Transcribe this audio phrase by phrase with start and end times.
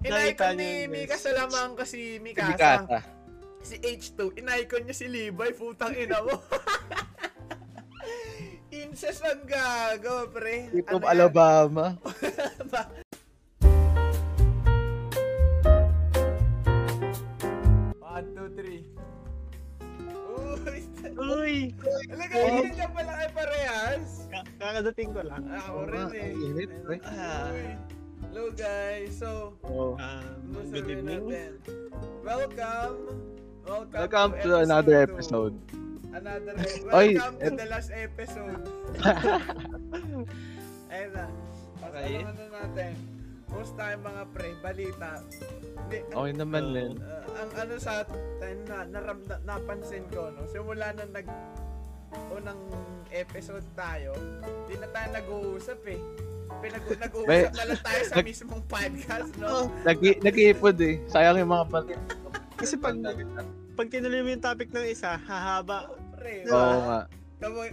[0.00, 1.14] Inaikon Nakita ni Mika.
[1.14, 2.80] Salamang kasi Si Mikasa.
[2.80, 2.98] Mikasa.
[3.60, 6.40] Si H2, inaikon niya si Levi, putang ina mo.
[8.72, 10.72] Incest ang gago, pre.
[10.88, 11.04] Ano yan?
[11.04, 12.00] Alabama.
[18.00, 18.82] One, two, three.
[21.20, 21.56] Uy, Uy!
[22.06, 24.08] talaga hindi niya pala kayo parehas.
[24.28, 25.42] ka- Kakadating ko lang.
[25.46, 26.22] Ako rin eh.
[26.22, 26.96] ang init, pre.
[27.04, 27.52] Ah.
[28.30, 29.98] Hello guys, so, Oh.
[29.98, 31.26] um, good evening.
[31.26, 31.52] natin?
[32.22, 32.96] Welcome.
[33.66, 35.06] Welcome, Welcome to another two.
[35.10, 35.54] episode.
[36.10, 38.62] Another e- Oy, Welcome to et- the last episode.
[40.90, 41.26] Ayun na.
[41.80, 42.16] Tapos Okay.
[42.16, 42.92] ano ano natin?
[43.50, 45.10] Post tayo mga pre, balita.
[45.80, 46.72] Hindi, Okay naman, Oo.
[46.72, 46.92] Len.
[46.96, 50.46] uh, ang ano sa atin na, naram, na, napansin ko, no?
[50.46, 51.26] Simula nung nag
[52.30, 52.58] unang
[53.10, 54.14] episode tayo,
[54.66, 55.98] di na tayo nag-uusap eh.
[56.58, 59.46] Pinag nag-uusap na lang tayo sa nag- mismong podcast, no?
[59.48, 60.98] Oh, Nag- Nag-iipod eh.
[61.06, 61.94] Sayang yung mga pati.
[62.58, 62.98] Kasi pag,
[63.72, 65.88] pag tinuloy mo yung topic ng isa, hahaba.
[66.12, 67.00] Pre, Oo nga.
[67.38, 67.72] kapag,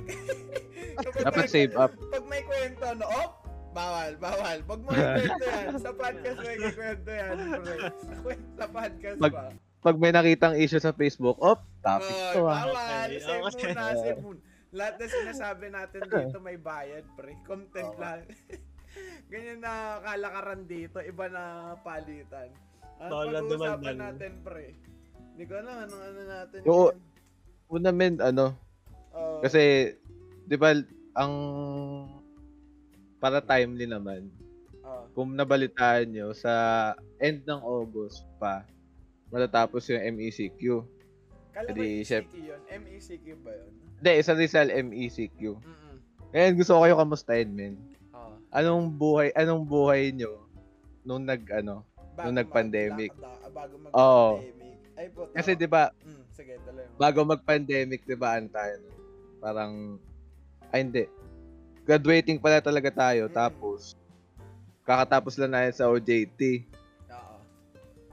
[1.03, 1.91] kapag Dapat save up.
[2.07, 3.05] Pag may kwento, no?
[3.05, 3.31] Op!
[3.75, 4.57] Bawal, bawal.
[4.63, 7.77] Pag may kwento yan, sa podcast may kwento yan, pre.
[7.83, 9.45] Sa, kwento, sa podcast Pag- pa.
[9.77, 12.65] Pag may nakitang issue sa Facebook, op, topic Oy, to ah.
[12.65, 13.07] bawal.
[13.07, 13.69] Okay, Save okay.
[13.69, 14.39] muna, save muna.
[14.67, 17.35] Lahat na sinasabi natin dito may bayad, pre.
[17.43, 18.02] Content Oo.
[18.02, 18.23] lang.
[19.28, 22.47] Ganyan na kalakaran dito, iba na palitan.
[23.03, 24.72] Ang Bawal pag-uusapan natin, pre.
[25.36, 26.59] Hindi ko alam anong ano natin.
[26.66, 26.89] Oo.
[27.67, 28.55] Una men, ano,
[29.11, 29.44] Oo.
[29.44, 29.92] kasi,
[30.48, 30.72] di ba,
[31.20, 31.33] ang
[33.20, 34.31] para timely naman,
[34.88, 35.11] Oo.
[35.11, 38.64] kung nabalitaan nyo, sa end ng August pa,
[39.28, 40.88] matatapos yung MECQ.
[41.52, 42.61] Kala ko Edi, ECQ yun.
[42.72, 43.72] MECQ ba yun?
[44.00, 45.59] Hindi, sa Rizal MECQ.
[45.59, 45.95] Mm-mm.
[46.31, 47.75] Ngayon, gusto ko kayo kamustahin, men.
[48.49, 50.47] Anong buhay, anong buhay nyo
[51.03, 51.83] nung nag, ano,
[52.17, 53.11] Bago Nung nag-pandemic.
[53.13, 54.73] ah, bago mag-pandemic.
[54.97, 55.29] Ay, puta.
[55.37, 56.97] kasi di ba, Mm, sige, tuloy mo.
[56.97, 58.89] bago mag-pandemic, di ba, ano tayo, no?
[59.37, 59.73] parang,
[60.73, 61.05] ay hindi,
[61.86, 63.33] graduating pala talaga tayo, Mm.
[63.36, 63.93] tapos,
[64.81, 66.65] kakatapos lang natin sa OJT.
[67.11, 67.37] Oo.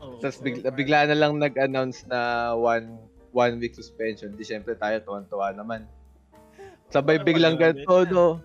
[0.05, 2.21] Oh, Tapos bigla, bigla na lang nag-announce na
[2.53, 2.99] one
[3.33, 4.31] one week suspension.
[4.31, 5.89] Di syempre tayo tuwan-tuwa naman.
[6.93, 8.39] Sabay biglang ganito, no?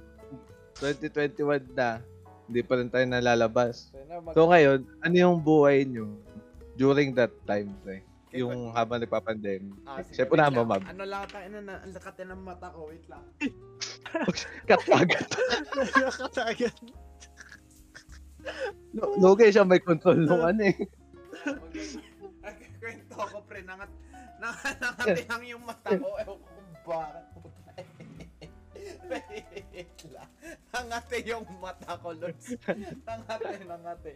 [0.80, 2.00] 2021 na.
[2.50, 3.94] Hindi pa rin tayo nalalabas.
[4.34, 6.18] So, ngayon, ano yung buhay nyo
[6.80, 8.02] during that time, pre?
[8.34, 9.74] Yung habang nagpa-pandemic.
[9.86, 10.82] Ah, Siyempre, unahan mo, ma'am.
[10.86, 13.22] Ano lang tayo na, ang lakate ng mata ko, wait lang.
[14.70, 15.30] Katagat.
[15.98, 16.76] Nakatagan.
[19.20, 20.78] Lugay siya may control nung ano eh.
[22.80, 23.92] Kwento ko pre, nangat,
[24.40, 26.08] nangat, nangati lang yung mata ko.
[26.16, 27.24] Ewan ko kung bakit.
[29.10, 30.30] Wait lang.
[30.70, 32.54] Nangati yung mata ko, Lods.
[33.04, 34.14] Nangati, nangati.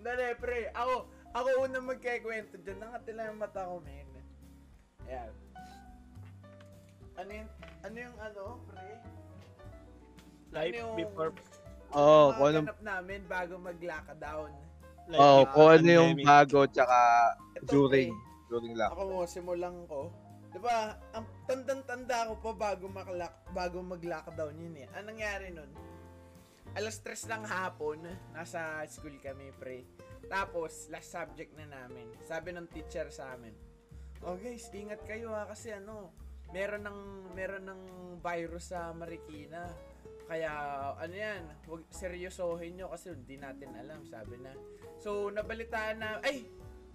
[0.00, 0.72] Dali, pre.
[0.74, 0.94] Ako,
[1.30, 2.78] ako una magkikwento dyan.
[2.80, 4.08] Nangati lang yung mata ko, men.
[5.06, 5.32] Ayan.
[7.14, 7.50] Ano yung,
[7.84, 8.88] ano yung ano, pre?
[10.50, 11.30] Life Ano yung- before
[11.90, 14.50] Oo, oh, mga kung anong, ganap namin bago mag-lockdown.
[15.10, 16.98] life oh, before kung ano yung bago tsaka
[17.58, 18.46] Ito, during, pre.
[18.48, 18.90] during lock.
[18.94, 20.00] Ako mo, simulan ko.
[20.50, 20.98] 'Di ba?
[21.14, 24.86] Ang tandang-tanda ko pa bago maklock bago mag-lockdown yun eh.
[24.98, 25.70] Anong nangyari nun?
[26.70, 29.82] Alas 3 ng hapon, nasa school kami, pre.
[30.30, 32.06] Tapos, last subject na namin.
[32.22, 33.50] Sabi ng teacher sa amin,
[34.22, 36.12] Oh guys, ingat kayo ha kasi ano,
[36.52, 37.00] meron ng
[37.32, 37.82] meron ng
[38.20, 39.64] virus sa Marikina.
[40.30, 40.52] Kaya
[40.94, 44.54] ano yan, wag seryosohin nyo kasi hindi natin alam, sabi na.
[45.00, 46.46] So, nabalitaan na, ay,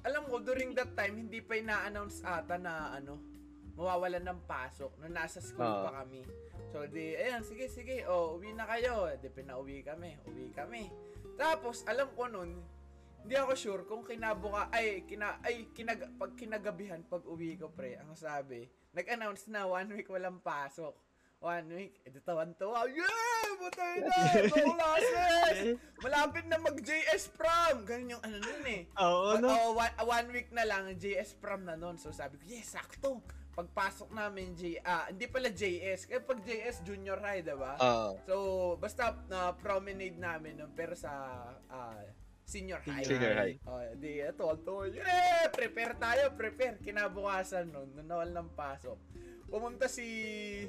[0.06, 3.35] alam ko, during that time, hindi pa ina-announce ata na ano,
[3.76, 5.84] mawawalan ng pasok nung nasa school Oo.
[5.88, 6.24] pa kami.
[6.72, 9.12] So, di, ayan, sige, sige, oh, uwi na kayo.
[9.20, 10.88] Di, pinauwi kami, uwi kami.
[11.36, 12.64] Tapos, alam ko nun,
[13.26, 18.00] hindi ako sure kung kinabuka, ay, kina, ay, kinag, pag kinagabihan, pag uwi ko, pre,
[18.00, 20.96] ang sabi, nag-announce na one week walang pasok.
[21.44, 23.50] One week, edi tawan-tawa, yeah!
[23.60, 24.18] Butay na!
[24.50, 25.78] No classes!
[26.00, 27.84] Malapit na mag-JS prom!
[27.84, 28.82] Ganun yung ano nun eh.
[28.98, 29.48] Oo, no?
[29.52, 32.00] Oh, one, one week na lang, JS prom na nun.
[32.00, 33.20] So sabi ko, yes, sakto.
[33.56, 36.12] Pagpasok namin, J, ah, hindi pala JS.
[36.12, 37.80] Kaya pag JS, junior high, diba?
[37.80, 38.20] Oo.
[38.28, 38.36] So,
[38.76, 41.12] basta na promenade namin nun, pero sa
[41.72, 42.04] ah,
[42.44, 43.08] senior high.
[43.08, 43.56] Senior high.
[43.64, 44.74] Oh, di, ito, ito.
[44.92, 46.84] Yeah, prepare tayo, prepare.
[46.84, 49.00] Kinabukasan nun, nung nawal ng pasok.
[49.48, 50.04] Pumunta si,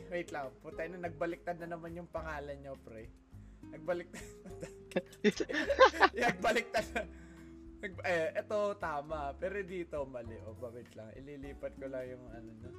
[0.06, 3.10] wait lang, puta na, nagbaliktad na naman yung pangalan nyo, pre.
[3.74, 4.22] Nagbaliktad.
[6.22, 7.25] nagbaliktad na.
[7.86, 10.34] Nag, eh, ito tama, pero dito mali.
[10.42, 11.06] O, ba, wait lang.
[11.14, 12.70] Ililipat ko lang yung ano no.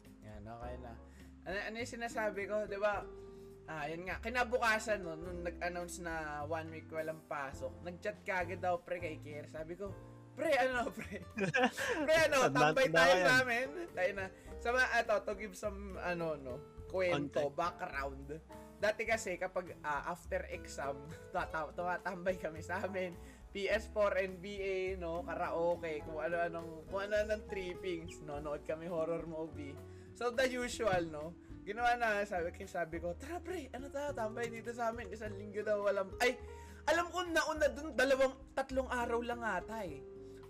[0.00, 0.92] Eh, yan, okay na.
[1.44, 3.04] Ano, ano yung sinasabi ko, di ba?
[3.68, 4.16] Ah, yun nga.
[4.24, 9.44] Kinabukasan no, nung nag-announce na one week walang pasok, nag-chat kagad daw pre kay Kier.
[9.52, 9.92] Sabi ko,
[10.32, 11.20] pre, ano, pre?
[12.00, 13.68] pre, ano, tambay tayo sa amin.
[13.92, 14.26] Tayo na.
[14.64, 16.56] Sama, ato, to give some, ano, no,
[16.94, 17.58] kwento, Context.
[17.58, 18.28] background.
[18.78, 20.94] Dati kasi, kapag ah, after exam,
[21.76, 23.18] tumatambay kami sa amin.
[23.50, 29.74] PS4, NBA, no, karaoke, kung ano-anong, kung ano-anong trippings, no, nood kami horror movie.
[30.14, 34.50] So, the usual, no, ginawa na, sabi, kaya sabi ko, tara pre, ano tayo, tambay
[34.50, 36.34] dito sa amin, isang linggo daw walang, ay,
[36.90, 40.02] alam ko nauna dun, dalawang, tatlong araw lang ata eh.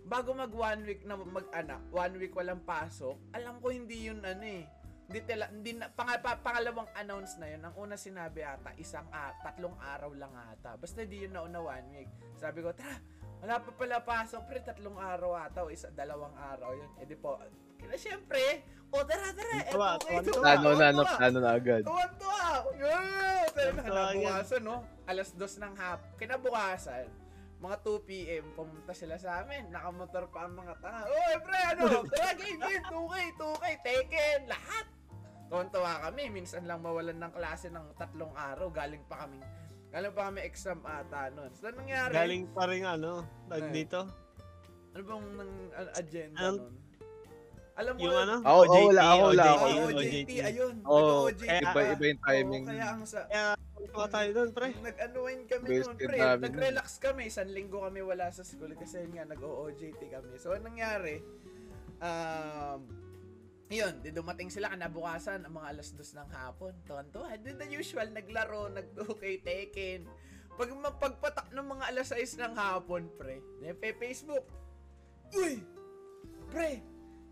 [0.04, 4.44] Bago mag one week na mag-anak, one week walang pasok, alam ko hindi yun ano
[4.44, 4.64] eh.
[5.04, 9.04] Hindi, tila, hindi na, pang, pa, pangalawang announce na yun, ang una sinabi ata, isang,
[9.12, 10.80] ah, tatlong araw lang ata.
[10.80, 12.10] Basta di yun nauna one week.
[12.40, 12.96] Sabi ko, tara,
[13.44, 16.88] wala pa pala pasok, pre, tatlong araw ata, o isa, dalawang araw yun.
[16.96, 17.36] E di po,
[17.76, 20.40] kaya syempre, o tara, tara, eto, Tuwa, eto, tuwa, tuwa.
[20.40, 21.16] Plano na, no, tuwa.
[21.20, 21.82] plano na agad.
[21.84, 22.44] Tuwan-tuwa!
[22.80, 23.44] Yeah!
[23.52, 24.76] Tayo na, Tuwan-tuwa kinabukasan, no?
[25.04, 26.00] Alas dos ng hap.
[26.16, 27.06] Kinabukasan,
[27.60, 29.68] mga 2 p.m., pumunta sila sa amin.
[29.68, 31.04] Nakamotor pa ang mga tanga.
[31.12, 31.84] Oy, pre, ano?
[32.08, 34.93] Tara, game, game, 2K, 2K, Tekken, lahat!
[35.46, 36.30] Tuwan-tuwa kami.
[36.30, 38.68] Minsan lang mawalan ng klase ng tatlong araw.
[38.70, 39.38] Galing pa kami.
[39.94, 41.50] Galing pa kami exam ata nun.
[41.54, 42.12] So, anong nangyari?
[42.12, 43.72] Galing pa rin ano, tag Eh.
[43.72, 44.00] dito.
[44.94, 46.74] Ano bang nang, ano, agenda nun?
[47.74, 48.34] Alam mo, Yung ano?
[48.38, 49.64] Ako, oh, wala ako, wala Ah, ako.
[49.66, 50.74] OJT, OJT, ayun.
[50.86, 52.62] Oo, kaya- Iba, iba yung timing.
[52.62, 53.18] Oo, kaya ang sa...
[53.26, 53.46] Kaya,
[53.90, 54.68] tuwa tayo doon, pre.
[54.78, 56.18] Nag-unwind kami noon, pre.
[56.22, 57.22] namin Nag-relax kami.
[57.26, 60.38] Isang linggo kami wala sa school kasi yun nga, nag-OJT kami.
[60.38, 61.18] So, anong nangyari?
[61.98, 62.86] Um,
[63.72, 66.76] yun, di dumating sila kanabukasan, ang mga alas dos ng hapon.
[66.84, 67.32] Tuwan-tuwa.
[67.40, 70.04] Di the usual, naglaro, nag-2K, Tekken.
[70.54, 73.42] Pag mapagpatak ng mga alas 6 ng hapon, pre,
[73.74, 74.46] pa Facebook.
[75.34, 75.58] Uy!
[76.46, 76.78] Pre!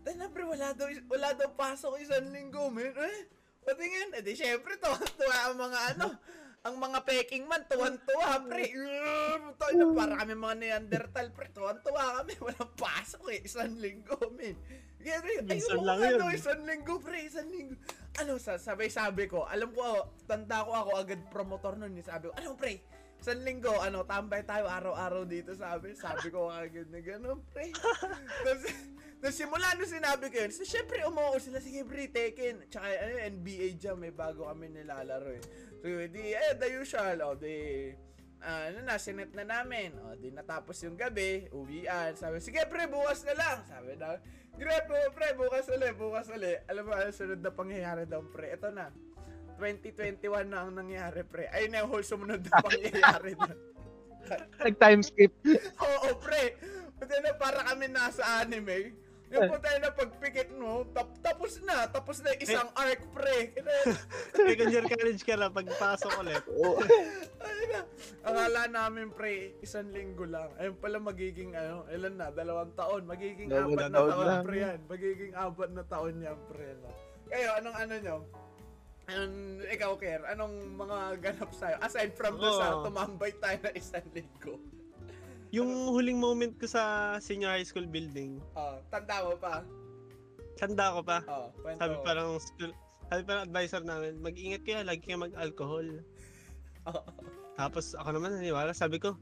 [0.03, 2.91] Dahil na, pre, wala daw, wala daw pasok isang linggo, men.
[2.91, 3.19] Eh?
[3.63, 4.99] Patingin, eh di syempre, tuwa
[5.47, 6.19] ang mga ano,
[6.63, 8.71] ang mga peking man, tuwan-tuwa, pre.
[9.59, 11.51] Tayo na, para kami mga Neanderthal, pre.
[11.51, 13.43] Tuwan-tuwa kami, walang pasok eh.
[13.43, 14.55] Isang linggo, men.
[15.03, 16.23] Kaya, ay, Minsan lang yun.
[16.31, 17.75] isang linggo, pre, isang linggo.
[18.15, 21.99] Ano, sa sabay-sabi ko, alam ko, tanda ko ako agad promotor nun.
[21.99, 22.05] eh.
[22.07, 22.79] Sabi ko, ano, pre,
[23.19, 25.91] isang linggo, ano, tambay tayo araw-araw dito, sabi.
[25.99, 27.75] Sabi ko agad na gano'n, pre.
[28.47, 28.63] Tapos,
[29.23, 32.67] tapos simula nung sinabi ko yun, so syempre umuo sila, sige pre, Tekken.
[32.67, 35.43] Tsaka ano, NBA Jam, may bago kami nilalaro eh.
[35.79, 37.87] So di, eh, the usual, oh, di,
[38.43, 39.95] ah, ano na, sinet na namin.
[40.03, 42.11] O, di natapos yung gabi, uwian.
[42.19, 43.57] Sabi, sige pre, bukas na lang.
[43.63, 44.19] Sabi na,
[44.53, 46.61] Grab mo, pre, bukas ulit, bukas ulit.
[46.69, 48.53] Alam mo, sunod na pangyayari daw, pre.
[48.53, 48.93] Ito na.
[49.57, 51.49] 2021 na ang nangyari, pre.
[51.49, 53.49] Ayun na whole sumunod na pangyayari na.
[54.61, 55.33] Nag-time skip.
[55.87, 56.53] Oo, pre.
[57.01, 58.93] Puta na para kami nasa anime.
[59.33, 61.89] Yung puta na pagpikit mo, tap, tapos na.
[61.89, 63.37] Tapos na yung isang arc, pre.
[64.37, 66.43] Second year college ka na, pagpasok ulit.
[66.53, 66.77] Oo.
[67.41, 67.81] ayun na.
[68.21, 70.53] Akala namin, pre, isang linggo lang.
[70.61, 73.09] Ayun pala magiging, ano, ilan na, dalawang taon.
[73.09, 74.43] Magiging Dalawang apat na taon taon, lang.
[74.45, 74.79] pre, yan.
[74.85, 76.67] Magiging apat na taon yan, pre.
[76.77, 76.89] No?
[77.25, 78.17] Kayo, anong ano nyo?
[79.03, 79.35] Anong,
[79.67, 81.75] ikaw, Ker, anong mga ganap sa'yo?
[81.81, 82.85] Aside from doon sa Oo.
[82.87, 84.61] tumambay tayo na isang linggo.
[85.53, 89.61] Yung huling moment ko sa senior high school building, Oh, tanda mo pa?
[90.57, 91.17] tanda ko pa.
[91.29, 92.71] Oh, kwento Sabi parang school,
[93.05, 95.85] sabi parang advisor namin, mag-ingat kayo, lagi kayo mag-alcohol.
[96.89, 97.01] Oo.
[97.53, 99.13] Tapos ako naman naniwala, sabi ko,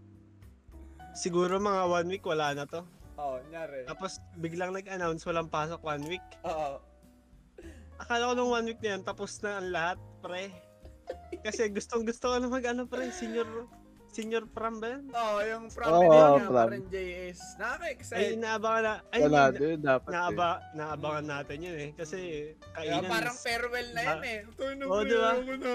[1.12, 2.88] siguro mga one week wala na to.
[3.20, 3.84] Oo, nyari.
[3.84, 6.24] Tapos biglang nag-announce walang pasok one week.
[6.48, 6.80] Oo.
[8.00, 10.48] Akala ko nung one week na yan, tapos na ang lahat, pre.
[11.44, 13.46] Kasi gustong gusto ko na mag ano pre, senior,
[14.12, 15.04] senior prom ba yan?
[15.10, 16.52] Oo, yung from Oo, oh, prom.
[16.52, 17.40] parang JS.
[17.40, 18.32] Ay, Nakaka-excite.
[18.36, 20.14] inaabangan na, ay, Wala hindi, din, dapat eh.
[20.14, 21.90] naaba, naabangan natin yun eh.
[21.96, 22.20] Kasi,
[22.76, 23.08] kainan.
[23.08, 24.40] parang farewell na yan eh.
[24.46, 25.30] Ito na, Oo, pre, diba?
[25.32, 25.74] ako na.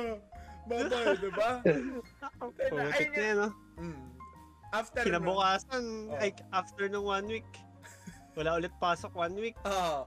[0.66, 1.50] Bye-bye, diba?
[2.68, 3.48] Putik Ay, na yan, no?
[3.80, 4.04] Mm.
[4.74, 6.18] After Kinabukasan, Oo.
[6.20, 7.48] ay, after nung one week,
[8.36, 9.56] wala ulit pasok one week.
[9.64, 10.04] Oo.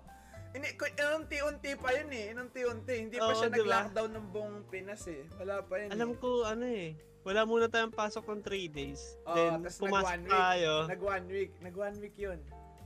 [0.50, 2.26] Hindi, ku- inunti-unti pa yun eh.
[2.34, 2.94] Inunti-unti.
[3.06, 3.58] Hindi pa Oo, siya diba?
[3.66, 5.26] nag-lockdown ng buong Pinas eh.
[5.38, 6.18] Wala pa yun Alam eh.
[6.18, 6.90] ko, ano eh,
[7.22, 9.02] wala muna tayong pasok ng 3 days.
[9.24, 10.32] Oo, Then, pumasok week.
[10.32, 10.72] tayo.
[10.86, 11.52] Nag one week.
[11.60, 12.40] Nag one week yun.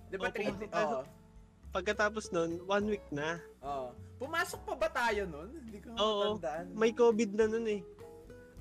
[0.07, 0.87] Di ba Oo, three pumasok di- tayo.
[0.95, 1.03] Oo.
[1.71, 3.41] Pagkatapos nun, one week na.
[3.59, 3.93] Oo.
[4.15, 5.49] Pumasok pa ba tayo nun?
[5.51, 6.37] Hindi ko Oo.
[6.37, 6.65] matandaan.
[6.71, 7.81] May COVID na nun eh.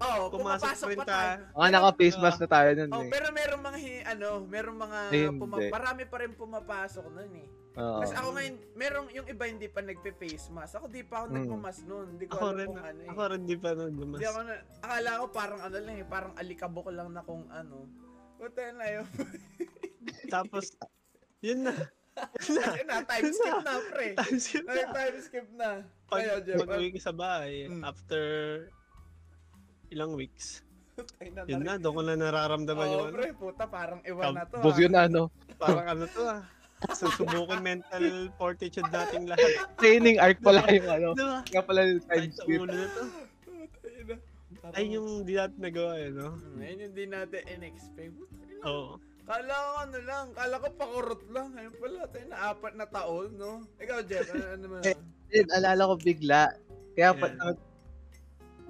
[0.03, 1.33] Oo, Pumasok pa tayo.
[1.55, 3.11] Mga naka-face mask na tayo nun Oh, eh.
[3.13, 5.71] pero meron mga ano, meron mga Ay, puma- hindi.
[5.71, 7.49] marami pa rin pumapasok noon eh.
[7.73, 8.01] Oo.
[8.01, 10.77] Kasi ako ngayon, merong yung iba hindi pa nagpe-face mask.
[10.77, 11.37] Ako di pa ako Mm.
[11.39, 12.07] nagmamas noon.
[12.13, 13.09] Hindi ko Ako alam rin, kung ano eh.
[13.09, 14.19] ako rin di pa nun lumas.
[14.19, 17.77] Hindi ako na, akala ko parang ano lang eh, parang alikabok lang na kung ano.
[18.37, 19.07] Puta na yun.
[20.35, 20.65] Tapos,
[21.41, 21.75] yun na.
[22.45, 24.09] Ayun na, time skip na, pre.
[24.13, 24.75] Time skip na.
[24.93, 25.71] time skip na.
[26.07, 26.59] Pag, Kayo, Jeff.
[26.61, 27.83] pag uwi ko sa bahay, Mm.
[27.83, 28.23] after
[29.89, 30.61] ilang weeks,
[31.17, 34.37] Ay, na, yun na, doon ko na nararamdaman Oo, yung ano, pre, puta, parang iwan
[34.37, 34.61] na to.
[34.61, 34.77] Ah.
[34.77, 35.23] yun ano.
[35.57, 36.45] parang ano to ah.
[36.91, 39.71] Susubukin mental fortitude nating lahat.
[39.79, 41.09] Training arc pala yung ano.
[41.15, 41.39] Diba?
[41.47, 42.59] Nga pala yung time skip.
[42.59, 43.03] ulo na to.
[44.73, 46.39] Ay, yung di natin nagawa eh, no?
[46.63, 48.15] Ayun yung di natin in-expect.
[48.63, 48.97] Oo.
[49.23, 51.51] Kala ko ano lang, kala ko pakurot lang.
[51.59, 53.67] Ayun pala, tayo na apat na taon, no?
[53.83, 54.81] Ikaw, Jeff, ano, ano naman?
[54.87, 54.99] Eh,
[55.33, 56.53] Then, alala ko bigla.
[56.93, 57.57] Kaya pa, Yan.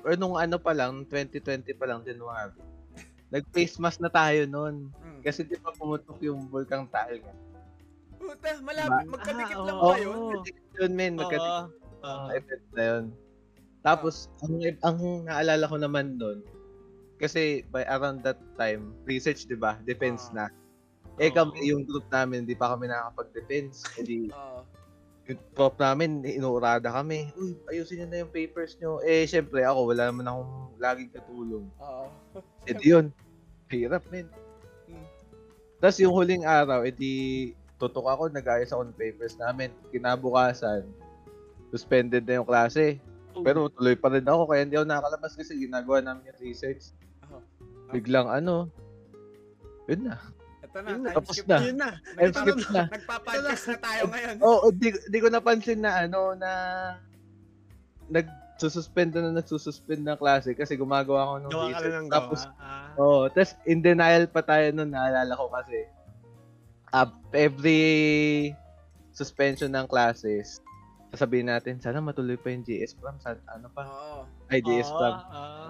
[0.06, 2.54] or nung ano pa lang, 2020 pa lang, January.
[3.34, 4.92] Nag-face mask na tayo noon.
[4.92, 5.20] Hmm.
[5.24, 7.34] Kasi di ba pumutok yung Vulkang Taal nga.
[8.32, 10.16] Puta, malapit, Ba- magkadikit Ah, lang ba yun?
[10.80, 11.68] Yun, men, magkadikit
[12.32, 13.04] event na yun.
[13.84, 14.98] Tapos, ang, ang
[15.28, 16.40] naalala ko naman noon,
[17.20, 19.76] kasi by around that time, research, di ba?
[19.84, 20.34] Defense Ah.
[20.34, 20.44] na.
[21.20, 23.84] Eh, kami, yung group namin, hindi pa kami nakakapag-defense.
[24.00, 24.64] Hindi, Oo.
[25.28, 27.28] yung prof namin, inuurada kami.
[27.36, 29.04] Uy, ayusin nyo na yung papers nyo.
[29.04, 31.68] Eh, syempre, ako, wala naman akong laging katulong.
[31.78, 32.06] Oo.
[32.64, 33.12] Eh, di yun.
[33.68, 34.26] Hirap, men.
[34.88, 35.06] Hmm.
[35.78, 39.74] Tapos yung huling araw, edi tutok ako, nag-ayos ako ng papers namin.
[39.90, 40.86] Kinabukasan,
[41.74, 43.02] suspended na yung klase.
[43.42, 46.94] Pero tuloy pa rin ako, kaya hindi ako nakakalabas kasi ginagawa namin yung research.
[47.90, 48.70] Biglang ano,
[49.90, 50.16] yun na.
[50.62, 51.58] Ito na, Yun na, tapos skip na.
[51.58, 51.90] Yun na.
[52.14, 52.82] Time skip na.
[52.86, 54.36] Nagpa-podcast na tayo ngayon.
[54.38, 56.50] Oo, oh, di, di ko napansin na ano, na
[58.08, 61.92] nagsususpend na nagsususpend ng klase kasi gumagawa ako ng Gawa ka research.
[61.92, 62.12] lang ng.
[62.12, 62.92] Tapos, Ah.
[63.00, 65.88] Oo, oh, tapos in denial pa tayo nun, naalala ko kasi.
[66.92, 68.52] Uh, every
[69.10, 70.60] suspension ng classes,
[71.08, 74.20] sasabihin natin, sana matuloy pa yung GS prom, sa, ano pa, Oo.
[74.48, 75.16] ay GS Oo, prom.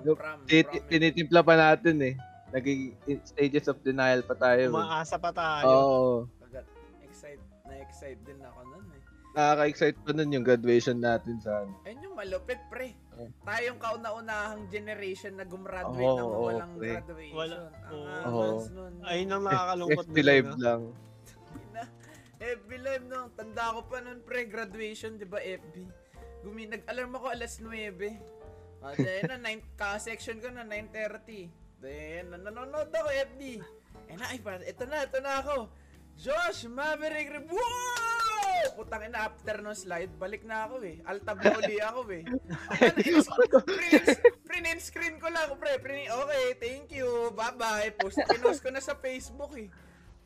[0.02, 0.82] Look, Prom, Ti- prom.
[0.88, 2.14] Tinitimpla pa natin eh.
[2.50, 4.66] Naging in- stages of denial pa tayo.
[4.66, 4.74] eh.
[4.74, 5.66] Umaasa pa tayo.
[5.66, 6.12] Oo.
[6.42, 6.66] Agad.
[7.00, 9.00] Excite, na-excite din ako nun eh.
[9.32, 11.72] Nakaka-excite pa nun yung graduation natin sa ano.
[11.82, 12.92] Ayun yung malupit, pre.
[13.12, 13.30] Oh.
[13.42, 16.92] Tayong kauna-unahang generation na gumraduate nang oo, walang pre.
[16.92, 17.36] graduation.
[17.36, 17.56] Wala.
[17.86, 18.42] Ang Oo.
[18.52, 18.92] angas nun.
[19.02, 20.58] Ayun ang nakakalungkot FB live no?
[20.58, 20.82] lang.
[22.42, 23.30] FB live no.
[23.38, 25.74] Tanda ko pa nun pre, graduation, di ba FB?
[26.42, 27.70] Gumi, nag-alarm ako alas 9.
[28.82, 31.46] Ah, then na, 9, ka-section ko na 9.30.
[31.78, 33.62] Then, na- nanonood ako FB.
[34.10, 35.70] Eh na, ay, ito na, ito na ako.
[36.18, 38.74] Josh, Maverick, Re- wow!
[38.74, 40.98] Putang ina, after no slide, balik na ako eh.
[41.06, 42.22] Altab na uli ako eh.
[44.46, 45.78] Print screen ko lang, pre.
[45.78, 47.30] Print, okay, thank you.
[47.32, 47.94] Bye-bye.
[47.98, 49.70] Post, pinost ko na sa Facebook eh.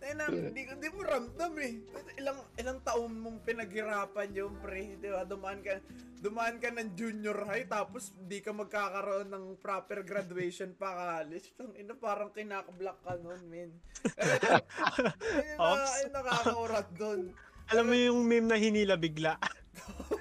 [0.06, 1.82] Tayo na, di, di mo ramdam eh.
[2.22, 4.94] Ilang, ilang taon mong pinaghirapan yun, pre.
[5.02, 5.26] Di ba?
[5.26, 5.82] Dumaan ka,
[6.22, 11.50] dumaan ka ng junior high, tapos di ka magkakaroon ng proper graduation pa college.
[11.58, 13.74] Tang ina, parang kinakablock ka nun, men.
[15.58, 15.90] Ops.
[15.98, 17.34] ayun nakakaurat dun.
[17.74, 19.34] Alam mo yung meme na hinila bigla.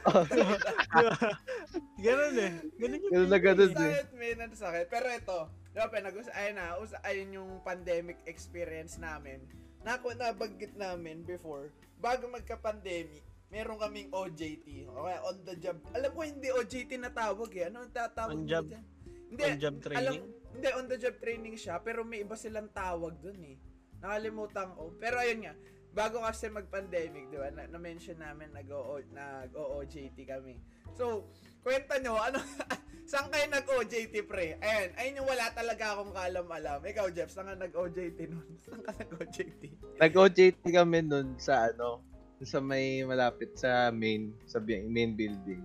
[2.01, 2.57] Ganun eh.
[2.81, 4.01] Ganun yung Ganun na ganun eh.
[4.01, 4.37] Sakit, men.
[4.49, 4.89] Ang sakit.
[4.89, 5.39] Pero ito,
[5.69, 9.45] di ba, pinag ayun na, us ayun yung pandemic experience namin.
[9.85, 11.69] Naku, nabanggit namin before,
[12.01, 13.21] bago magka-pandemic,
[13.53, 14.89] meron kaming OJT.
[14.89, 15.77] Okay, on the job.
[15.93, 17.69] Alam ko hindi OJT na tawag eh.
[17.69, 18.81] Ano ang tatawag On job- dyan?
[19.29, 20.01] Hindi, on job training?
[20.01, 20.13] Alam,
[20.57, 23.61] hindi, on the job training siya, pero may iba silang tawag dun eh.
[24.01, 24.89] Nakalimutan ko.
[24.97, 25.53] Pero ayun nga,
[25.95, 30.59] bago kasi mag-pandemic, di ba, na- na-mention namin nag-o- nag-OJT kami.
[30.93, 31.31] So,
[31.63, 32.37] kwenta nyo, ano,
[33.09, 34.59] saan kayo nag-OJT pre?
[34.59, 36.79] Ayan, ayun yung wala talaga akong kalam-alam.
[36.83, 38.43] Ikaw, Jeff, saan ka nag-OJT nun?
[38.67, 39.61] Saan ka nag-OJT?
[40.03, 42.03] Nag-OJT kami nun sa ano,
[42.43, 45.63] sa may malapit sa main, sa main building.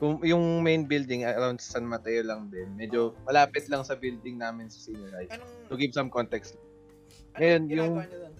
[0.00, 2.72] Kung yung main building around San Mateo lang din.
[2.72, 5.28] Medyo malapit lang sa building namin sa senior high.
[5.28, 6.56] Anong, To give some context.
[7.36, 8.39] Ngayon, yung- nyo?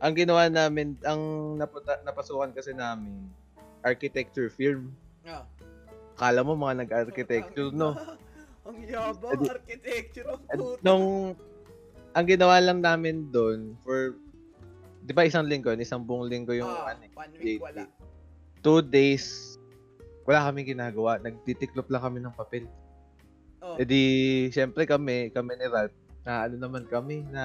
[0.00, 1.20] Ang ginawa namin, ang
[1.60, 3.28] naputa, napasukan kasi namin,
[3.84, 4.88] architecture firm.
[5.28, 5.44] Ah.
[6.16, 7.96] Akala mo mga nag-architecture, no?
[8.68, 10.76] Ang yabang architecture ang.
[10.84, 11.06] Nung,
[12.12, 14.14] ang ginawa lang namin doon for,
[15.00, 17.88] di ba isang linggo, isang buong linggo yung ano, one week wala.
[18.60, 19.56] two days,
[20.28, 21.16] wala kami ginagawa.
[21.24, 22.68] Nagtitiklop lang kami ng papel.
[23.64, 23.80] Oh.
[23.80, 24.02] E di,
[24.52, 27.44] syempre kami, kami ni Ralph, na ano naman kami, na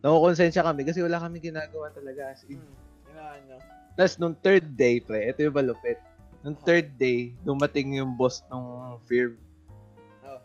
[0.00, 2.32] nakukonsensya kami kasi wala kami ginagawa talaga.
[2.32, 2.60] As in.
[2.60, 2.80] Hmm,
[3.48, 3.56] nyo.
[3.98, 6.00] Tapos nung third day, pre, ito yung balupit.
[6.40, 9.36] Nung third day, dumating yung boss ng firm.
[10.24, 10.40] Oh.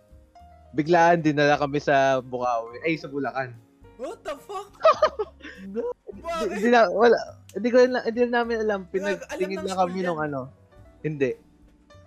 [0.75, 3.55] Biglaan dinala kami sa Bukawi, ay sa Bulacan.
[3.95, 4.75] What the fuck?
[6.25, 6.51] Bakit?
[6.51, 7.15] hindi na, wala,
[7.55, 10.51] hindi ko na, hindi namin alam, pinagtingin ng na kami nung ano.
[10.99, 11.39] Hindi.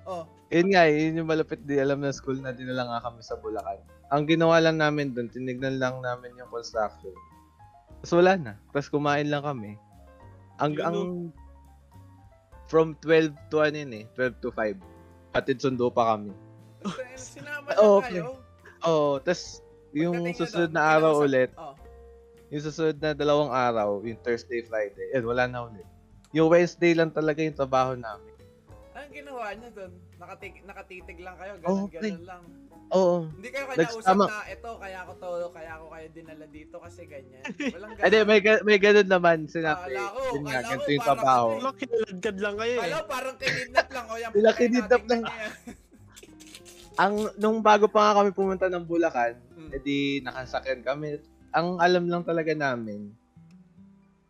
[0.05, 0.29] Oh.
[0.53, 3.81] Yun nga, yun yung malupit di alam ng school na dinala nga kami sa Bulacan.
[4.13, 7.17] Ang ginawa lang namin doon, tinignan lang namin yung construction.
[7.99, 8.53] Tapos wala na.
[8.71, 9.75] Tapos kumain lang kami.
[10.59, 10.99] Ang, Yun, ang,
[12.67, 14.77] from 12 to ano yun eh, 12 to 5.
[15.33, 16.33] Atid sundo pa kami.
[17.15, 18.11] Sinama Oh, lang okay.
[18.17, 18.25] kayo.
[18.81, 21.75] Oo, tas yung Pagdating nyo susunod doon, na araw kinausap- ulit, Oh.
[22.49, 25.89] yung susunod na dalawang araw, yung Thursday, Friday, yun, wala na ulit.
[26.31, 28.35] Yung Wednesday lang talaga yung trabaho namin.
[28.93, 29.93] Anong ginawa niya doon?
[30.21, 32.43] Nakatig, nakatitig lang kayo, Oh, ganun, ganun lang.
[32.91, 33.29] Oo.
[33.31, 34.25] Hindi kayo kinausap tama.
[34.27, 37.45] na ito, kaya ako to, kaya ako kayo dinala dito kasi ganyan.
[37.45, 38.05] Walang ganun.
[38.05, 39.93] Hindi, may, ga- may ganun naman sinabi.
[39.93, 41.47] Akala ko, Yun nga, akala ko ganito yung parang trabaho.
[41.49, 42.85] ano Wala, kinaladkad lang kayo eh.
[42.85, 44.05] Alam, parang kinidnap lang.
[44.05, 45.23] O yan, Sila patayin kinidnap natin lang.
[45.23, 45.53] ganyan.
[46.99, 49.71] Ang, nung bago pa nga kami pumunta ng Bulacan, Hmm.
[49.71, 51.21] edi nakasakyan kami.
[51.51, 53.13] Ang alam lang talaga namin,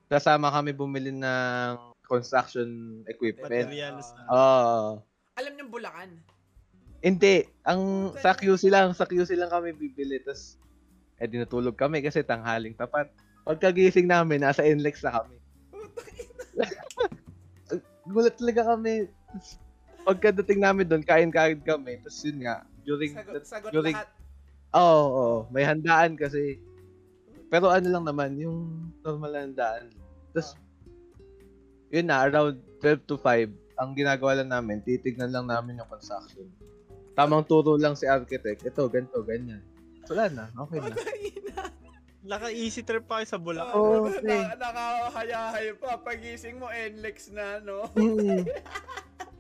[0.07, 1.73] kasama kami bumili ng
[2.03, 2.69] construction
[3.05, 3.69] equipment.
[3.69, 4.09] Materials.
[4.27, 4.99] Oo.
[5.35, 6.11] Alam niyo Bulacan?
[6.99, 7.47] Hindi.
[7.63, 10.19] Ang sa QC lang, sa QC lang kami bibili.
[10.23, 10.59] Tapos,
[11.19, 13.11] eh, dinutulog kami kasi tanghaling tapat.
[13.43, 15.37] Pagkagising namin, nasa NLEX na kami.
[18.13, 19.09] Gulat talaga kami.
[20.05, 22.01] Pagkadating namin doon, kain-kain kami.
[22.01, 24.09] Tapos yun nga, during, Sagot, sagot during, lahat.
[24.73, 26.57] oo, oh, oh, may handaan kasi.
[27.49, 29.85] Pero ano lang naman, yung normal na handaan.
[30.33, 30.57] Tapos,
[31.89, 33.49] yun na, around 12 to 5,
[33.81, 36.49] ang ginagawa lang namin, titignan lang namin yung construction.
[37.19, 39.59] Tamang turo lang si architect, ito, ganito, ganyan.
[40.07, 40.95] Wala na, okay na.
[42.21, 43.75] Naka-easy trip pa kayo sa Bulacan.
[43.75, 44.23] Oo, Oh, pre.
[44.23, 45.99] na, nakakahayahay pa.
[45.99, 47.89] Pagising mo, NLEX na, no?
[47.93, 48.47] Mm.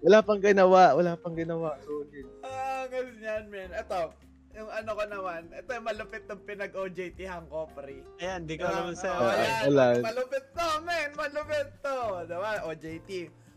[0.00, 1.78] wala pang ginawa, wala pang ginawa.
[1.80, 2.26] So, yun.
[2.40, 3.70] Ah, ganun yan, men.
[3.70, 4.10] Ito,
[4.54, 8.02] yung ano ko naman, ito yung malupit ng pinag-OJT-han ko, pre.
[8.18, 9.10] Ayan, di ko alam sa...
[9.12, 9.62] Oh, Ah, yan.
[9.68, 9.84] wala.
[10.00, 11.08] Malupit to, men.
[11.12, 11.98] Malupit to.
[12.24, 12.52] Diba?
[12.64, 13.10] OJT.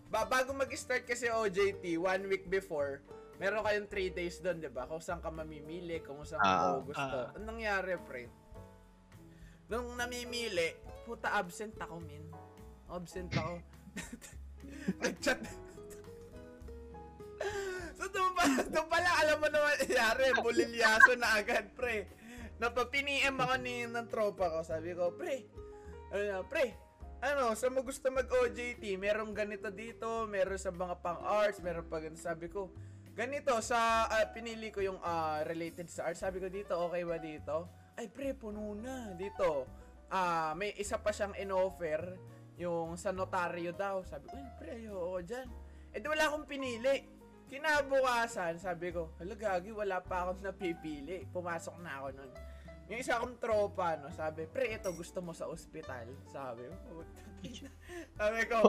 [0.07, 2.99] Ba bago mag-start kasi OJT, one week before,
[3.41, 4.85] meron kayong 3 days doon, di ba?
[4.85, 6.77] Kung saan ka mamimili, kung saan Ah.
[6.77, 7.01] mo gusto.
[7.01, 7.33] Ah.
[7.33, 8.29] Anong nangyari, pre?
[9.65, 10.77] Nung namimili,
[11.09, 12.21] puta absent ako, min.
[12.85, 13.57] Absent ako.
[15.01, 15.41] Nag-chat.
[17.97, 22.05] so, doon pa, doon pala, alam mo naman, yari, bulilyaso na agad, pre.
[22.61, 24.61] Napapiniem ako ni ng tropa ko.
[24.61, 25.49] Sabi ko, pre,
[26.13, 26.77] ano na, pre,
[27.25, 32.21] ano, sa mo gusto mag-OJT, merong ganito dito, meron sa mga pang-arts, meron pa ganito.
[32.21, 32.69] Sabi ko,
[33.15, 36.23] ganito, sa, ah, pinili ko yung ah, related sa arts.
[36.23, 37.69] Sabi ko dito, okay ba dito?
[37.99, 39.13] Ay, pre, puno na.
[39.13, 39.67] Dito,
[40.11, 42.17] ah, may isa pa siyang in-offer,
[42.59, 44.03] yung sa notaryo daw.
[44.07, 45.47] Sabi ko, pre, ayoko dyan.
[45.91, 47.19] Eh, di wala akong pinili.
[47.51, 51.27] Kinabukasan, sabi ko, hala gagi, wala pa akong napipili.
[51.35, 52.31] Pumasok na ako nun.
[52.91, 56.11] Yung isa akong tropa, no, sabi, pre, ito gusto mo sa ospital.
[56.27, 57.23] Sabi ko, "Puta,
[58.19, 58.59] sabi ko,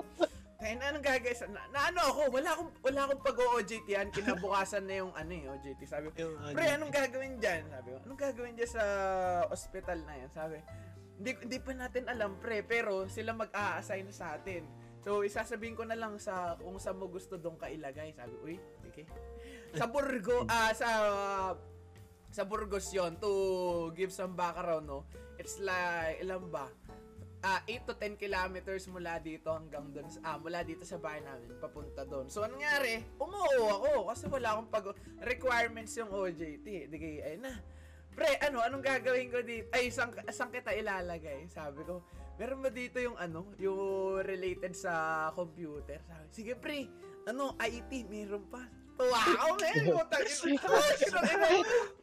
[0.62, 1.35] kaya na anong gagawin?
[1.35, 4.09] sa- Na, na ano ako, wala akong, wala akong pag-OJT yan.
[4.14, 5.81] Kinabukasan na yung ano eh, OJT.
[5.85, 7.66] Sabi ko, pre, anong gagawin dyan?
[7.66, 8.85] Sabi ko, anong gagawin dyan sa
[9.51, 10.31] ospital na yan?
[10.31, 10.62] Sabi,
[11.18, 14.62] hindi, hindi pa natin alam, pre, pero sila mag-a-assign sa atin.
[15.03, 18.14] So, isasabihin ko na lang sa kung saan mo gusto doon ka ilagay.
[18.14, 19.03] Sabi, uy, okay.
[19.75, 20.88] Sa Burgo, ah, sa
[22.33, 23.29] sa Burgos yon to
[23.92, 25.05] give some background, no?
[25.37, 26.70] It's like, ilan ba?
[27.42, 31.50] Ah, 8 to 10 kilometers mula dito hanggang doon, ah, mula dito sa bahay namin,
[31.59, 32.31] papunta doon.
[32.31, 33.02] So, anong nangyari?
[33.18, 34.87] Umuo ako kasi wala akong pag
[35.26, 36.87] requirements yung OJT.
[36.87, 37.59] Di kaya, ay na.
[38.14, 39.66] Pre, ano, anong gagawin ko dito?
[39.74, 41.50] Ay, saan, saan kita ilalagay?
[41.50, 42.07] Sabi ko,
[42.38, 45.98] meron ba dito yung ano, yung related sa computer?
[46.07, 46.87] Sabi, sige pre,
[47.26, 48.62] ano, IT, meron pa.
[49.00, 49.85] Ako, men.
[49.88, 50.61] Putang ina.
[50.61, 51.48] Putang ina.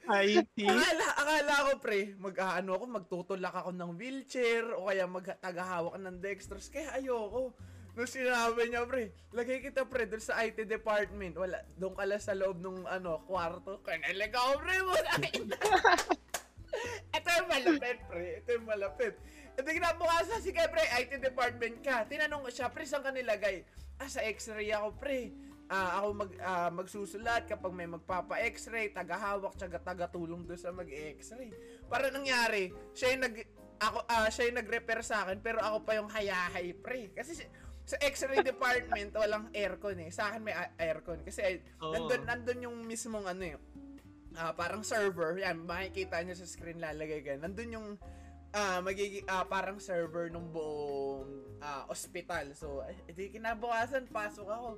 [0.10, 0.58] IT.
[0.66, 6.74] Akala, akala ko pre, mag-ano ako, magtutulak ako ng wheelchair o kaya mag-tagahawak ng dextrose.
[6.74, 7.54] Kaya ayoko.
[7.94, 11.36] Nung sinabi niya, pre, lagay kita pre doon sa IT department.
[11.36, 13.82] Wala, doon ka lang sa loob ng ano, kwarto.
[13.84, 14.94] Kaya nalaga ako, pre, mo
[17.10, 18.26] Ito yung malapit, pre.
[18.40, 19.14] Ito yung malapit.
[19.60, 22.08] Ito kinabukasan, sige, pre, IT department ka.
[22.08, 23.68] Tinanong ko siya, pre, saan ka nilagay?
[24.00, 25.36] Ah, sa x-ray ako, pre.
[25.70, 31.54] Ah, ako mag, ah, magsusulat kapag may magpapa-x-ray, tagahawak, tsaga tagatulong doon sa mag-x-ray.
[31.86, 33.36] Para nangyari, siya yung nag,
[33.78, 37.14] ako, ah, siya yung nag-repair sa akin, pero ako pa yung hayahay, pre.
[37.14, 37.52] Kasi si-
[37.86, 40.10] sa x-ray department, walang aircon eh.
[40.10, 41.22] Sa akin may aircon.
[41.22, 41.56] Kasi ay,
[41.86, 41.94] Oo.
[41.94, 43.58] nandun, nandun yung mismong ano eh,
[44.38, 45.38] ah, parang server.
[45.38, 47.38] Yan, makikita nyo sa screen lalagay ka.
[47.38, 47.88] Nandun yung
[48.50, 52.54] ah magiging ah, parang server ng buong ah, ospital.
[52.58, 54.70] So, eh, di kinabukasan, pasok ako.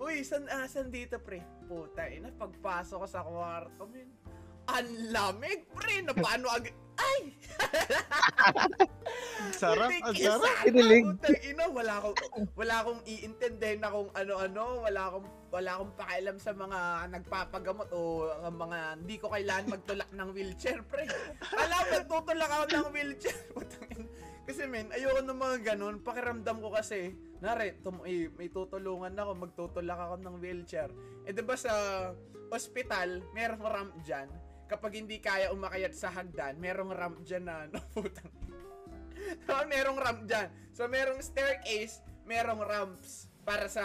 [0.00, 1.42] Uy, san, ah, san dito, pre?
[1.68, 4.08] Puta, ina, pagpasok ko sa kwarto, men.
[4.70, 6.74] Ang lamig, pre, na paano agad...
[7.02, 7.34] Ay!
[9.58, 10.62] Sarap, ang sarap.
[10.62, 11.02] Kinilig.
[11.02, 12.16] putang ina, wala akong
[12.54, 16.78] wala akong iintindihin na kung ano-ano, wala akong wala akong pakialam sa mga
[17.10, 21.04] nagpapagamot o ang mga hindi ko kailangan magtulak ng wheelchair, pre.
[21.58, 23.40] Alam mo, tutulak ako ng wheelchair.
[23.56, 24.21] Putang ina.
[24.42, 26.02] Kasi men, ayoko ng mga ganun.
[26.02, 30.90] Pakiramdam ko kasi, nare, tum- eh, may tutulungan ako, magtutulak ako ng wheelchair.
[31.22, 31.74] Eh, di sa
[32.50, 34.26] ospital, merong ramp dyan.
[34.66, 38.30] Kapag hindi kaya umakyat sa hagdan, merong ramp dyan na, no, putang.
[39.14, 40.50] Diba, merong ramp dyan.
[40.74, 43.82] So, merong staircase, merong ramps para sa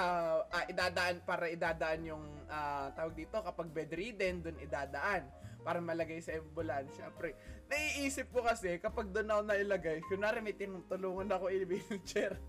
[0.54, 5.26] ah, idadaan para idadaan yung ah, tawag dito kapag bedridden doon idadaan
[5.68, 7.12] para malagay sa ambulansya.
[7.12, 7.36] Pre,
[7.68, 12.40] naiisip ko kasi kapag doon ako nailagay, kunwari may tinutulungan ako i-wheelchair.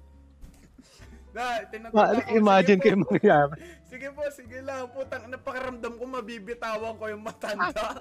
[1.35, 3.59] na, tinutulungan ko, imagine sige kayo po, mangyayari.
[3.91, 4.87] Sige po, sige lang.
[4.95, 7.75] Putang, napakaramdam ko mabibitawan ko yung matanda.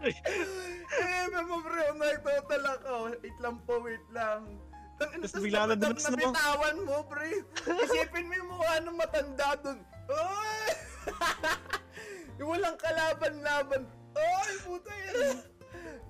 [0.00, 2.92] eh, memo bro, nagtotal ako.
[3.20, 4.56] Wait lang po, wait lang.
[4.96, 6.20] Tapos bigla na dumalas na na.
[6.32, 7.44] bitawan mo, pre.
[7.60, 9.84] Isipin mo yung mukha ng matanda dun.
[10.08, 10.59] Oy!
[12.40, 13.84] Yung walang kalaban-laban.
[14.16, 15.36] Oy, puta yan.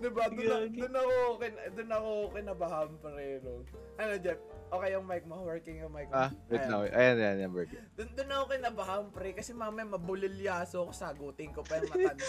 [0.01, 0.25] Diba?
[0.33, 1.15] Doon, ako,
[1.77, 3.37] doon ako kinabahan, pre.
[3.45, 3.61] No?
[4.01, 4.41] Ano, Jeff?
[4.71, 5.45] Okay yung mic mo?
[5.45, 6.17] Working yung mic mo?
[6.17, 6.69] Ah, wait Ayan.
[6.73, 6.81] lang.
[6.81, 6.95] wait.
[6.97, 7.71] Ayan, ayan, ayan, Berg.
[7.99, 9.31] Doon, doon ako kinabahan, pre.
[9.37, 12.25] Kasi mamaya mabulilyaso ako, sagutin ko pa yung matanda.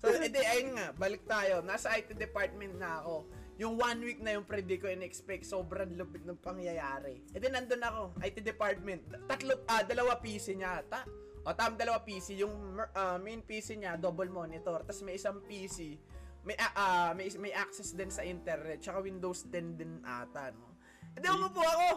[0.00, 1.60] so, edi, ayun nga, balik tayo.
[1.60, 3.28] Nasa IT department na ako.
[3.60, 5.44] Yung one week na yung pre, di ko in-expect.
[5.44, 7.20] Sobrang lupit ng pangyayari.
[7.36, 9.04] Edi, nandun ako, IT department.
[9.28, 11.04] Tatlo, ah, dalawa PC niya ata.
[11.40, 12.36] O, tam, dalawa PC.
[12.44, 14.84] Yung ah, main PC niya, double monitor.
[14.84, 15.96] Tapos may isang PC.
[16.44, 18.80] May, ah, ah, may, may access din sa internet.
[18.80, 20.76] Tsaka Windows 10 din ata, no?
[21.16, 21.88] Edi, umupo ako.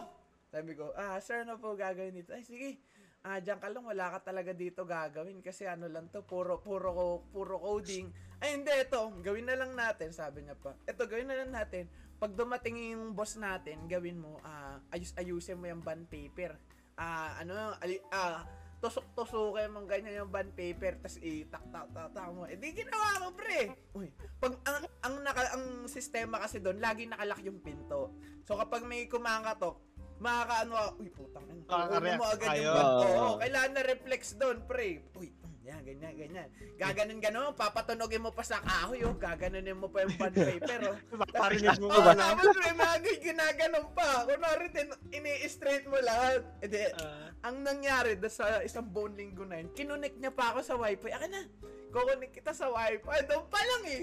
[0.48, 2.32] Sabi ko, ah, sir, ano po gagawin dito?
[2.32, 2.80] Ay, sige.
[3.24, 7.24] Ah, diyan ka lang, wala ka talaga dito gagawin kasi ano lang to, puro puro
[7.32, 8.12] puro coding.
[8.36, 10.76] Ay, hindi ito, gawin na lang natin, sabi niya pa.
[10.84, 11.88] Ito, gawin na lang natin.
[12.20, 16.52] Pag dumating yung boss natin, gawin mo, ah, ayus-ayusin mo yung bond paper.
[17.00, 18.44] Ah, ano, ali, ah,
[18.84, 22.44] tusok-tusukin mong ganyan yung bond paper, tas itak-tak-tak mo.
[22.44, 23.72] Eh, di ginawa ko, pre.
[23.96, 28.12] Uy, pag ang, ang, naka, ang sistema kasi doon, lagi nakalak yung pinto.
[28.44, 29.80] So, kapag may kumakatok,
[30.20, 31.64] makakaano uy, putang ina.
[31.64, 32.76] Makaka-react mo agad yung.
[32.76, 33.32] Oo, Oo.
[33.40, 35.00] kailangan na reflex doon, pre.
[35.16, 35.32] Uy,
[35.64, 36.48] yan, ganyan, ganyan.
[36.76, 39.16] Gaganon ganon, papatunogin mo pa sa kahoy, oh.
[39.16, 40.96] Gaganunin mo pa yung bond paper, oh.
[41.32, 42.36] Parinig mo ba na?
[42.36, 44.28] tapos may mga ginaganon pa.
[44.28, 44.68] Kunwari,
[45.08, 46.44] ini-straight mo lahat.
[46.60, 50.52] E di, Ah, ang nangyari da sa isang buong linggo na yun, kinunik niya pa
[50.52, 51.08] ako sa wifi.
[51.08, 51.42] Akin na,
[51.88, 53.24] kukunik kita sa wifi.
[53.24, 54.02] Doon pa lang eh.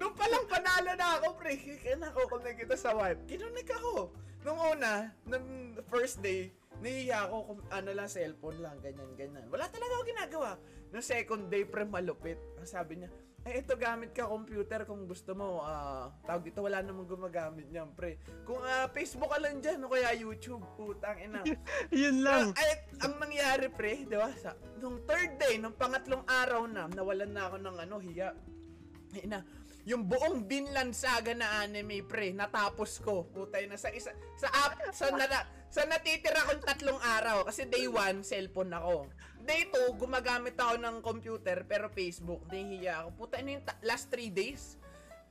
[0.00, 1.60] Doon pa lang panalo na ako, pre.
[1.60, 3.36] Kaya na kukunik kita sa wifi.
[3.36, 4.16] Kinunik ako.
[4.48, 9.44] Nung una, nung first day, nahiya ako kung ano lang, cellphone lang, ganyan, ganyan.
[9.48, 10.50] Wala talaga ako ginagawa.
[10.90, 12.38] Nung second day, pre, malupit.
[12.58, 13.10] Ang sabi niya,
[13.46, 15.62] eh, ito gamit ka computer kung gusto mo.
[15.62, 18.18] ah tawag dito, wala namang gumagamit niyan, pre.
[18.42, 21.46] Kung ah, Facebook ka lang dyan, o kaya YouTube, putang ina.
[21.94, 22.50] Yun lang.
[22.54, 22.70] Ah, Ay,
[23.06, 24.34] ang nangyari pre, di ba?
[24.34, 28.34] Sa, nung third day, nung pangatlong araw na, nawalan na ako ng ano, hiya.
[29.14, 29.46] Ay na,
[29.86, 33.30] yung buong Vinland Saga na anime pre, natapos ko.
[33.30, 37.86] Putay na sa isa sa app sa nara, sa natitira kong tatlong araw kasi day
[37.86, 39.06] 1 cellphone ako.
[39.44, 43.08] Day 2 gumagamit ako ng computer pero Facebook, nahihiya ako.
[43.26, 44.80] Putay na yung last 3 days.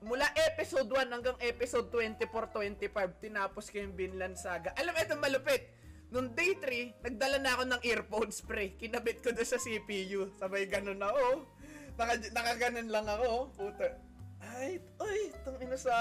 [0.06, 4.76] Mula episode 1 hanggang episode 24-25, tinapos ko yung Vinland Saga.
[4.78, 5.72] Alam ito malupit.
[6.14, 8.78] Nung day 3, nagdala na ako ng earphones, pre.
[8.78, 10.30] Kinabit ko doon sa CPU.
[10.38, 11.50] Sabay ganun ako.
[11.98, 13.50] Naka, nakaganon lang ako.
[13.56, 13.98] Puta.
[14.40, 15.92] Ay, ay, itong ina sa...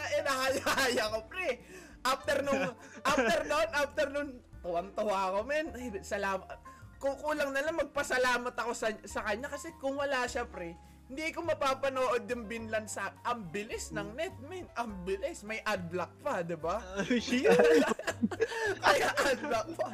[0.00, 1.60] Ay, nahaya ko, pre.
[2.02, 2.72] After nung,
[3.12, 4.28] after noon, after noon,
[4.64, 5.66] tuwang-tuwa ako, men.
[5.76, 6.73] Ay, salamat.
[7.04, 10.72] Kukulang na lang magpasalamat ako sa, sa kanya kasi kung wala siya, pre,
[11.04, 13.12] hindi ko mapapanood yung Binland sa...
[13.28, 14.64] Ang bilis ng net, men.
[14.72, 15.44] Ang bilis.
[15.44, 16.80] May ad block pa, di ba?
[18.84, 19.88] Kaya unlock pa.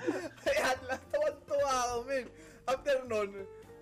[0.46, 1.02] Kaya unlock.
[1.10, 2.26] Tuwan-tuwa ako, man.
[2.70, 3.30] After nun,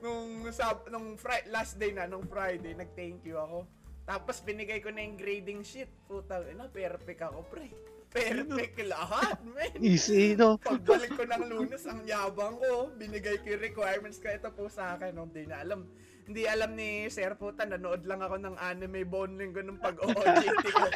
[0.01, 3.69] nung, sab nung fri- last day na, nung Friday, nag-thank you ako.
[4.09, 5.93] Tapos binigay ko na yung grading sheet.
[6.09, 7.69] Putang ina, perfect ako, pre.
[8.09, 9.73] Perfect lahat, man.
[9.85, 10.57] Easy, no?
[10.57, 12.88] Pagbalik ko ng lunes, ang yabang ko.
[12.97, 14.33] Binigay ko yung requirements ko.
[14.33, 15.12] Ito po sa akin.
[15.12, 15.29] No?
[15.29, 15.85] Hindi na alam.
[16.25, 17.68] Hindi alam ni Sir Puta.
[17.68, 20.88] Nanood lang ako ng anime bonding ko nung pag-OJT ko.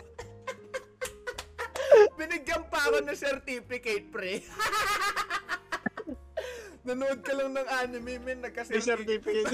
[2.20, 4.40] Binigyan pa ako ng certificate, pre.
[6.88, 8.24] Nanood ka lang ng anime, men.
[8.24, 9.52] May Nagka-certificate.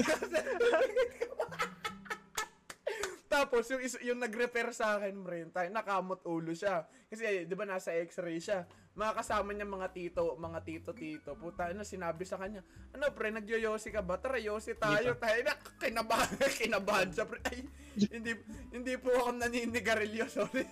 [3.29, 6.89] Tapos yung is- yung nag-repair sa akin, Bren, tayo nakamot ulo siya.
[7.05, 8.65] Kasi 'di ba nasa X-ray siya.
[8.97, 11.37] Mga kasama niya mga tito, mga tito-tito.
[11.37, 12.65] Puta, ano sinabi sa kanya?
[12.91, 14.17] Ano pre, nagyoyosi ka ba?
[14.17, 15.13] Tara, yosi tayo.
[15.15, 17.39] Tayo na kinabahan, kinabahan siya, pre.
[17.47, 17.63] Ay,
[18.11, 18.33] hindi
[18.73, 20.65] hindi po ako naninigarilyo, sorry.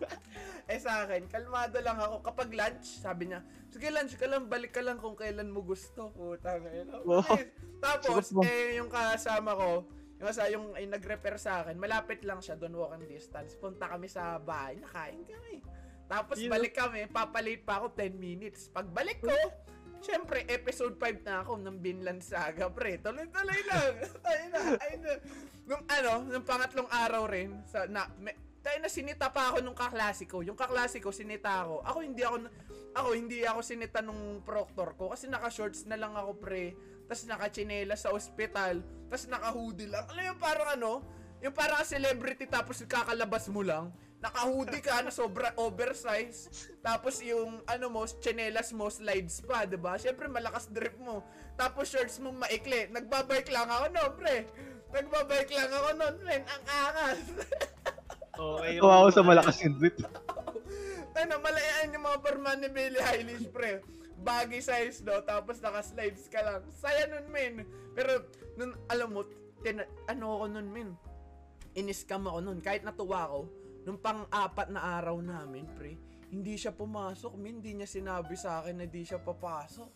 [0.74, 2.26] eh sa akin, kalmado lang ako.
[2.26, 6.10] Kapag lunch, sabi niya, sige lunch ka lang, balik ka lang kung kailan mo gusto.
[6.10, 6.90] Puta, ngayon.
[7.06, 7.54] Okay.
[7.80, 9.88] Tapos, eh, yung kasama ko,
[10.22, 13.58] Yung sa yung ay nag-repair sa akin, malapit lang siya doon walking distance.
[13.58, 15.62] Punta kami sa bahay, nakain kami.
[16.04, 16.52] Tapos Yun.
[16.52, 18.68] balik kami, papalate pa ako 10 minutes.
[18.70, 19.34] Pagbalik ko,
[20.04, 23.00] syempre episode 5 na ako ng Binland Saga, pre.
[23.00, 23.92] Tuloy-tuloy lang.
[24.28, 25.12] ay na, ay na.
[25.64, 29.76] Nung ano, nung pangatlong araw rin, sa, na, me, tayo na sinita pa ako nung
[29.76, 30.44] kaklasiko.
[30.44, 31.84] Yung kaklasiko, sinita ako.
[31.88, 32.36] Ako hindi ako,
[32.96, 36.76] ako hindi ako sinita nung proctor ko kasi naka-shorts na lang ako, pre.
[37.04, 38.80] Tapos naka-chinela sa ospital.
[39.08, 40.04] Tapos naka-hoodie lang.
[40.08, 40.92] Alam yung parang ano,
[41.44, 43.92] yung parang celebrity tapos kakalabas mo lang.
[44.24, 46.48] Naka-hoodie ka na sobra oversize.
[46.80, 50.00] Tapos yung ano mo, chinelas mo, slides pa, 'di ba?
[50.00, 51.20] Syempre malakas drip mo.
[51.60, 52.88] Tapos shorts mo maikli.
[52.88, 54.48] Nagbabike lang ako no, pre.
[54.94, 56.42] Nagbabike lang ako noon, men.
[56.46, 57.20] Ang angas.
[58.34, 58.78] Okay.
[58.78, 59.98] Tuwa ako sa malakas yung drip.
[61.14, 63.82] Ano, malayan yung mga forma ni Billie Eilish, pre.
[64.16, 65.18] Baggy size, no?
[65.20, 66.62] Tapos naka-slides ka lang.
[66.70, 67.54] Saya nun, men.
[67.92, 68.24] Pero,
[68.54, 69.22] nun, alam mo,
[69.60, 70.90] tina- ano ako nun, men.
[71.72, 72.58] Iniscam ako nun.
[72.60, 73.40] Kahit natuwa ako,
[73.82, 75.98] nung pang-apat na araw namin, pre,
[76.28, 77.58] hindi siya pumasok, men.
[77.58, 79.90] Hindi niya sinabi sa akin na di siya papasok.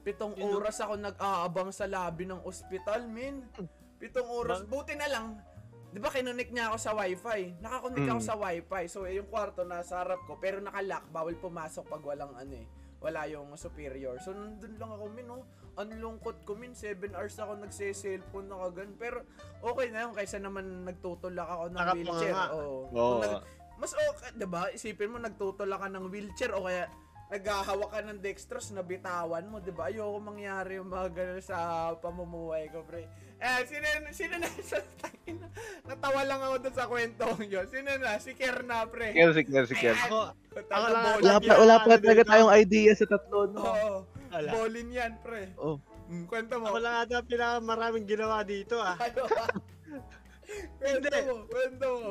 [0.00, 3.42] Pitong Yun, oras ako nag-aabang sa lobby ng ospital, men.
[3.98, 4.62] Pitong oras.
[4.62, 5.28] Ba- Buti na lang,
[5.86, 7.56] Di ba kinunik niya ako sa wifi?
[7.56, 8.28] Nakakonik ako Mm.
[8.28, 8.82] sa wifi.
[8.84, 10.36] So, eh, yung kwarto nasa harap ko.
[10.36, 11.08] Pero nakalock.
[11.08, 12.68] Bawal pumasok pag walang ano eh.
[13.00, 14.16] Wala yung superior.
[14.18, 15.44] So, nandun lang ako, min, oh.
[15.76, 16.72] Ang lungkot ko, min.
[16.72, 18.90] 7 hours ako nagse-cellphone na kagan.
[18.96, 19.18] Pero,
[19.60, 20.12] okay na yun.
[20.16, 22.32] Kaysa naman nagtutulak ako ng Nakapanga wheelchair.
[22.32, 22.46] nga.
[22.56, 23.20] Oo.
[23.20, 23.44] Nag-
[23.76, 24.72] mas okay, di ba?
[24.72, 26.88] Isipin mo, nagtutulak ka ng wheelchair o kaya
[27.28, 29.92] naghahawak ka ng dextrose na bitawan mo, di ba?
[29.92, 33.04] Ayoko mangyari yung mga ganun sa pamumuhay ko, pre.
[33.36, 34.80] Eh, sino, sino na sa?
[35.84, 37.66] Natawa lang ako dun sa kwento yun.
[37.68, 38.16] Sino na?
[38.16, 39.12] Si Kerna, pre.
[39.12, 39.98] Care si Care si Care.
[40.08, 40.32] Ako,
[40.66, 43.60] ako lang- Wala pa, wala pa talaga tayong idea sa tatlo, no?
[43.60, 43.92] Oo.
[44.32, 44.50] Wala.
[44.52, 45.52] Bowling yan, pre.
[45.56, 45.76] Oh.
[46.06, 46.70] Mm, kwento mo.
[46.70, 48.94] ako lang ata pinakamaraming ginawa dito ah.
[48.94, 49.26] Ano
[50.78, 52.10] kwento mo, kwento mo.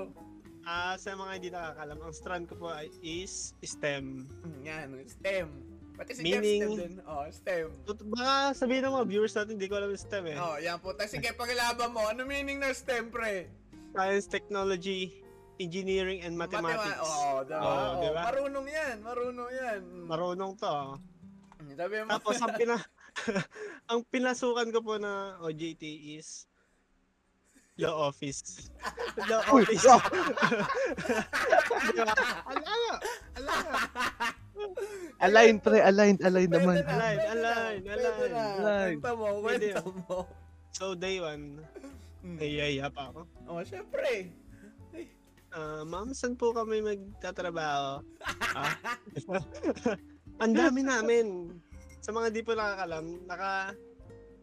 [0.65, 4.25] Ah, sa mga hindi nakakalam, ang strand ko po ay is STEM.
[4.43, 5.47] Mm, Yan, STEM.
[5.95, 6.93] Pati si Meaning- Jeff STEM din.
[7.01, 7.67] Oh, STEM.
[8.09, 10.37] Baka sabihin ng mga viewers natin, hindi ko alam yung STEM eh.
[10.37, 10.91] Oh, yan po.
[10.91, 12.03] Tapos sige, paglaban mo.
[12.03, 13.47] Ano meaning ng STEM, pre?
[13.91, 15.23] Science, Technology,
[15.55, 16.99] Engineering, and Mathematics.
[16.99, 17.57] Oo, oh, diba?
[17.57, 18.21] Oo, Oh, diba?
[18.25, 19.79] Marunong yan, marunong yan.
[20.03, 20.67] Marunong to.
[20.67, 20.99] ah.
[21.65, 22.09] Sabi mo.
[22.11, 22.75] Tapos ang pina
[23.89, 25.81] ang pinasukan ko po na OJT
[26.13, 26.43] is
[27.75, 28.71] Law Office.
[29.29, 29.83] Law Uy, Office.
[29.85, 29.99] ah!
[31.85, 32.15] Diba?
[32.47, 32.71] Ala,
[33.35, 33.55] ala.
[35.19, 36.75] Align, pre, align, align Pwede naman.
[36.79, 37.17] na, Align,
[37.83, 38.95] pwede na, align.
[38.95, 40.17] Kwento mo, kwento mo.
[40.71, 41.59] So day one,
[42.25, 42.41] Mm.
[42.41, 43.21] nayaya pa ako.
[43.45, 44.33] Oh, syempre.
[45.53, 48.01] Ah, ma'am, saan po kami magtatrabaho?
[48.57, 48.73] Ah?
[50.43, 51.53] Ang dami namin.
[52.01, 53.75] Sa mga di po nakakalam, naka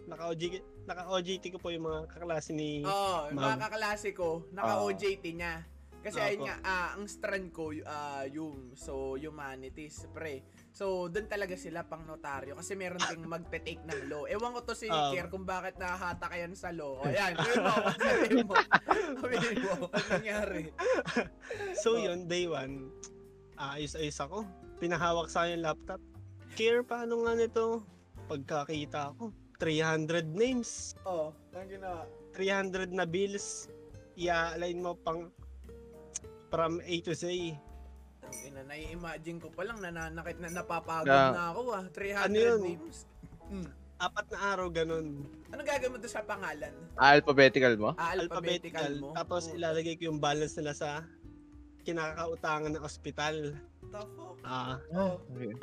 [0.05, 3.55] naka OJT, naka OJT ko po yung mga kaklase ni Oh, yung Ma'am.
[3.55, 5.63] mga kaklase ko, naka-OJT niya.
[6.03, 6.27] Kasi Opo.
[6.27, 10.43] ayun nga, ah, ang strand ko, ah, yung, so, humanities, pre.
[10.75, 12.59] So, doon talaga sila pang notaryo.
[12.59, 14.27] Kasi meron ding magte-take ng law.
[14.27, 15.15] Ewan ko to si Oo.
[15.15, 16.99] Kier kung bakit nahahatak yan sa law.
[16.99, 17.39] O, yan.
[17.39, 18.55] Sabihin mo, sabihin mo.
[19.23, 20.63] Sabihin mo, ano nangyari?
[21.79, 22.03] So Oh.
[22.03, 22.91] yun, day one,
[23.55, 24.43] ayos-ayos ako.
[24.83, 26.01] Pinahawak sa akin yung laptop.
[26.53, 27.87] Care, paano nga nito?
[28.27, 29.31] Pagkakita ko,
[29.63, 32.03] 300 names, Oh, ang ginawa.
[32.35, 33.71] 300 na bills,
[34.17, 35.31] i-align mo pang
[36.51, 37.31] from A to Z.
[38.25, 41.31] Ang ina, nai-imagine ko pa lang, nananakit na napapagod Yeah.
[41.31, 41.85] na ako ah.
[41.87, 42.61] 300 Ano yun?
[42.67, 42.99] names.
[43.45, 43.71] Hmm.
[43.97, 45.23] Apat na araw ganun.
[45.49, 46.75] Anong gagawin mo doon sa pangalan?
[46.99, 47.89] Alphabetical mo?
[47.95, 48.83] Ah, Alphabetical.
[48.83, 49.09] alphabetical mo?
[49.15, 51.07] Tapos Oh, ilalagay ko yung balance nila sa
[51.81, 53.55] kinakautangan ng ospital.
[53.85, 54.35] the fuck?
[54.43, 55.55] Ah, Oh, Okay.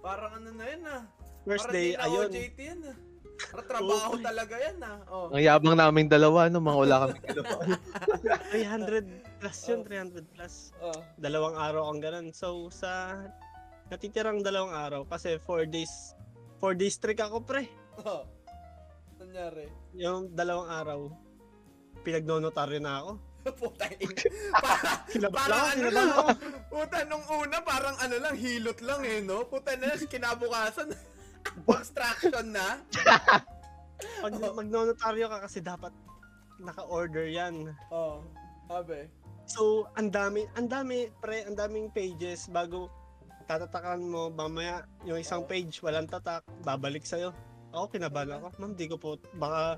[0.00, 1.02] parang ano na yan ah.
[1.42, 2.30] first Parang day, ayun.
[2.30, 2.96] OJT yan ah.
[3.62, 4.24] Trabaho Okay.
[4.24, 4.98] talaga yan ah.
[5.06, 5.26] Oh.
[5.28, 6.58] Ang yabang naming dalawa, no?
[6.58, 7.54] Mga wala kami ginawa.
[8.50, 9.04] 300
[9.38, 9.88] plus yun, Oh.
[9.88, 10.54] 300 plus.
[10.78, 11.00] Oh.
[11.16, 12.26] dalawang araw ang ganun.
[12.30, 13.18] So, sa
[13.88, 16.14] natitirang dalawang araw, kasi 4 days,
[16.58, 17.66] 4 days trick ako, pre.
[18.00, 18.24] Oh.
[19.16, 19.66] Nangyari.
[19.92, 21.00] Yung dalawang araw,
[22.00, 23.10] pinagnonotaryo na ako.
[23.58, 24.14] Putang ina.
[24.54, 26.28] Para- Kinabahan Parang ano lang, ako.
[26.70, 29.42] puta, nung una, parang ano lang, hilot lang eh, no?
[29.44, 30.94] Puta na, kinabukasan,
[31.66, 32.78] construction na.
[34.24, 35.94] Pag magnonotaryo ka kasi dapat
[36.58, 37.70] naka-order yan.
[37.90, 38.22] Oh,
[38.66, 39.06] sabi.
[39.46, 42.88] So, ang dami, ang dami, pre, ang daming pages bago
[43.46, 45.50] tatatakan mo, mamaya yung isang Oo.
[45.50, 47.34] page, walang tatak, babalik sa'yo.
[47.74, 48.46] Ako, kinabahan ako.
[48.62, 49.76] Ma'am, di ko po, baka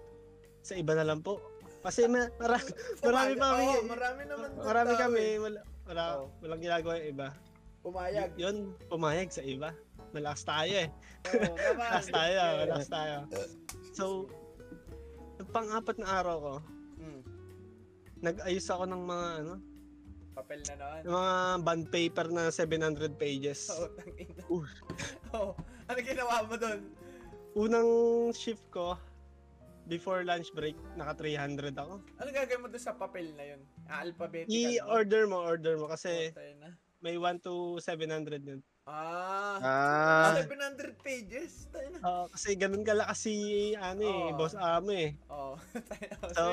[0.61, 1.40] sa iba na lang po.
[1.81, 2.61] Kasi ma- mara,
[3.05, 3.64] Marami pa kami.
[3.64, 4.48] Oo, marami naman.
[4.61, 6.24] marami kami, wala, wala, Oo.
[6.44, 7.29] walang ginagawa yung iba.
[7.85, 8.31] Pumayag.
[8.37, 8.57] Y- yun,
[8.88, 9.70] pumayag sa iba.
[10.14, 10.88] Malakas tayo eh.
[11.27, 11.74] Oo, naman.
[11.77, 13.16] Malakas tayo, malakas tayo.
[13.90, 14.05] So,
[15.50, 16.55] pang-apat na araw ko,
[16.94, 17.20] Mm.
[18.22, 19.55] nag-ayos ako ng mga ano,
[20.33, 21.00] Papel na naman.
[21.03, 23.66] ng mga bond paper na 700 pages.
[23.72, 24.40] Oo, tangina.
[24.48, 24.66] Uy.
[25.33, 25.53] Oo.
[25.85, 26.81] Ano ginawa mo doon?
[27.55, 27.90] Unang
[28.33, 28.94] shift ko,
[29.85, 31.98] before lunch break, naka 300 ako.
[32.16, 33.61] Ano gagawin mo doon sa papel na yun?
[33.85, 34.55] Ah, alphabetical.
[34.55, 36.72] I-order mo, order mo kasi na.
[36.98, 38.62] may 1 to 700 yun.
[38.85, 39.57] Ah.
[39.64, 40.33] Ah.
[40.44, 41.73] 700 pages.
[41.73, 41.99] Tayo na.
[42.05, 43.33] Oo, kasi ganun kala kasi
[43.81, 44.37] ano eh, Oo.
[44.37, 45.16] boss amo eh.
[45.33, 45.57] Oo.
[46.20, 46.29] Na.
[46.37, 46.44] So,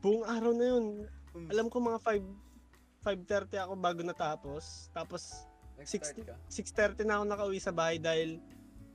[0.00, 0.86] buong araw na yun,
[1.36, 1.52] Hmm.
[1.52, 2.24] alam ko mga 5
[3.04, 4.88] 5.30 ako bago natapos.
[4.90, 5.44] Tapos
[5.76, 6.34] Nag-start 60 ka.
[6.96, 8.40] 6.30 na ako nakauwi sa bahay dahil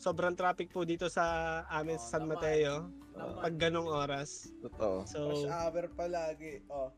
[0.02, 1.24] sobrang traffic po dito sa
[1.70, 2.42] amin Oo, sa San naman.
[2.42, 2.74] Mateo.
[3.14, 3.38] Naman.
[3.40, 4.50] Pag ganong oras.
[4.60, 5.06] Totoo.
[5.06, 6.66] So, Rush hour palagi.
[6.68, 6.90] Oh.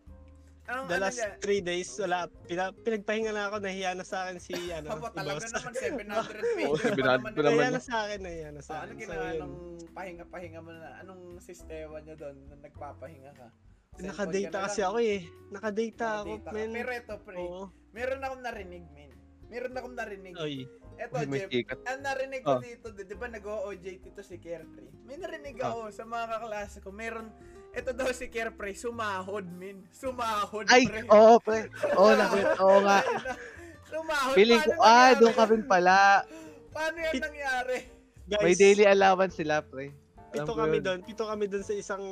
[0.64, 1.32] Anong, the ano last niya?
[1.44, 2.18] 3 days, wala.
[2.42, 5.52] Pina, pinagpahinga na ako, nahiya na sa akin si, ano, Aba, si talaga boss.
[5.52, 6.64] naman 700 pages.
[6.64, 7.32] Oo, 700 pa naman.
[7.36, 8.96] Nahiya na sa akin, nahiya na sa Ah, akin.
[8.96, 9.40] So, ginawa yun.
[9.42, 9.58] nung
[9.92, 10.90] pahinga-pahinga mo na?
[10.98, 13.48] Anong sistema nyo doon nung nagpapahinga ka?
[13.94, 15.22] Cellphone Nakadata ka na kasi ako eh.
[15.52, 16.56] Nakadata ako, Nakadata ka.
[16.56, 16.70] men.
[16.72, 17.36] Pero ito, pre.
[17.38, 17.64] Oo.
[17.92, 19.12] Meron akong narinig, men.
[19.46, 20.34] Meron akong narinig.
[20.40, 20.56] Oy.
[20.94, 21.78] Ito, Uy, Jeff.
[21.84, 22.62] Ang narinig ko Oh.
[22.62, 24.90] dito, di di ba nag-OJT to si Carefree?
[25.04, 25.70] May narinig Ah.
[25.70, 26.90] ako sa mga kaklase ko.
[26.90, 27.28] Meron,
[27.74, 29.82] ito daw si Carefree, sumahod, min.
[29.90, 31.02] Sumahod, Ay, pre.
[31.08, 31.68] oo, pre.
[31.94, 32.54] Oo, nakita.
[32.60, 33.00] Oo nga.
[33.92, 34.34] Sumahod.
[34.34, 36.22] Feeling ko, ah, doon ka rin pala.
[36.70, 37.78] Paano yan Pit- nangyari?
[38.24, 39.90] Guys, May daily allowance sila, pre.
[40.34, 41.00] Alam pito kami doon.
[41.04, 42.04] Pito kami doon sa isang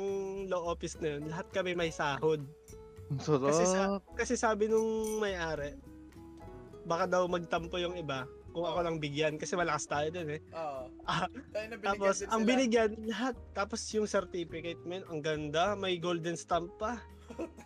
[0.46, 1.22] law office na yun.
[1.26, 2.42] Lahat kami may sahod.
[3.18, 3.50] Sarap.
[3.50, 5.74] Kasi sa- Kasi sabi nung may-ari,
[6.82, 8.84] baka daw magtampo yung iba kung ako Oh.
[8.84, 10.40] lang bigyan kasi malakas tayo doon eh.
[10.52, 10.80] Oo.
[11.02, 12.46] Ah, Tayo na binigyan Tapos din ang sila.
[12.46, 16.98] binigyan lahat tapos yung certificate men ang ganda, may golden stamp pa.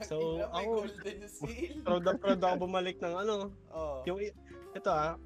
[0.01, 1.77] So Ina, may ako golden seal.
[1.83, 3.35] proud na proud ako bumalik ng ano,
[3.69, 3.97] Oo.
[4.05, 5.17] yung ito ah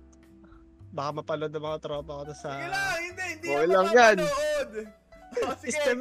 [0.90, 4.16] baka mapalood ng mga tropa ko to sa Sige lang, hindi, hindi ako lang yan.
[5.30, 5.70] Oh, sige.
[5.70, 5.98] Stem,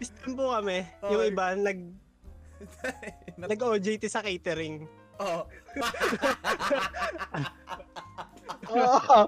[0.00, 0.82] stem po kami.
[1.04, 1.30] Yung Okay.
[1.30, 1.78] iba nag
[3.38, 4.84] nag OJT sa catering.
[5.18, 5.48] Oh.
[8.76, 9.20] Oo.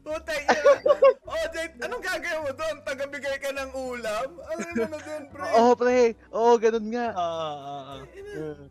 [0.00, 0.70] Putay ina.
[1.22, 2.76] Oh, Jake, anong gagawin mo doon?
[2.82, 4.28] Tagabigay ka ng ulam?
[4.40, 5.48] Ano yun na doon, pre?
[5.52, 5.98] Oo, pre.
[6.30, 7.06] Oo, ganun nga.
[7.12, 8.64] Oo, oo, oo.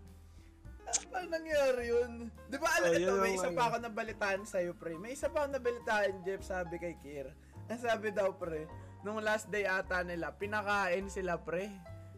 [1.05, 2.11] Paano nangyari yun?
[2.45, 3.57] Di ba, alam Oh, ito, may isa ano.
[3.57, 4.95] pa ako nabalitaan sa'yo, pre.
[4.95, 7.27] May isa pa ako nabalitaan, Jeff, sabi kay Kir.
[7.65, 8.67] Ang sabi daw, pre,
[9.01, 11.67] nung last day ata nila, pinakain sila, pre.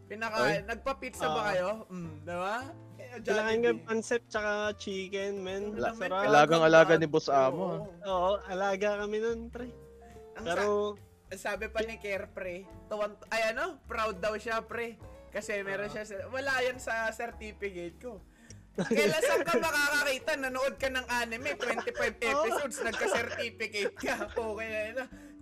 [0.06, 0.64] Pinakain.
[0.64, 1.46] Nagpa-pizza ba Ah.
[1.48, 1.70] kayo?
[1.88, 2.56] Mm, di ba?
[2.60, 2.87] Eh,
[3.18, 3.84] Kailangan nga Jollibee.
[3.84, 5.62] pancet tsaka chicken, men.
[5.74, 6.28] Sarap.
[6.28, 7.12] Alagang-alaga ni Oo.
[7.12, 7.88] Boss Amo.
[8.02, 9.72] Oo, alaga kami nun, pre.
[10.36, 10.66] Ang Pero,
[11.28, 14.96] sa- sabi pa ni Care, pre, tuwan, ay ano, proud daw siya, pre.
[15.28, 18.20] Kasi meron siya, sa- wala yan sa certificate ko.
[18.88, 20.32] Kailan saan ka makakakita?
[20.38, 24.14] Nanood ka ng anime, 25 episodes, nagka-certificate ka.
[24.38, 24.96] Okay na yun.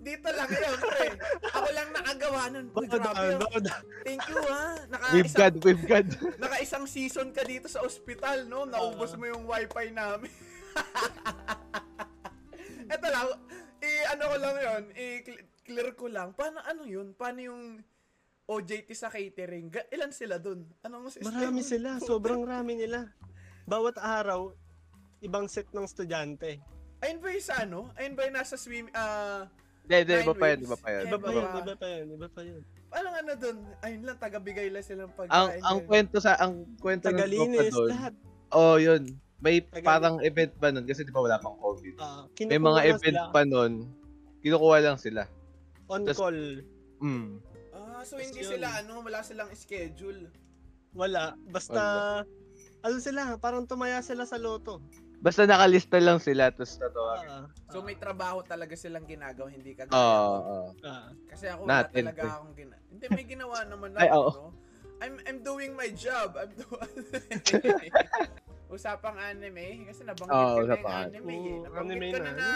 [0.06, 1.06] Dito lang yun, pre.
[1.50, 2.66] Ako lang nakagawa nun.
[2.70, 3.10] Uy, grabe.
[3.10, 3.34] ah.
[3.34, 3.66] download.
[4.06, 4.78] Thank you, ha.
[4.86, 6.08] Naka With isang, God, with God.
[6.38, 8.70] naka isang season ka dito sa ospital, no?
[8.70, 10.30] Naubos mo yung wifi namin.
[12.94, 13.34] Eto lang,
[13.82, 16.30] i ano ko lang yun, i-clear ko lang.
[16.38, 17.10] Paano ano yun?
[17.18, 17.82] Paano yung
[18.46, 19.74] OJT sa catering?
[19.90, 20.70] Ilan sila dun?
[20.86, 21.34] Anong system?
[21.34, 23.10] Marami sila, sobrang rami nila.
[23.66, 24.54] Bawat araw,
[25.18, 26.62] ibang set ng estudyante.
[27.02, 27.90] Ayun ba yung sa ano?
[27.98, 29.50] Ayun ba yung nasa swim, ah,
[29.86, 30.62] Hindi, hindi, iba pa weeks.
[30.62, 31.04] iba pa yan.
[31.06, 31.54] Iba pa yun, ba?
[31.56, 32.62] iba pa yun, iba pa yun.
[32.86, 33.56] paano ano dun?
[33.80, 35.62] Ayun lang, tagabigay lang silang Ang pagkain.
[35.62, 35.86] ang yun.
[35.86, 37.88] kwento sa ang kwento ng Tagalinis, doon.
[37.88, 38.12] lahat.
[38.50, 39.02] Oh, yun.
[39.36, 41.94] May Tagal- parang event pa nun kasi di ba wala pang COVID.
[41.98, 43.72] Ah, May mga event sila pa nun.
[44.40, 45.22] Kinukuha lang sila.
[45.86, 46.38] On Tas- call.
[46.98, 47.38] Mm.
[47.70, 48.52] Ah, so hindi Tapos yun.
[48.56, 50.26] sila ano, wala silang schedule.
[50.90, 51.36] Wala.
[51.46, 51.82] Basta,
[52.80, 54.80] ano sila, parang tumaya sila sa loto.
[55.16, 57.28] Basta nakalista lang sila tapos tatawagan.
[57.28, 59.96] Ah, So may trabaho talaga silang ginagawa, hindi ka Oo,
[60.38, 60.58] oo.
[60.82, 61.08] ah.
[61.26, 62.30] Kasi ako wala talaga pre.
[62.30, 62.76] akong gina...
[62.86, 64.30] Hindi, may ginawa naman Ay, ako, oo.
[64.30, 64.46] no?
[64.96, 66.36] I'm, I'm doing my job.
[66.36, 67.92] I'm doing...
[68.66, 71.32] Usapang anime, kasi nabanggit Oo, ko na yung anime.
[71.32, 71.38] eh.
[71.54, 72.48] Oo, Nabanggit anime ko na, na.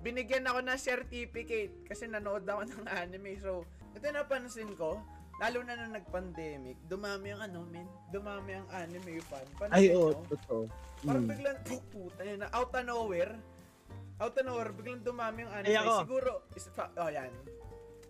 [0.00, 3.36] binigyan ako ng certificate kasi nanood ako ng anime.
[3.38, 5.00] So, ito napansin ko,
[5.36, 7.88] lalo na nung nag-pandemic, dumami ang ano, men.
[8.08, 9.42] Dumami ang anime fan.
[9.56, 10.22] Pansin Ay, oo, nyo?
[10.28, 10.62] totoo.
[11.02, 11.30] Parang Mm.
[11.30, 13.34] biglang, oh, puta yun na, out of nowhere,
[14.16, 15.68] out of nowhere, biglang dumami yung anime.
[15.68, 15.92] Ay, ako.
[16.00, 17.32] Siguro, is, pa, oh, yan.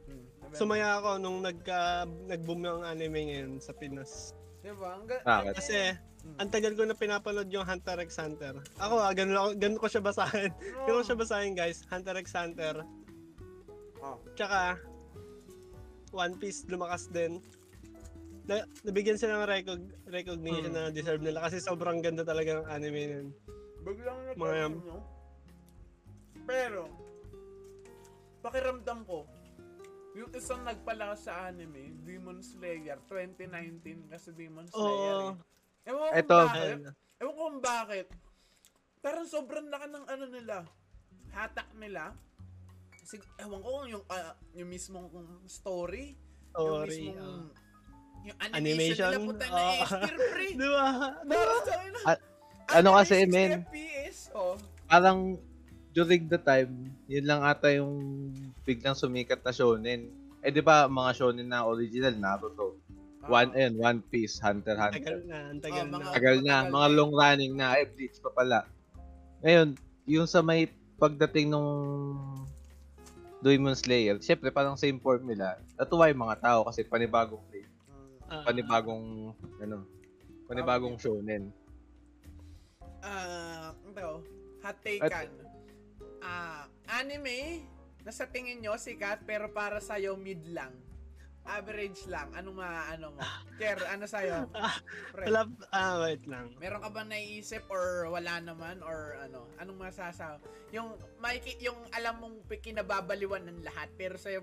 [0.04, 0.24] Hmm?
[0.52, 4.36] Sumaya ako nung nagka, nag-boom yung anime ngayon sa Pinas.
[4.60, 4.94] Diba?
[4.94, 5.54] Ang ga- Bakit?
[5.54, 5.76] Kasi,
[6.24, 6.36] Hmm.
[6.40, 8.56] ang tagal ko na pinapanood yung Hunter x Hunter.
[8.78, 10.48] Ako ah, ganun, ako, ganun ko siya basahin.
[10.84, 11.84] Ganun ko siya basahin guys.
[11.84, 12.80] Hunter x Hunter.
[14.00, 14.16] Oh.
[14.32, 14.80] Tsaka,
[16.14, 17.42] One Piece lumakas din.
[18.44, 20.78] Na, nabigyan sila ng recog, recognition Hmm.
[20.78, 23.26] na deserve nila kasi sobrang ganda talaga ng anime nun.
[23.82, 24.98] Biglang Mga- napansin nyo.
[26.44, 26.82] Pero,
[28.40, 29.26] pakiramdam ko,
[30.14, 34.78] Yung isang nagpalakas sa anime, Demon Slayer, 2019 kasi Demon Oo.
[34.78, 35.90] Slayer eh.
[35.90, 36.36] Ewan ko kung Eto.
[36.38, 36.76] bakit.
[37.18, 38.06] Ewan ko kung bakit.
[39.02, 40.56] Parang sobrang laki ng ano nila.
[41.34, 42.14] Hatak nila.
[43.04, 45.08] Sig ewan ko kung yung, ah, yung mismong
[45.46, 46.16] story.
[46.48, 47.12] yung Story.
[47.12, 47.20] mismong...
[47.20, 47.44] ah.
[48.24, 49.08] yung animation, Animation?
[49.12, 49.84] nila puta na Ah.
[49.84, 50.46] S-tier pre.
[50.56, 50.86] Di ba?
[51.22, 51.54] Di ba?
[52.08, 52.18] Ah,
[52.74, 53.50] ano kasi, Anime, 60 men?
[53.62, 54.56] FPS, oh.
[54.86, 55.18] Parang
[55.90, 56.72] during the time,
[57.04, 57.92] yun lang ata yung
[58.62, 60.08] biglang sumikat na shonen.
[60.40, 62.80] Eh di ba mga shonen na original Naruto.
[63.24, 65.20] One and One Piece, Hunter x Tagal Hunter.
[65.24, 65.96] na, tagal Oh, na.
[65.98, 68.68] mga- Tagal na, mga long running na, eh Bleach pa pala.
[69.40, 69.68] Ngayon,
[70.06, 71.68] yung sa may pagdating nung
[73.44, 75.60] Demon Slayer, syempre parang same formula.
[75.76, 77.68] Natuwa yung mga tao kasi panibagong play.
[78.24, 79.84] Ah, panibagong ano,
[80.48, 81.52] panibagong shonen.
[83.04, 84.24] Ah, ito,
[84.64, 85.28] hot take At- kan.
[86.24, 87.68] Ah, anime
[88.00, 90.72] na sa tingin nyo sikat pero para sa mid lang.
[91.44, 92.32] Average lang.
[92.32, 93.20] Anong maano mo?
[93.60, 94.48] Ker, ano sa'yo?
[95.12, 96.48] Pre, Wala, ah, wait lang.
[96.56, 99.44] meron ka ba naiisip or wala naman or ano?
[99.60, 100.40] Anong masasabi?
[100.72, 104.40] Yung maiki, yung alam mong kinababaliwan ng lahat pero sa'yo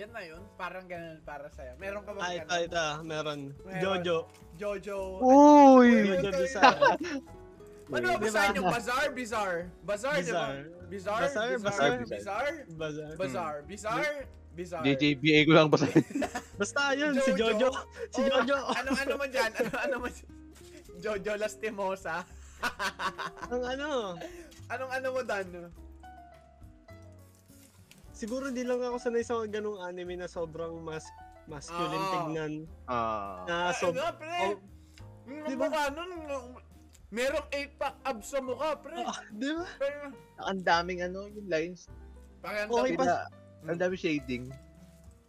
[0.00, 0.40] yan na yun.
[0.56, 1.76] Parang ganun para sa'yo.
[1.76, 2.64] Meron ka ba Ah, ito, ganun?
[2.64, 2.84] ito.
[3.04, 3.40] Meron.
[3.60, 3.82] Meron.
[3.84, 4.16] Jojo.
[4.56, 4.98] Jojo.
[5.20, 6.08] Uy!
[6.08, 6.96] Jojo Bizarre.
[7.92, 8.32] Ano ba Diba?
[8.32, 8.62] sa inyo?
[8.72, 9.08] Bazaar?
[9.12, 9.60] Bizarre?
[9.84, 10.48] Bazaar, di ba?
[10.48, 10.64] Bizarre.
[10.88, 11.22] Bizarre?
[11.28, 11.60] Bazaar, Bizarre?
[11.60, 11.92] bazaar.
[12.08, 12.56] Bizarre?
[12.72, 13.12] Bazaar.
[13.12, 13.12] Bizarre?
[13.20, 13.60] Bizarre?
[13.68, 14.41] Bizarre?
[14.54, 15.88] JJBA ko lang basta.
[16.60, 17.56] Basta yun, si Jojo.
[17.58, 17.70] Jojo.
[18.08, 18.56] Si Oh, Jojo.
[18.70, 19.50] Ano, ano mo dyan?
[19.50, 20.28] Ano, ano mo dyan?
[20.98, 22.22] Jojo Lastimosa.
[23.50, 23.88] Ang ano,
[24.68, 25.46] Anong ano mo dan?
[28.12, 31.02] siguro di lang ako sanay sa ganung anime na sobrang mas
[31.44, 32.12] masculine Oo.
[32.14, 32.52] tignan.
[32.86, 33.42] Ah.
[33.42, 34.38] Na Ah, so, ano, pre?
[34.46, 34.54] oh,
[35.42, 35.66] di ba?
[35.66, 36.10] mukha nun,
[37.10, 38.94] merong 8-pack abs sa mukha, pre.
[38.96, 39.66] ah, di ba?
[40.46, 41.90] Ang daming ano, yung lines.
[42.38, 43.18] parang Okay pa- Pila,
[43.64, 44.50] ang dami shading.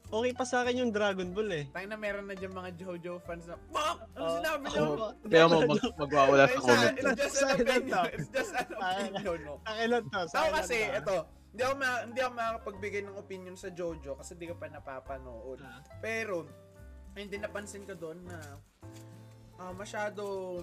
[0.05, 1.65] Okay pa sa akin yung Dragon Ball eh.
[1.73, 3.97] Tayo na meron na dyan mga Jojo fans na, Fuck!
[4.13, 4.83] Ano Oh, sinabi niyo?
[4.85, 6.95] ako- Kaya mo mag, magwawala sa It's, comment.
[6.95, 8.05] it's just an opinion.
[8.13, 9.53] It's just an opinion, no?
[9.65, 10.21] Kailan to?
[10.27, 11.15] Ako kasi, ito,
[11.49, 15.57] hindi ako, ma- hindi ako makakapagbigay ng opinion sa Jojo kasi di ko pa napapanood.
[15.59, 15.81] Ah.
[15.97, 16.45] Pero,
[17.15, 18.37] hindi napansin ko doon na
[19.57, 20.61] ah, masyado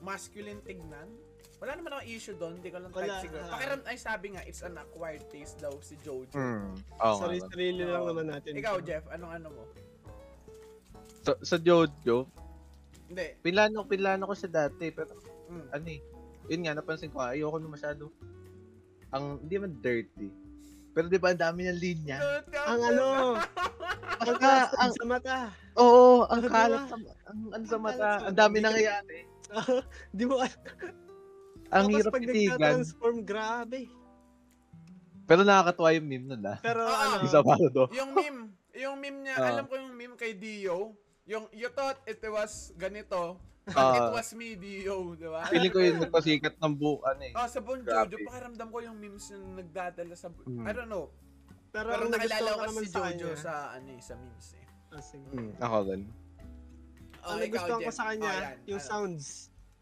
[0.00, 1.08] masculine tignan.
[1.56, 3.42] Wala naman akong issue doon, hindi ko lang type Wala, siguro.
[3.42, 3.50] ah.
[3.50, 6.28] Pakiram, ay sabi nga, it's an acquired taste daw si Jojo.
[6.30, 6.76] Hmm.
[7.00, 7.20] Oo nga.
[7.22, 8.08] Sarili-sarili lang Oo.
[8.12, 8.52] naman natin.
[8.52, 9.62] Ikaw, Jeff, anong ano mo?
[11.22, 12.28] Sa, sa Jojo,
[13.08, 13.26] Hindi.
[13.40, 15.66] pilano, pilano ko siya dati, pero Mm.
[15.70, 16.00] ano eh,
[16.50, 18.10] yun nga, napansin ko, ayoko na masyado,
[19.08, 20.28] ang, hindi man dirty.
[20.90, 22.18] Pero di ba, ang dami ng linya.
[22.66, 23.06] Ang ano,
[24.18, 24.50] Pagka,
[24.82, 25.36] ang, sa mata.
[25.74, 26.50] oo, ang ba?
[26.50, 26.96] kalat sa,
[27.26, 29.18] ang, ano sa Ang mata, ang dami nangyayari.
[30.16, 30.42] Di mo,
[31.68, 32.50] Ang tapos hirap pag titigan.
[32.52, 33.80] nagka-transform, grabe.
[35.26, 36.58] Pero nakakatuwa yung meme nun ah.
[36.60, 37.90] Pero Ah, ano, Isa pa to.
[37.90, 38.40] yung meme,
[38.72, 39.50] yung meme niya, Ah.
[39.50, 40.94] alam ko yung meme kay Dio,
[41.24, 43.34] yung you thought it was ganito,
[43.66, 43.98] but Ah.
[43.98, 45.42] it was me, Dio, di ba?
[45.50, 47.34] Feeling ko yung nagpasikat ng buo, ano eh.
[47.34, 47.82] Oh, sa Bon.
[47.82, 50.30] Jojo, pakiramdam ko yung memes yung nagdadala sa...
[50.46, 50.62] Mm.
[50.62, 51.10] I don't know.
[51.68, 54.64] pero, Pero nakilala ko si Jojo sa, ano eh, sa memes eh.
[54.88, 55.26] Ah, sige.
[55.28, 56.02] Hmm, ako rin.
[57.20, 58.56] Oh, Ang ikaw, nagustuhan ko sa kanya, Oh, yan.
[58.70, 58.86] yung Ano?
[58.88, 59.26] sounds.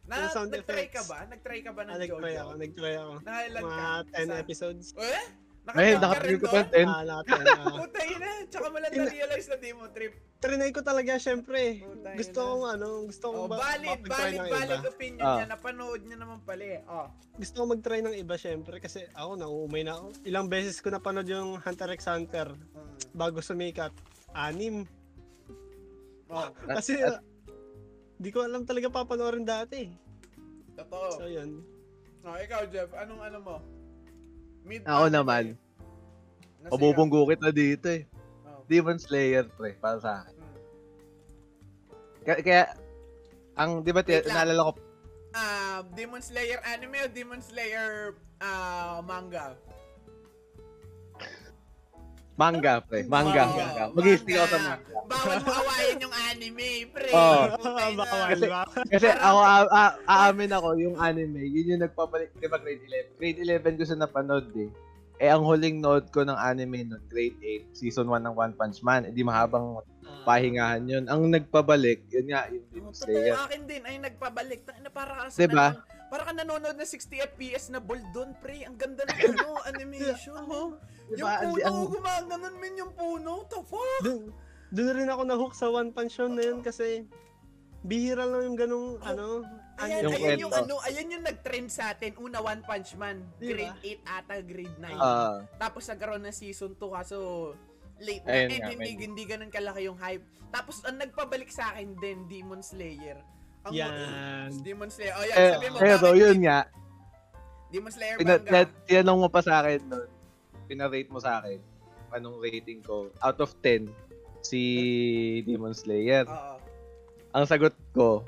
[0.05, 1.09] Na, sound nag-try ka effects.
[1.09, 1.19] ba?
[1.27, 2.15] Nag-try ka ba ng Ah, Jojo?
[2.15, 3.13] nag-try ako, nag-try ako.
[3.23, 3.69] Nakailan ka?
[3.71, 4.87] Mga 10 Sa- episodes.
[4.95, 5.25] Eh?
[5.65, 6.69] Ay, Nakatry ka nakatrip rin ko pa doon?
[6.69, 6.85] 10.
[6.87, 7.77] Ah, lahat yan, ah.
[7.81, 10.13] Putay na, tsaka mo lang Ina- na-realize na di mo trip.
[10.37, 11.61] Trinay ko talaga, syempre.
[11.81, 12.47] Putay Gusto na.
[12.47, 14.91] kong ano, gusto kong Oh, ba- valid, mapag-try valid, ng valid iba.
[14.91, 15.35] opinion Ah.
[15.35, 15.47] niya.
[15.49, 16.81] Napanood niya naman pala eh.
[16.85, 17.09] Oh.
[17.35, 18.77] Gusto ko mag-try ng iba, syempre.
[18.77, 20.07] Kasi ako, nauumay na ako.
[20.23, 23.17] Ilang beses ko napanood yung Hunter x Hunter Mm.
[23.17, 23.97] bago sumikat.
[24.35, 24.85] Anim.
[26.27, 27.25] Oh, At- Kasi, at-
[28.25, 29.93] di ko alam talaga papanoorin dati.
[30.75, 31.21] totoo.
[31.21, 31.61] So, yun.
[32.25, 33.57] Oh, ikaw, Jeff, anong ano mo?
[34.65, 35.61] Mid Ako naman.
[36.65, 36.73] Nasigaw.
[36.73, 38.09] Pabubunggo kita dito eh.
[38.49, 38.65] Oh.
[38.65, 40.35] Demon Slayer, pre, para sa akin.
[40.41, 40.57] Mm.
[42.25, 42.63] Kaya, kaya
[43.61, 44.25] ang, di ba, lang.
[44.25, 44.73] naalala ko,
[45.35, 49.59] Ah, Demon Slayer anime o Demon Slayer ah manga?
[52.35, 53.03] Manga, pre.
[53.05, 53.85] Manga, Oh, manga.
[53.93, 54.91] Mag-stick ako sa manga.
[55.05, 57.11] Bawal mo awayin yung anime, pre.
[57.11, 57.43] Oh.
[57.55, 57.99] Putay na.
[58.03, 58.63] Bawal Kasi- ba?
[58.87, 63.15] Kasi ako, a- a- aamin ako, yung anime, yun yung nagpapalik, di ba grade 11?
[63.15, 64.71] Grade 11 ko siya napanood eh.
[65.17, 68.83] Eh, ang huling nood ko ng anime nun, grade 8, season 1 ng One Punch
[68.83, 69.07] Man.
[69.07, 71.05] Eh, di mahabang Ah, pahingahan yun.
[71.07, 73.37] Ang nagpabalik, yun nga, yung Oh, Demon Totoo Slayer.
[73.39, 74.61] akin din ay nagpabalik.
[74.63, 75.81] Tangina para ka Diba?
[76.07, 78.63] para ka nanonood na 60 FPS na ball doon, pre.
[78.63, 80.37] Ang ganda ng ano, animation.
[80.45, 80.77] oh.
[81.07, 81.19] Diba?
[81.19, 83.33] Yung Ang- puno, ang- gumaganon min yung puno.
[83.45, 84.01] The fuck?
[84.01, 84.23] Doon,
[84.71, 87.05] doon rin ako na-hook sa One Punch Man na yun kasi
[87.81, 89.45] bihira lang yung ganung ano.
[89.77, 90.41] Ayan, Yung ayan kwento.
[90.41, 92.15] yung ano, ayan yung nag-trend sa atin.
[92.17, 93.21] Una, One Punch Man.
[93.37, 93.75] Diba?
[93.75, 94.95] Grade 8 ata, grade 9.
[94.95, 97.17] Ah, Tapos nagkaroon ng season 2 kaso
[97.97, 98.33] late na.
[98.33, 100.25] And hindi, hindi ganun kalaki yung hype.
[100.49, 103.19] Tapos, ang nagpabalik sa akin din, Demon Slayer.
[103.65, 104.55] Ang Yan.
[104.63, 105.11] Demon Slayer.
[105.13, 106.59] Oh, yan, Eh, sabi mo, pero bakit yun nga,
[107.69, 108.39] Demon Slayer manga.
[108.47, 110.07] na- tinanong mo pa sa akin nun,
[110.65, 111.61] pinarate mo sa akin,
[112.11, 113.89] anong rating ko, out of 10,
[114.41, 114.61] si
[115.43, 116.25] Demon Slayer.
[116.25, 116.57] Oo.
[117.33, 118.23] Ang sagot ko,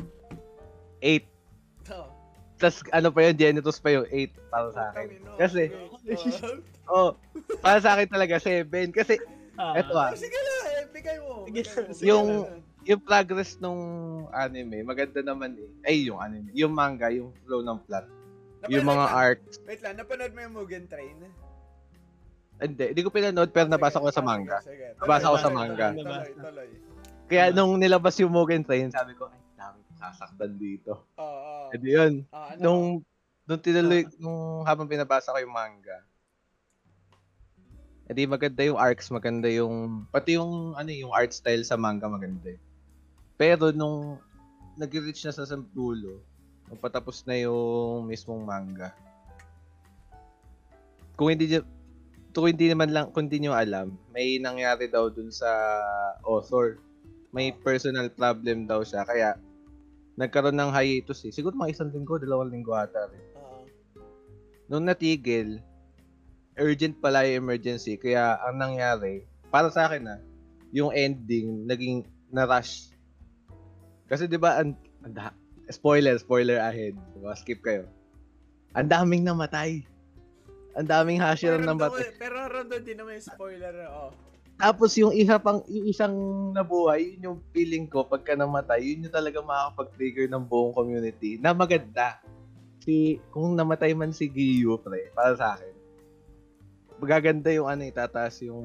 [0.98, 1.22] 8.
[1.92, 2.08] Oo.
[2.56, 5.06] Tapos ano pa yun, Genitus pa yung 8 para sa akin.
[5.36, 5.62] Kasi,
[6.86, 7.12] oh,
[7.60, 8.64] para sa akin talaga 7.
[8.90, 9.20] Kasi
[9.56, 10.12] Ah, Eto ah.
[10.12, 11.48] Oh, sige na, eh, bigay mo.
[11.48, 13.80] Sige, Yung- yung progress nung
[14.28, 15.64] anime, maganda naman eh.
[15.82, 16.52] Ay, yung anime.
[16.52, 18.04] Yung manga, yung flow ng plot.
[18.68, 19.54] Yung Napanood mga lang- arcs.
[19.64, 21.16] Wait lang, napanood mo yung Mugen Train?
[22.56, 24.64] Hindi, hindi ko pinanood pero nabasa ko sa manga.
[25.00, 25.92] Nabasa ko sa manga.
[27.26, 31.04] Kaya nung nilabas yung Mugen Train, sabi ko, ay, dami ko sasaktan dito.
[31.18, 31.74] Oo.
[31.74, 32.22] Edi yun.
[32.30, 32.60] Ah, ano?
[32.62, 32.82] Nung,
[33.44, 36.00] nung tinuloy, nung habang pinabasa ko yung manga,
[38.06, 42.54] edi maganda yung arcs, maganda yung, pati yung, ano yung art style sa manga maganda.
[43.34, 44.22] Pero nung
[44.78, 46.22] nag-reach na sa sa dulo,
[46.70, 48.94] nung patapos na yung mismong manga,
[51.18, 51.58] kung hindi
[52.36, 55.48] kung hindi naman lang, kung hindi nyo alam, may nangyari daw dun sa
[56.20, 56.76] author.
[57.32, 59.40] May personal problem daw siya, kaya
[60.20, 61.32] nagkaroon ng hiatus eh.
[61.32, 63.24] Siguro mga isang linggo, dalawang linggo ata rin.
[64.68, 65.64] Nung natigil,
[66.56, 67.96] urgent pala yung emergency.
[67.96, 70.16] Kaya ang nangyari, para sa akin na,
[70.76, 72.92] yung ending naging na-rush.
[74.10, 75.38] Kasi 'di ba ang, ang da-
[75.72, 76.92] spoiler, spoiler ahead.
[77.16, 77.32] Diba?
[77.32, 77.88] Skip kayo.
[78.76, 79.88] Ang daming namatay.
[80.76, 82.04] Ang daming Hashira Pero namatay.
[82.04, 83.74] ramdam- Pero ramdam din naman yung spoiler.
[83.88, 84.12] Oh.
[84.56, 86.14] Tapos yung isa pang yung isang
[86.50, 91.52] nabuhay, yun yung feeling ko pagka namatay, yun yung talaga makakapag-trigger ng buong community na
[91.52, 92.20] maganda.
[92.78, 95.74] Si kung namatay man si Giyu, pre, para sa akin.
[96.96, 98.64] Magaganda yung ano, itataas yung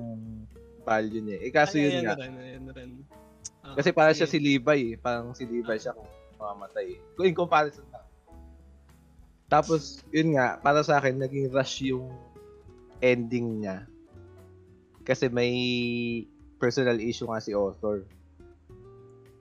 [0.82, 1.38] value niya.
[1.42, 2.16] Eh kaso ay, yun nga.
[2.16, 2.92] rin, ayan rin.
[3.62, 4.40] Ah, Kasi para siya si.
[4.40, 4.98] Levi eh.
[4.98, 6.08] Parang si Levi siya kung
[6.38, 6.88] mamamatay.
[6.88, 7.00] eh.
[7.14, 7.84] Kung in comparison.
[9.52, 12.08] Tapos, yun nga, para sa akin, naging rush yung
[13.04, 13.84] ending niya.
[15.04, 15.52] Kasi may
[16.56, 18.08] personal issue nga si author.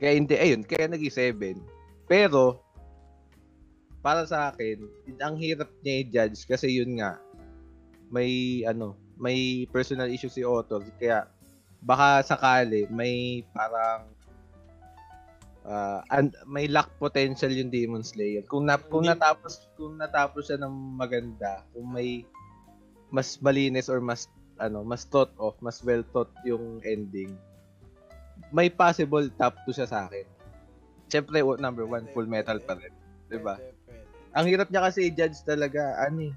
[0.03, 1.63] Kaya hindi, ayun, kaya naging 7.
[2.11, 2.59] Pero,
[4.03, 4.83] para sa akin,
[5.23, 7.21] ang hirap niya i-judge kasi yun nga,
[8.11, 10.83] may ano, may personal issue si author.
[10.99, 11.31] Kaya,
[11.81, 14.09] baka sakali may parang
[15.67, 18.45] ah, and may lack potential yung Demon Slayer.
[18.47, 22.25] Kung na, kung natapos kung natapos siya ng maganda, kung may
[23.11, 24.31] mas malinis or mas
[24.61, 27.35] ano, mas thought of, mas well thought yung ending.
[28.53, 30.27] May possible top 2 siya sa akin.
[31.11, 32.93] Siyempre, number one, full metal pa rin.
[33.27, 33.57] Diba?
[34.37, 36.35] Ang hirap niya kasi i-judge talaga, ano eh,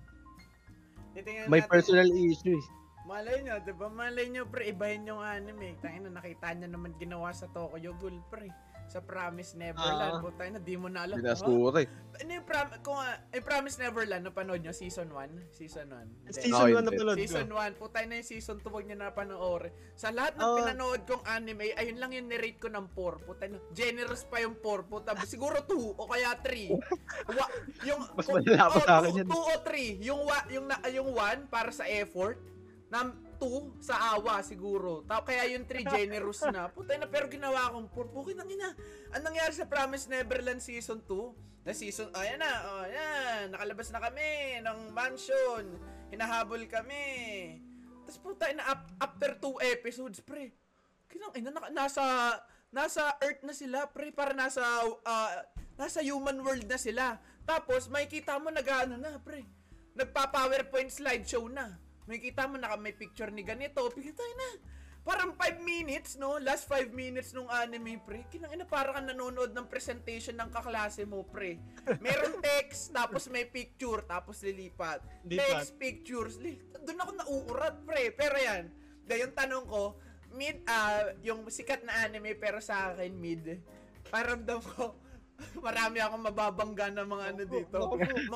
[1.45, 1.69] may natin.
[1.69, 2.65] personal issue eh.
[3.03, 3.87] Malay nyo, di ba?
[3.91, 5.77] Malay nyo, pre, ibahin yung anime.
[5.83, 8.49] Tangina, nakita nyo naman ginawa sa Tokyo Ghoul, pre.
[8.85, 10.15] Sa Promise Neverland.
[10.15, 10.21] Ah.
[10.21, 11.17] Putay na, di mo na alam.
[11.17, 11.89] Binasura eh.
[12.13, 14.69] Ano yung prom- kung, ah, yung Promise Neverland, napanood nyo?
[14.69, 15.49] Season 1?
[15.49, 16.29] Season 1?
[16.29, 16.97] Season Okay, 1 na hindi.
[16.97, 17.21] panood ko.
[17.21, 19.73] Season 1, putay na yung season 2, wag nyo na panoorin.
[19.93, 20.57] Sa lahat ng Oh.
[20.61, 23.17] pinanood kong anime, ayun lang yung nirate ko ng 4.
[23.19, 24.85] Putay na, generous pa yung 4.
[24.85, 26.69] Puta, siguro 2 o kaya 3.
[27.33, 27.45] Wa,
[27.81, 29.27] yung, Mas malala pa sa akin yan.
[29.27, 29.97] 2 o 3.
[30.05, 32.37] Yung, wa, yung, na, yung 1 para sa effort,
[32.87, 33.09] na
[33.43, 35.03] 2 sa awa siguro.
[35.03, 36.69] Ta kaya yung 3 generous na.
[36.75, 38.15] Putay na, pero ginawa kong 4.
[38.15, 38.71] Bukid ang ina.
[39.11, 44.03] Ang nangyari sa Promise Neverland Season 2, na season, ayan na, oh, ayan, nakalabas na
[44.03, 45.63] kami ng mansion,
[46.11, 47.07] hinahabol kami.
[48.03, 50.51] Tapos puta na up, after two episodes, pre.
[51.07, 52.03] Kinang ina naka, nasa
[52.67, 54.59] nasa Earth na sila, pre, para nasa
[55.07, 55.31] ah,
[55.79, 57.15] nasa human world na sila.
[57.47, 59.47] Tapos makikita mo nag-ano na, pre.
[59.95, 61.79] Nagpa-PowerPoint slideshow na.
[62.05, 64.49] Makikita mo naka may picture ni ganito, picture na.
[65.03, 66.39] Parang 5 minutes, no?
[66.39, 68.23] Last 5 minutes nung anime, pre.
[68.31, 71.59] Kinang ina, parang ka nanonood ng presentation ng kaklase mo, pre.
[71.99, 75.03] Meron text, tapos may picture, tapos lilipat.
[75.27, 75.43] Lipat.
[75.43, 76.39] Text, pictures.
[76.39, 78.15] Li- Doon ako nauurat, pre.
[78.15, 78.71] Pero yan,
[79.03, 79.99] dahil yung tanong ko,
[80.39, 83.59] mid, ah, yung sikat na anime, pero sa akin, mid.
[84.07, 84.95] Paramdam ko,
[85.67, 87.77] marami akong mababangga na mga ano dito.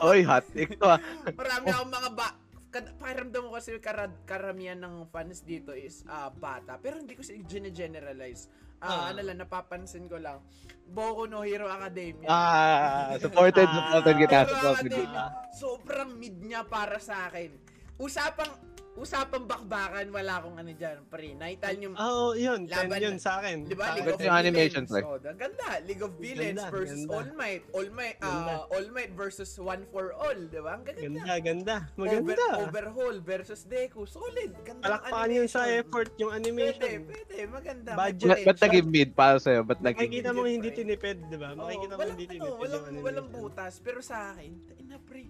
[0.03, 0.99] Oy, hot take to ah.
[1.39, 2.28] marami akong mga ba...
[2.68, 6.76] Kad, pakiramdam ko kasi karad, karamihan ng fans dito is ah, bata.
[6.78, 7.39] Pero hindi ko si
[7.72, 8.51] generalize.
[8.78, 9.09] Ah, Ah.
[9.09, 10.38] ano lang, napapansin ko lang.
[10.86, 12.30] Boku no Hero Academia.
[12.30, 15.24] Ah, supported, supported kita, Hero supported Academia, kita.
[15.55, 17.55] sobrang mid niya para sa akin.
[17.97, 18.51] Usapang
[18.97, 21.31] usapang bakbakan, wala akong ano dyan, pre.
[21.31, 22.65] Nakita niyo, Ah, Oo, yun.
[22.65, 23.63] Ten Laban- yun sa akin.
[23.63, 23.85] Di ba?
[23.87, 25.01] Sa League of Yung animation, pre.
[25.01, 25.67] Oh, ang ganda.
[25.81, 27.13] League of Villains Ganda, versus ganda.
[27.13, 27.63] All Might.
[27.71, 28.53] All Might, Ganda.
[28.57, 30.39] ah, All Might versus One for All.
[30.43, 30.71] Di ba?
[30.73, 31.01] Ang ganda.
[31.03, 31.75] Ganda, ganda.
[31.93, 32.45] Over, Maganda.
[32.59, 34.03] overhaul versus Deku.
[34.03, 34.51] Solid.
[34.61, 34.83] Ganda.
[34.83, 36.99] Palakpakan yun sa effort yung Pwede, animation.
[37.05, 37.35] pwede.
[37.47, 37.91] Maganda.
[37.93, 38.43] Budget.
[38.43, 39.61] Ba't, naging mid para sa'yo?
[39.61, 40.33] Ba't naging Makikita mid?
[40.33, 41.49] mo Budget, hindi tinipid, di ba?
[41.53, 43.45] Makikita mo walang, hindi ano, tinipid walang, yung walang animation.
[43.45, 43.73] butas.
[43.79, 45.23] Pero sa akin, ina pre,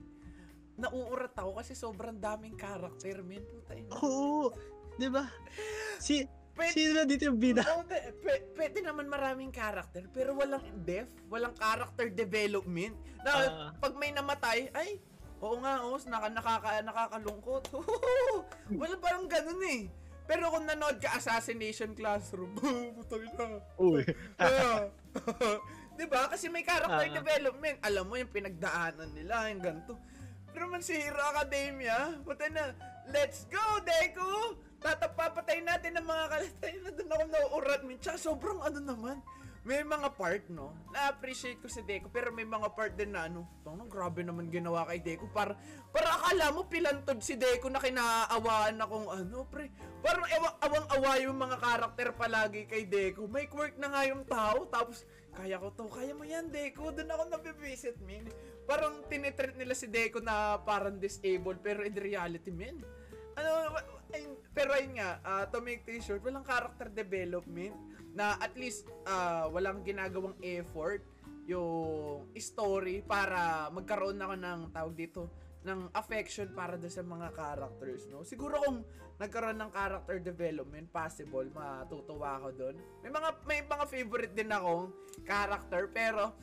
[0.78, 3.42] nauurat ako kasi sobrang daming character, men.
[3.44, 3.92] Puta, ina.
[3.98, 4.54] Oo,
[4.94, 5.26] di ba?
[5.98, 6.22] Si,
[6.54, 7.62] Pwede, sino dito yung bida?
[7.68, 12.94] Oo, de- pwe- pwede naman maraming character, pero walang depth, walang character development.
[13.22, 13.70] Na, Ah.
[13.76, 14.98] pag may namatay, ay,
[15.38, 17.64] oo nga, oh, naka, nakaka, nakakalungkot.
[18.82, 19.86] Wala parang ganun eh.
[20.26, 22.52] Pero kung nanood ka Assassination Classroom,
[22.98, 23.62] putang ina.
[23.78, 24.02] Uy.
[24.36, 24.90] Ah.
[25.96, 26.28] 'Di ba?
[26.28, 27.16] Kasi may character Ah.
[27.16, 27.80] development.
[27.82, 29.94] Alam mo yung pinagdaanan nila, yung ganito.
[30.58, 32.74] Pero man si Hero Academia, puta na,
[33.14, 34.58] let's go, Deku!
[34.82, 37.82] Tatapapatay natin ang mga kalatay na doon ako nauurat.
[38.02, 39.22] Tsaka sobrang ano naman,
[39.62, 40.74] may mga part, no?
[40.90, 44.90] Na-appreciate ko si Deku, pero may mga part din na ano, tong grabe naman ginawa
[44.90, 45.30] kay Deku.
[45.30, 45.54] Para,
[45.94, 49.70] para akala mo pilantod si Deku na kinaawaan akong ano, pre.
[50.02, 53.30] Parang ewa, awang-awa yung mga karakter palagi kay Deku.
[53.30, 55.06] May quirk na nga yung tao, tapos
[55.38, 56.90] kaya ko to, kaya mo yan, Deku.
[56.90, 58.26] Doon ako nabibisit, min.
[58.68, 62.84] Parang tinitreat nila si Deku na parang disabled, pero in reality, min.
[63.40, 63.80] Ano,
[64.52, 67.74] pero ayun nga, ah, to make things short, walang character development
[68.12, 71.06] na at least ah, walang ginagawang effort
[71.48, 75.32] yung story para magkaroon ako ng tawag dito
[75.64, 78.24] ng affection para doon sa mga characters, no?
[78.24, 78.84] Siguro kung
[79.20, 82.76] nagkaroon ng character development, possible, matutuwa ako doon.
[83.04, 84.92] May mga may mga favorite din akong
[85.28, 86.36] character, pero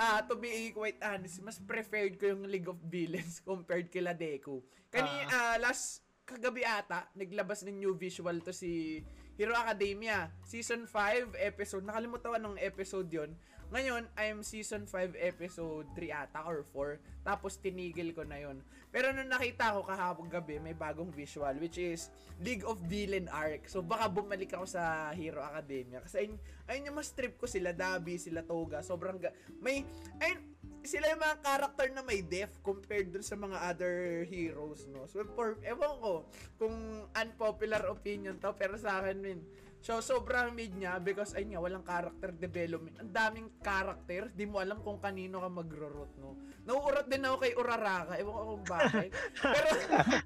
[0.00, 4.64] ah to be quite honest, mas preferred ko yung League of Villains compared kila Deku.
[4.88, 9.04] Kani ah, last kagabi ata, naglabas ng new visual to si
[9.36, 10.32] Hero Academia.
[10.46, 13.30] Season 5 episode, nakalimutan ko ng episode yon.
[13.70, 16.98] Ngayon, I'm season 5 episode 3 ata or 4.
[17.22, 18.58] Tapos tinigil ko na yon.
[18.90, 22.10] Pero nung nakita ko kahapon gabi, may bagong visual which is
[22.42, 23.70] League of Villain arc.
[23.70, 26.34] So baka bumalik ako sa Hero Academia kasi ayun,
[26.66, 28.82] ayun yung mas trip ko sila Dabi, sila Toga.
[28.82, 29.86] Sobrang ga- may
[30.18, 30.42] ayun
[30.80, 35.04] sila yung mga character na may depth compared dun sa mga other heroes, no?
[35.12, 36.24] So, for, ewan ko
[36.56, 39.44] kung unpopular opinion to, pero sa akin, min,
[39.80, 43.00] So, sobrang mid niya because, ayun nga, walang character development.
[43.00, 46.36] Ang daming character, di mo alam kung kanino ka magro-root, no?
[46.68, 49.08] Nauurat din ako kay Uraraka, ewan ko kung bakit.
[49.56, 49.68] pero,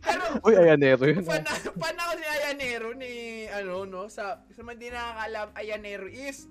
[0.03, 1.23] pero, Uy, ayanero yun.
[1.23, 3.13] fan, fan ako ni Ayanero ni,
[3.47, 4.11] ano, no?
[4.11, 6.51] Sa, sa mga di nakakaalam, Ayanero is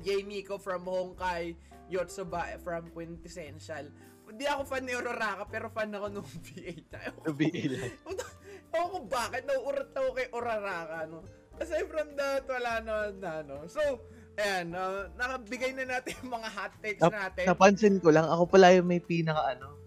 [0.00, 1.52] Jay Miko from Honkai,
[1.92, 3.92] Yotsuba from Quintessential.
[4.24, 6.98] Hindi ako fan ni Uraraka, pero fan ako nung V8 na.
[7.04, 7.92] Ewan ko- BA lang.
[8.72, 11.20] Ewan ko bakit, nauurat ako kay Uraraka, no?
[11.62, 13.62] Aside from that, wala naman na, no?
[13.70, 13.80] So,
[14.34, 17.44] ayan, uh, nakabigay na natin yung mga hot takes Nap- natin.
[17.46, 19.78] Napansin ko lang, ako pala yung may pinaka ano.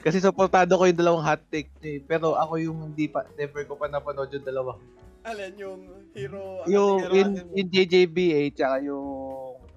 [0.00, 2.00] Kasi supportado ko yung dalawang hot take eh.
[2.00, 4.76] Pero ako yung hindi pa, never ko pa napanood yung dalawa.
[5.24, 5.80] Alam, yung
[6.12, 9.08] Hero Yung, Hero yung, yung JJBA, tsaka yung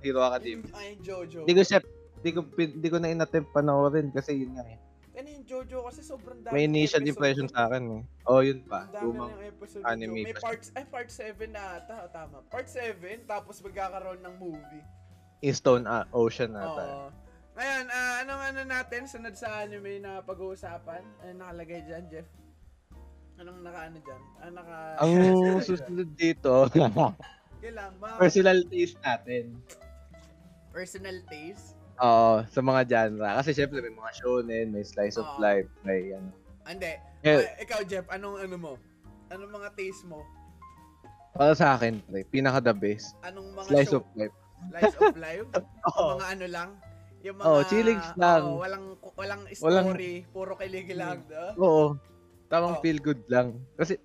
[0.04, 0.68] Hero Academy.
[0.76, 1.44] Ay, Jojo.
[1.44, 1.80] Hindi ko siya,
[2.20, 4.78] hindi ko, pin- hindi ko na inattempt panoorin kasi yun nga eh.
[5.18, 6.54] Ano yung Jojo kasi sobrang dami.
[6.54, 7.50] May initial nun.
[7.50, 8.02] sa akin eh.
[8.30, 8.86] Oh, yun pa.
[8.94, 12.46] Dami Lumang ng episode anime May parts, ay part 7 na ata, o tama.
[12.54, 14.86] Part 7, tapos magkakaroon ng movie.
[15.42, 16.62] Stone ah, Ocean Oo.
[16.62, 16.86] ata.
[17.58, 21.02] Ngayon, ah, anong ano natin, sunod sa anime na pag-uusapan?
[21.26, 22.30] Ano nakalagay dyan, Jeff?
[23.42, 24.22] Anong naka-ano dyan?
[24.38, 24.78] Ah, naka...
[25.02, 25.14] Ang
[25.66, 26.70] susunod dito,
[27.58, 29.58] Kailang, mga personal taste natin.
[30.70, 31.77] personal taste.
[31.98, 33.30] Oo, sa mga genre.
[33.36, 35.40] Kasi syempre may mga shonen, may slice of Oo.
[35.40, 36.30] life, may ano.
[36.64, 36.94] Hindi.
[37.24, 38.72] Eh, Ah, ikaw, Jeff, anong ano mo?
[39.28, 40.22] Anong mga taste mo?
[41.32, 43.14] para sa akin, pre, pinaka the best.
[43.22, 44.02] Anong mga Slice show?
[44.02, 44.34] of life.
[44.72, 45.46] Slice of life?
[45.94, 46.18] Oo.
[46.18, 46.70] mga ano lang?
[47.22, 47.46] Yung mga...
[47.46, 48.42] Oo, chillings lang.
[48.42, 51.22] oo, walang, walang Walang- story, puro kilig lang.
[51.30, 51.46] no?
[51.62, 51.86] Oo.
[52.48, 52.82] Tamang Oo.
[52.82, 53.54] feel good lang.
[53.78, 54.02] Kasi,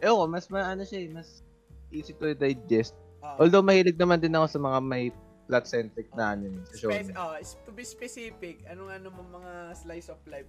[0.00, 1.44] ewan ko, mas maano siya eh, mas
[1.92, 2.96] easy to digest.
[3.20, 3.44] Oo.
[3.44, 5.12] Although mahilig naman din ako sa mga may
[5.44, 7.06] plot-centric na anime sa Spec- shonen.
[7.14, 10.48] oh, is- to be specific, anong ano mo mga slice of life?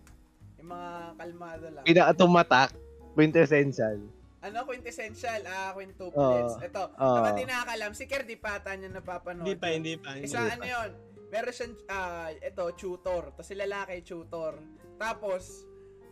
[0.55, 1.83] Yung mga kalmado lang.
[1.83, 2.69] Pinaka tumatak,
[3.13, 3.99] quintessential.
[4.39, 6.53] ano, quintessential, ah, quintuplets.
[6.55, 6.61] Oo.
[6.61, 7.15] Ito, Oo.
[7.17, 9.41] naman din nakakalam, si Ker di pa ata niya napapanood.
[9.41, 10.13] Hindi pa, hindi pa.
[10.13, 10.53] Hindi Isa pa.
[10.53, 10.89] ano yun,
[11.27, 13.33] meron siyang, ah, ito, tutor.
[13.33, 14.61] Tapos si lalaki, tutor.
[14.95, 15.65] Tapos,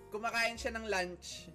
[0.09, 1.47] kumakain siya ng lunch.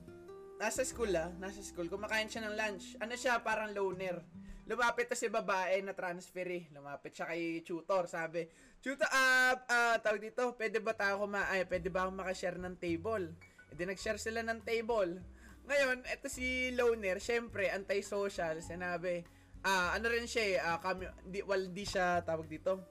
[0.57, 1.87] Nasa school ah, nasa school.
[1.87, 2.95] Kumakain siya ng lunch.
[2.99, 4.23] Ano siya, parang loner.
[4.69, 6.69] Lumapit to si babae na transferee.
[6.77, 8.05] Lumapit siya kay tutor.
[8.05, 8.45] Sabi,
[8.85, 12.77] tutor, ah, ah, tawag dito, pwede ba tayo kuma, ay, pwede ba ako makashare ng
[12.77, 13.33] table?
[13.69, 15.25] E di nag-share sila ng table.
[15.65, 19.25] Ngayon, eto si Loner, syempre, anti-social, sinabi,
[19.65, 22.85] ah, ano rin siya eh, ah, kami, di, well, di siya, tawag dito,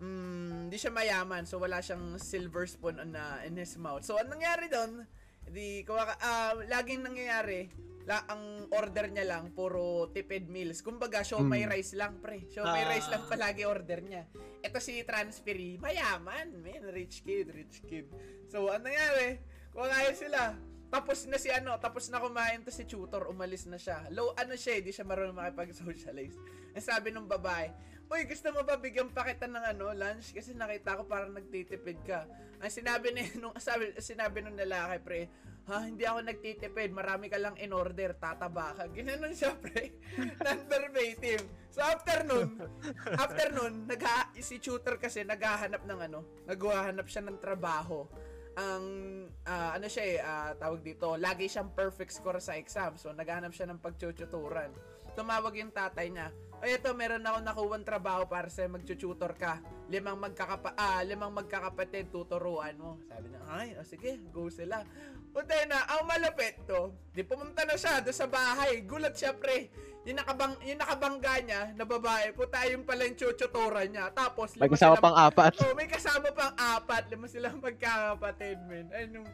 [0.00, 4.04] mm, di siya mayaman, so wala siyang silver spoon on, ah, in his mouth.
[4.04, 5.04] So, anong nangyari doon?
[5.48, 7.68] Di, kumaka, ah, laging nangyayari,
[8.04, 10.84] la, ang order niya lang, puro tipid meals.
[10.84, 11.70] Kumbaga, show may Mm.
[11.72, 12.44] rice lang, pre.
[12.52, 12.90] Show may Ah.
[12.92, 14.28] rice lang palagi order niya.
[14.60, 18.08] Ito si Transferee, mayaman, man, rich kid, rich kid.
[18.48, 19.40] So, ano nangyari?
[19.72, 20.52] Kumakain sila.
[20.92, 24.06] Tapos na si ano, tapos na kumain to si tutor, umalis na siya.
[24.14, 26.38] Low, ano siya, hindi siya marunong makipag-socialize.
[26.70, 27.72] Ang sabi ng babae,
[28.04, 30.36] Uy, gusto mo ba bigyan pa kita ng ano, lunch?
[30.36, 32.28] Kasi nakita ko parang nagtitipid ka.
[32.64, 35.20] Ang sinabi ni, nung, sabi, sinabi nung lalaki, pre,
[35.68, 38.88] ha, hindi ako nagtitipid, marami ka lang in order, tataba ka.
[38.96, 39.92] Ginanon siya, pre.
[40.48, 41.44] Non-verbatim.
[41.68, 42.56] So, after nun,
[43.20, 48.08] after nun, nagha, si tutor kasi naghahanap ng ano, naghahanap siya ng trabaho.
[48.56, 48.84] Ang,
[49.44, 52.96] ah, ano siya eh, ah, tawag dito, lagi siyang perfect score sa exam.
[52.96, 54.72] So, naghahanap siya ng pagtututuran.
[55.12, 56.32] Tumawag yung tatay niya.
[56.64, 59.60] Ay, ito, meron ako nakuwang trabaho para sa magtututor ka.
[59.92, 62.96] Limang magkakapa ah, limang magkakapatid tuturuan mo.
[63.04, 64.80] Sabi niya, ay, oh, sige, go sila.
[65.28, 66.96] Punta na, ang malapit to.
[67.12, 68.80] Di pumunta na siya doon sa bahay.
[68.80, 69.68] Gulat siya, pre.
[70.08, 74.08] Yung, nakabang, yung nakabangga niya na babae, puta yung pala yung tututoran niya.
[74.16, 75.52] Tapos, May kasama silang- pang apat.
[75.60, 77.12] Oh, may kasama pang apat.
[77.12, 78.88] Lima silang magkakapatid, men.
[78.88, 79.28] Ay, nung...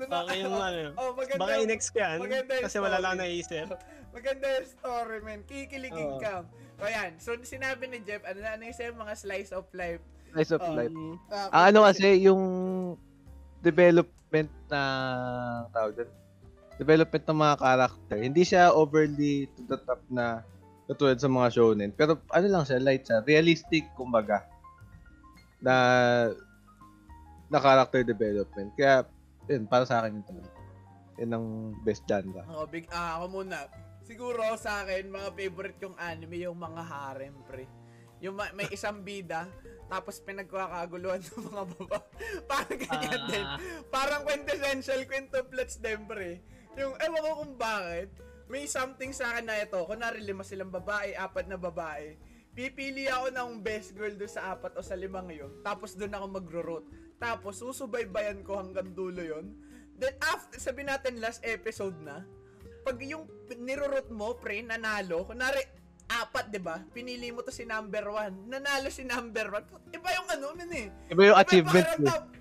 [0.00, 1.44] Baka yung ano, oh, maganda.
[1.44, 2.24] baka inex ko yan.
[2.24, 3.68] maganda yung Kasi wala lang naisip.
[4.10, 5.40] Maganda yung story, men.
[5.46, 6.20] Kikiligin Oo.
[6.20, 6.42] ka.
[6.80, 7.14] O yan.
[7.16, 10.02] So, sinabi ni Jeff, ano na, ano yung sa'yo, mga slice of life.
[10.32, 10.74] Slice of Oh.
[10.74, 10.90] life.
[10.90, 12.42] Um, Ah, Ang ano kasi, yung
[13.60, 14.80] development na
[15.70, 16.10] tawag doon,
[16.76, 20.40] development ng mga character, hindi siya overly to the top na
[20.88, 21.90] katulad sa mga shonen.
[21.92, 23.20] Pero ano lang siya, light siya.
[23.22, 24.42] Realistic, kumbaga.
[25.60, 25.74] Na
[27.46, 28.72] na character development.
[28.74, 29.04] Kaya,
[29.46, 30.50] yun, para sa akin yun talaga.
[31.20, 31.46] Yun ang
[31.84, 32.42] best genre.
[32.48, 33.68] Oh, big, ah, ako muna.
[34.10, 37.70] Siguro sa akin, mga favorite kong anime, yung mga harem, pre.
[38.18, 39.46] Yung ma- may isang bida,
[39.86, 41.98] tapos pinagkakaguluhan ng mga baba.
[42.50, 43.46] Parang ganyan din.
[43.46, 46.42] ah, Parang quintessential quintuplets din, pre.
[46.74, 48.10] Yung, ewan ko kung bakit,
[48.50, 49.78] may something sa akin na ito.
[49.86, 52.18] Kunwari, lima silang babae, apat na babae.
[52.50, 55.62] Pipili ako ng best girl doon sa apat o sa limang yun.
[55.62, 56.86] Tapos doon ako magro-root.
[57.22, 59.54] Tapos susubaybayan ko hanggang dulo yon.
[59.94, 62.26] Then after, sabi natin last episode na,
[62.80, 65.60] pag yung nirurot mo, pre, nanalo, kunwari,
[66.06, 66.82] apat, di ba?
[66.90, 68.46] Pinili mo to si number one.
[68.46, 69.62] Nanalo si number one.
[69.88, 70.86] Iba yung ano, man eh.
[71.06, 72.38] Iba yung Iba achievement parang eh.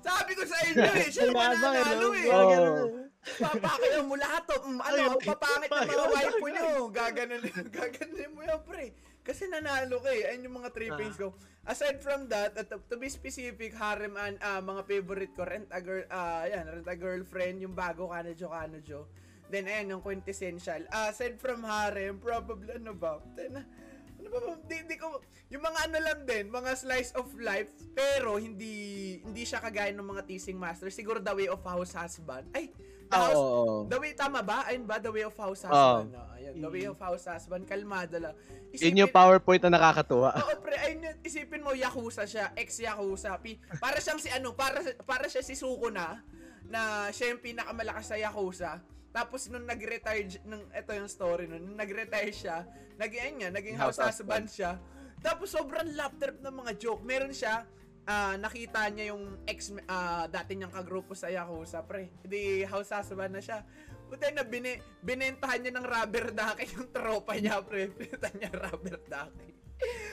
[0.00, 2.08] Sabi ko sa inyo eh, siya naman Mayabang, nanalo ano?
[2.14, 3.08] eh.
[3.24, 4.56] Papakaya mo lahat to.
[4.62, 6.68] Mm, ano, Ay, ang papangit ng mga ay, waifu nyo.
[6.92, 7.42] Gaganon,
[7.76, 8.86] gaganon mo yan, pre.
[9.24, 10.28] Kasi nanalo ka eh.
[10.28, 10.96] Ayun yung mga three Ah.
[11.00, 11.32] pains ko.
[11.64, 15.64] Aside from that, at to, to be specific, harem and ah, mga favorite ko, rent
[15.72, 19.08] a girl, ah, yan, rent a girlfriend, yung bago kanojo kanojo.
[19.46, 20.88] Then, ayan, yung quintessential.
[20.88, 23.20] Ah, aside from harem, probably, ano ba?
[23.36, 25.20] Then, ano ba, di, di ko,
[25.52, 28.74] yung mga ano lang din, mga slice of life, pero hindi,
[29.20, 30.88] hindi siya kagaya ng mga teasing master.
[30.88, 32.48] Siguro The Way of House Husband.
[32.50, 32.72] Ay,
[33.04, 33.44] The Ah, House.
[33.92, 34.64] The Way, tama ba?
[34.64, 34.96] Ayun ba?
[34.96, 35.70] The Way of House Oo.
[35.70, 36.08] Husband.
[36.10, 36.74] No, ayun, The Mm.
[36.74, 37.62] Way of House Husband.
[37.68, 38.34] Kalmado lang.
[38.74, 40.34] Yun yung PowerPoint na nakakatuwa.
[40.34, 41.16] Oo, pre, ayun yun.
[41.20, 42.50] Isipin mo, Yakuza siya.
[42.56, 43.36] Ex-Yakuza.
[43.76, 46.24] Para siyang si ano, para, para siya si Suko na,
[46.66, 48.80] na siya yung pinakamalakas sa Yakuza.
[49.14, 52.66] Tapos nung nag-retire, nung, ito yung story nun, nung nag-retire siya,
[52.98, 54.74] naging, nga, naging house House husband siya.
[55.22, 55.86] Tapos sobrang
[56.18, 57.06] trip ng mga joke.
[57.06, 57.62] Meron siya,
[58.10, 62.10] ah, nakita niya yung ex, ah, dati niyang kagrupo sa Yakuza, pre.
[62.26, 63.62] Hindi house husband na siya.
[64.10, 67.86] Buti na bini, binentahan niya ng rubber ducky yung tropa niya, pre.
[67.94, 69.48] Binentahan niya rubber ducky.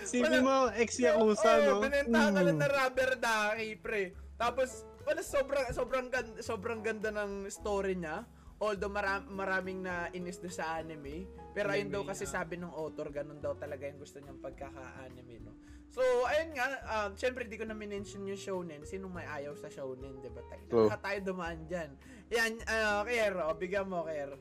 [0.06, 1.90] Isipin mo, ex-Yakuza, Oo, no?
[1.90, 2.62] binentahan ka lang Mm.
[2.62, 4.04] na rubber ducky, pre.
[4.38, 8.30] Tapos, wala, sobrang, sobrang, ganda, sobrang ganda ng story niya.
[8.62, 11.26] Although mara- maraming na inis doon sa anime.
[11.58, 12.32] Pero ayun daw Anime, kasi ah.
[12.40, 15.58] sabi ng author, ganun daw talaga yung gusto niyang pagkaka-anime, no?
[15.92, 16.00] So,
[16.30, 18.86] ayun nga, um, syempre di ko na minention yung shonen.
[18.88, 20.40] Sino may ayaw sa shonen, di ba?
[20.48, 20.88] Tayo, True.
[20.94, 21.90] tayo dumaan dyan.
[22.32, 24.38] Yan, uh, Kier, oh, bigyan mo, Kier.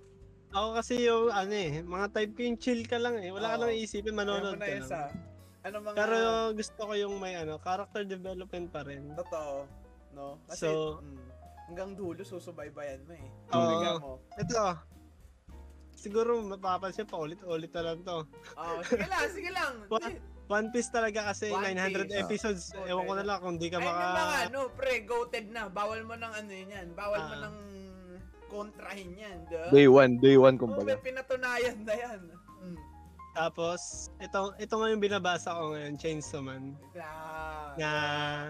[0.52, 3.30] Ako kasi yung ano eh, mga type ko yung chill ka lang eh.
[3.32, 3.62] Wala ka Oo.
[3.66, 5.10] lang iisipin, manonood ka isa.
[5.10, 5.10] lang.
[5.64, 5.96] Ano mga...
[5.96, 6.18] Pero
[6.54, 9.10] gusto ko yung may ano, character development pa rin.
[9.16, 9.66] Totoo.
[10.14, 10.38] No?
[10.46, 11.29] Kasi, So- mm,
[11.70, 13.26] hanggang dulo, susubaybayan mo eh.
[13.54, 13.94] Oo.
[13.96, 14.12] Mo.
[14.34, 14.74] Ito,
[15.94, 18.26] siguro mapapansin pa ulit-ulit na lang to.
[18.58, 19.72] Oh, sige lang, sige lang.
[20.50, 22.18] One Piece talaga kasi One 900 Piece.
[22.18, 22.62] episodes.
[22.74, 24.02] Oh, Ewan ko na lang kung di ka Ay, maka...
[24.02, 25.70] yung mga ano, pre, goated na.
[25.70, 26.86] Bawal mo ng ano yun yan.
[26.90, 27.42] Bawal mo Ah.
[27.46, 27.56] ng
[28.50, 29.46] kontrahin yan.
[29.46, 29.70] Duh?
[29.70, 30.90] Day one, day one Oh, kumbaga.
[30.90, 32.20] may pinatunayan na yan.
[33.40, 33.80] Tapos,
[34.20, 36.76] ito, ito nga yung binabasa ko ngayon, Chainsaw Man.
[36.92, 37.72] Yeah.
[37.80, 37.90] Na,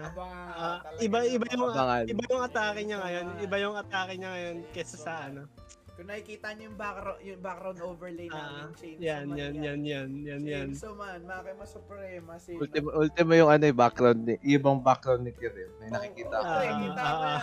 [0.03, 0.51] Abangan
[0.83, 2.03] talaga iba, iba yung, Abangan.
[2.11, 3.25] iba yung atake niya ngayon.
[3.39, 5.47] Iba yung atake niya ngayon kesa sa ano.
[5.95, 9.79] Kung nakikita niyo yung background, yung background overlay Ah, namin, Chainsaw yan, Man yan, yan,
[9.81, 10.67] yan, yan, yan.
[10.67, 12.51] Chainsaw Man, Makima Suprema, si...
[12.59, 15.71] Ultimo, ultimo yung ano, yung background ni, ibang background ni Kiril.
[15.79, 16.51] May nakikita Oo, ko.
[16.51, 17.39] oo, Ah, kita ko yan,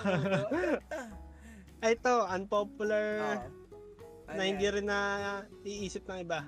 [1.96, 4.36] ito, unpopular Oo.
[4.36, 5.00] na hindi rin na
[5.62, 6.44] iisip ng iba.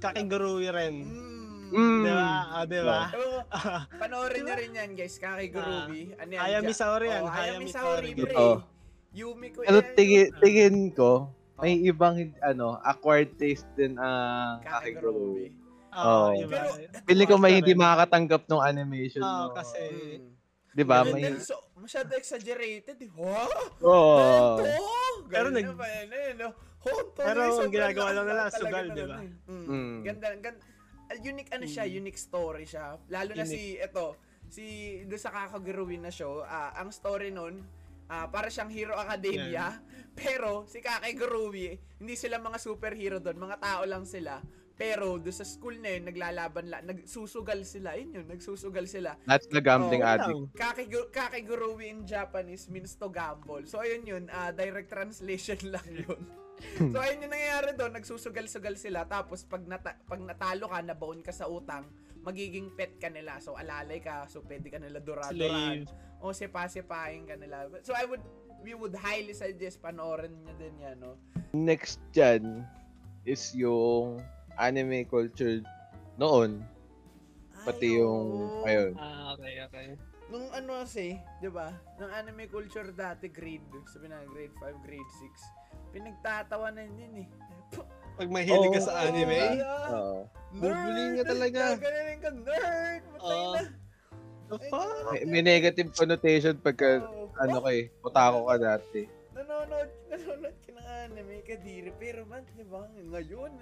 [0.00, 0.94] Kakigurui rin.
[1.04, 1.40] Mm.
[1.70, 2.02] Mm.
[2.02, 2.30] Di ba?
[2.50, 3.00] Ah, di ba?
[3.14, 3.38] Oo,
[4.02, 5.14] panoorin nyo rin yan, guys.
[5.16, 6.02] Kaki Groovy.
[6.18, 6.40] ano yan?
[6.42, 7.22] Hayami Saori yan.
[7.22, 8.32] Oh, Hayami Saori, pre.
[8.34, 8.54] Totoo.
[9.10, 9.94] Yumi ko Pero yan.
[9.94, 11.30] tingin, tingin ko,
[11.60, 15.38] may ibang, ano, acquired taste din ang Kaki kakiguro.
[15.38, 15.46] Groovy.
[15.90, 16.28] Oo, Oo.
[16.38, 16.58] iba.
[16.58, 16.70] Pero,
[17.06, 19.54] Pili ko may hindi makakatanggap ng animation Oo, mo.
[19.54, 19.82] kasi...
[20.18, 20.30] Mm.
[20.70, 21.02] Di ba?
[21.02, 21.22] May...
[21.22, 22.94] then, so, masyado exaggerated.
[22.94, 23.46] Ha?
[23.82, 24.58] Oo.
[24.58, 25.26] Ganito?
[25.30, 26.50] Pero nag- na ba yan eh, no?
[26.80, 29.18] Honto, Pero ang ginagawa lang nila, talaga sugal, di ba?
[29.46, 29.64] Mm.
[29.66, 29.96] Mm.
[30.02, 30.60] Ganda, ganda.
[31.06, 31.96] ah, Unique ano siya, Mm.
[31.98, 32.96] unique story siya.
[33.06, 34.16] Lalo na si, eto,
[34.46, 34.64] si,
[35.04, 37.60] doon sa kakaguruin na show, ah, ang story nun,
[38.06, 39.76] ah, para siyang Hero Academia,
[40.16, 41.68] pero si Kakay Guruwi,
[41.98, 44.40] hindi sila mga superhero doon, mga tao lang sila.
[44.72, 47.92] Pero doon sa school na yun, naglalaban la, nagsusugal sila.
[47.94, 49.12] Yun yun, nagsusugal sila.
[49.28, 50.56] That's the gambling Oo, addict.
[50.56, 53.60] Kakigu- Kakiguruwi in Japanese means to gamble.
[53.66, 56.24] So, ayun yun, ah, direct translation lang yun.
[56.92, 59.04] So, ayun yung nangyayari doon, nagsusugal-sugal sila.
[59.08, 61.88] Tapos, pag, nata- pag natalo ka, nabaon ka sa utang,
[62.20, 63.40] magiging pet ka nila.
[63.40, 64.28] So, alalay ka.
[64.28, 65.88] So, pwede ka nila dura-duraan.
[65.88, 66.20] Slave.
[66.20, 67.68] O, sipa-sipahin ka nila.
[67.80, 68.22] So, I would,
[68.60, 71.16] we would highly suggest panoorin nyo din yan, no?
[71.56, 72.64] Next dyan
[73.24, 74.20] is yung
[74.60, 75.64] anime culture
[76.20, 76.60] noon.
[77.64, 78.64] Pati Ay, yung, oo.
[78.68, 78.92] ayun.
[78.96, 79.86] Ah, okay, okay.
[80.30, 81.74] Nung ano kasi, 'di ba?
[81.98, 85.59] Nung anime culture dati grade, sabi na grade 5, grade 6.
[85.90, 87.28] Pinagtatawanan yun eh.
[88.20, 88.88] Pag mahilig ka Oo.
[88.88, 89.40] sa anime,
[89.90, 90.28] Oo.
[90.52, 90.76] Nerd!
[90.76, 91.60] Bubulin ka talaga.
[91.78, 93.02] Gaganin ka, nerd!
[93.16, 93.52] Matay Oo.
[93.54, 93.62] na.
[94.50, 95.06] the fuck?
[95.14, 97.30] May, may negative connotation pagka, Oo.
[97.38, 99.02] ano kay, putako ka dati.
[99.32, 101.90] Nanonood, nanonood ka ng anime, kadiri.
[101.96, 103.52] Pero man, di ba, ngayon,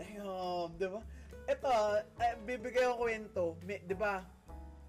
[0.00, 1.00] damn, di ba?
[1.46, 1.70] Ito,
[2.18, 3.44] eh, bibigay ko kwento.
[3.62, 4.26] Di ba,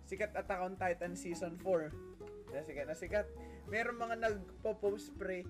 [0.09, 1.93] sikat Attack on Titan Season 4.
[2.49, 3.27] Na sikat na sikat.
[3.69, 5.45] Meron mga nagpo-post pre,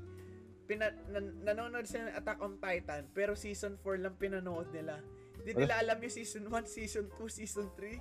[0.67, 4.99] pina, nan, nanonood sila ng Attack on Titan, pero Season 4 lang pinanood nila.
[5.39, 7.97] Hindi nila alam yung Season 1, Season 2, Season 3.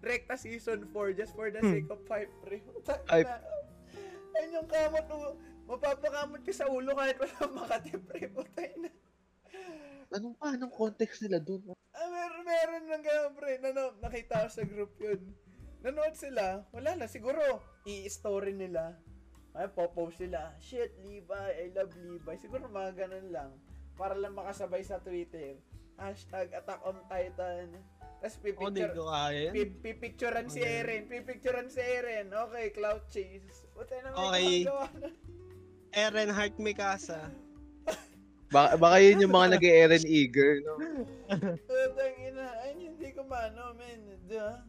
[0.00, 1.70] Rekta Season 4 just for the Hmm.
[1.70, 2.64] sake of hype pre.
[2.64, 3.28] Puta Hype.
[3.28, 3.36] na.
[4.32, 5.18] Ayun yung kamot mo.
[5.68, 8.26] Mapapakamot ka sa ulo kahit wala makati pre.
[8.26, 8.88] Putay na.
[10.10, 10.56] Anong pa?
[10.56, 11.62] Anong context nila dun?
[11.92, 13.60] Ah, meron, meron lang ganun, pre.
[13.60, 15.20] Nano, nakita ko sa group yun.
[15.80, 17.40] Nanood sila, wala na, siguro,
[17.84, 18.96] i-story nila.
[19.50, 22.34] Ay, popost sila, shit, Levi, I love Levi.
[22.38, 23.50] Siguro mga ganun lang.
[23.98, 25.58] Para lang makasabay sa Twitter.
[25.98, 27.74] Hashtag Attack on Titan.
[28.20, 29.48] Tapos di pipicture, ko kaya
[29.80, 30.76] pipicturean si Okay.
[30.84, 31.02] Eren.
[31.08, 32.26] Pipicturean si Eren.
[32.28, 33.64] Okay, Cloud Chase.
[33.72, 35.12] Puta na may Okay.
[35.96, 37.32] Eren Heart Mikasa.
[38.54, 40.74] Baka, baka yun yung mga nag-Eren Eager, no?
[41.70, 44.18] Putang ina, ay hindi ko maano, men.
[44.26, 44.66] Diba?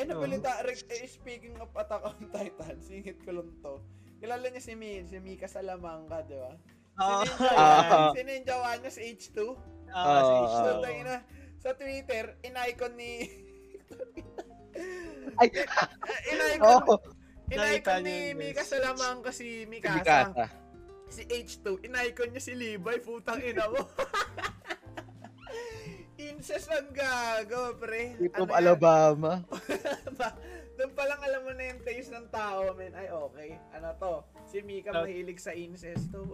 [0.00, 3.76] Ay, nabalita, Rick, eh, speaking of Attack on Titan, singit ko lang to.
[4.20, 6.52] Kilala niya si Mi, si Mika Salamangka, di ba?
[7.00, 7.24] Ah,
[7.56, 8.12] Ah.
[8.12, 9.38] Sino yung jowa niya sa H2?
[9.88, 10.28] ah, Ah, si ah.
[10.28, 10.70] So, Ishto.
[10.84, 11.16] tangina,
[11.56, 13.12] sa Twitter, in-icon ni...
[15.40, 15.48] Ay,
[16.30, 16.94] in-icon, oo.
[17.48, 18.60] in-icon ni Mika.
[18.62, 20.28] Salamangka si Si Mikasa.
[20.28, 20.46] Mikasa.
[21.10, 23.80] Si H2, in-icon niya si Levi, putang ina mo.
[26.20, 28.20] Incest ang gago, pre.
[28.36, 28.52] Ano?
[28.52, 29.40] Alabama.
[30.80, 32.96] Doon pa lang alam mo na yung taste ng tao, men.
[32.96, 33.60] Ay, okay.
[33.76, 34.12] Ano to?
[34.48, 35.04] Si Mika Ah.
[35.04, 36.08] mahilig sa incest.
[36.08, 36.24] To.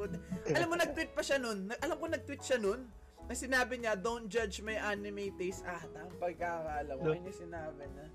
[0.54, 1.66] alam mo, nag-tweet pa siya nun.
[1.82, 2.86] Alam ko, nag-tweet siya nun.
[3.26, 5.66] Na sinabi niya, don't judge my anime taste.
[5.66, 7.02] Ah, tama pagkakaalam mo.
[7.02, 7.10] No.
[7.10, 8.06] Ayun yung sinabi na.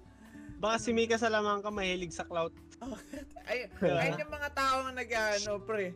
[0.56, 2.56] Baka si Mika Salamangka mahilig sa clout.
[3.52, 4.00] Ay, Diba?
[4.00, 5.92] ayun yung mga tao na nag-ano, pre.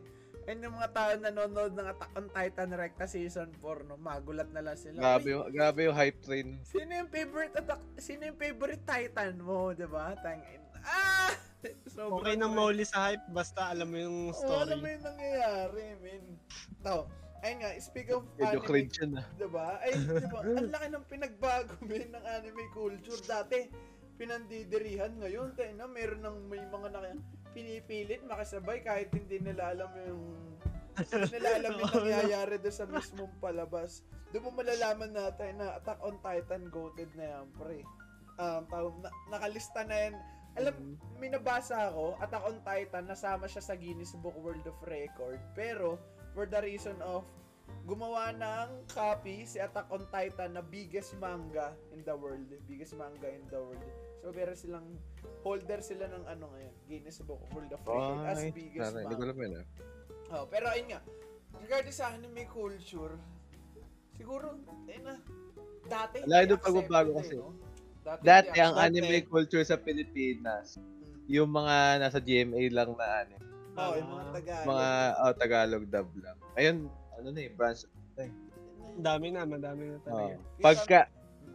[0.46, 3.98] Ayun yung mga tao na nanonood ng Attack on Titan Recta Season 4, no?
[3.98, 4.94] Magulat na lang sila.
[4.94, 6.54] Grabe yung, grabe yung hype train.
[6.62, 7.82] Sino yung favorite attack?
[7.98, 10.14] Sino yung favorite Titan mo, 'di ba?
[10.22, 10.62] Tangin.
[10.86, 11.34] Ah!
[11.90, 14.70] Sobrang Okay nang mauli sa hype, basta alam mo yung story.
[14.70, 16.24] alam mo yung nangyayari, men.
[16.78, 17.10] Ito,
[17.42, 19.26] ayun nga, speak of Medyo anime, cringe yun ah.
[19.34, 19.68] diba?
[19.82, 20.40] Ay, diba?
[20.62, 23.18] Ang laki ng pinagbago, men, ng anime culture.
[23.26, 23.66] Dati,
[24.14, 25.58] pinandidirihan ngayon.
[25.58, 27.10] Tayo na, meron ng may mga naka,
[27.56, 30.24] pinipilit makasabay kahit hindi nila alam yung
[31.00, 34.04] hindi nila alam yung nangyayari doon sa mismong palabas.
[34.32, 37.80] Doon mo malalaman natin na Attack on Titan goated na yan, pre.
[38.36, 40.14] Um, tawag, na, nakalista na yan.
[40.56, 40.74] Alam,
[41.20, 45.40] may nabasa ako, Attack on Titan, nasama siya sa Guinness Book World of Record.
[45.52, 46.00] Pero,
[46.32, 47.24] for the reason of,
[47.84, 52.48] gumawa ng copy si Attack on Titan na biggest manga in the world.
[52.64, 54.05] Biggest manga in the world.
[54.26, 54.82] So, meron silang,
[55.46, 59.14] holder sila ng ano ngayon, Guinness Book World of Record as Ay, biggest sana, hindi
[59.14, 59.66] ko alam yun ah.
[60.34, 61.00] Oh, pero ayun nga,
[61.62, 63.14] regarding sa anime culture,
[64.18, 64.58] siguro,
[64.90, 65.22] eh na,
[65.86, 67.34] dati, Wala hindi pagbabago accepted, kasi.
[67.38, 67.54] eh, no?
[68.02, 68.86] Dati, Dati ang Dati.
[68.90, 71.30] anime culture sa Pilipinas, accepted.
[71.30, 73.46] yung mga nasa GMA lang na anime.
[73.78, 74.66] Oo, yung mga Tagalog.
[74.66, 74.88] Mga
[75.22, 76.36] oh, Tagalog dub lang.
[76.58, 76.76] Ayun,
[77.14, 77.86] ano na eh, branch.
[78.18, 80.02] Ang dami na, madami na Oh.
[80.02, 80.34] talaga.
[80.58, 81.00] Pagka,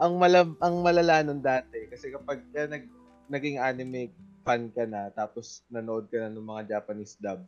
[0.01, 2.89] ang malam ang malala nun dati, kasi kapag ka nag,
[3.29, 4.09] naging anime
[4.41, 7.45] fan ka na, tapos nanood ka na ng mga Japanese dub,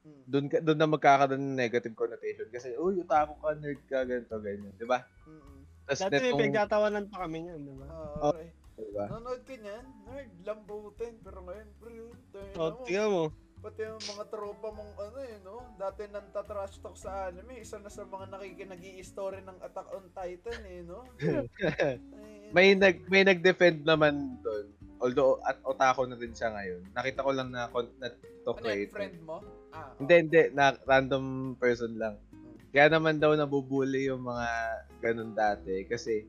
[0.00, 0.22] Mm.
[0.24, 4.32] doon ka doon na magkakaroon ng negative connotation kasi uy otaku ka nerd ka ganito
[4.40, 5.60] ganyan di ba Mm-mm.
[5.84, 7.86] tapos Dati may netong pinagtatawanan pa kami niyan, di ba?
[7.92, 8.32] Oo, Oh.
[8.32, 8.48] okay.
[8.80, 11.14] di ba Nanonood ka niyan, nerd, lambutin.
[11.20, 11.92] Pero ngayon, pre,
[12.32, 12.84] tayo O, mo.
[12.88, 13.24] tingnan mo.
[13.60, 15.60] Pati yung mga tropa mong ano eh, no?
[15.76, 20.08] Dati nang tatrash talk sa anime, isa na sa mga nakikinag story ng Attack on
[20.16, 21.04] Titan eh, no?
[21.20, 21.44] Ay,
[22.56, 24.66] may nag may nag-defend naman doon.
[25.00, 26.88] Although at otaku na rin siya ngayon.
[26.96, 27.68] Nakita ko lang na
[28.00, 28.08] na
[28.44, 28.92] to ano create.
[28.92, 29.44] friend mo?
[29.76, 30.42] Ah, hindi hindi.
[30.56, 32.16] Na random person lang.
[32.72, 34.48] Kaya naman daw nabubuli yung mga
[35.04, 35.84] ganun dati.
[35.84, 36.24] Kasi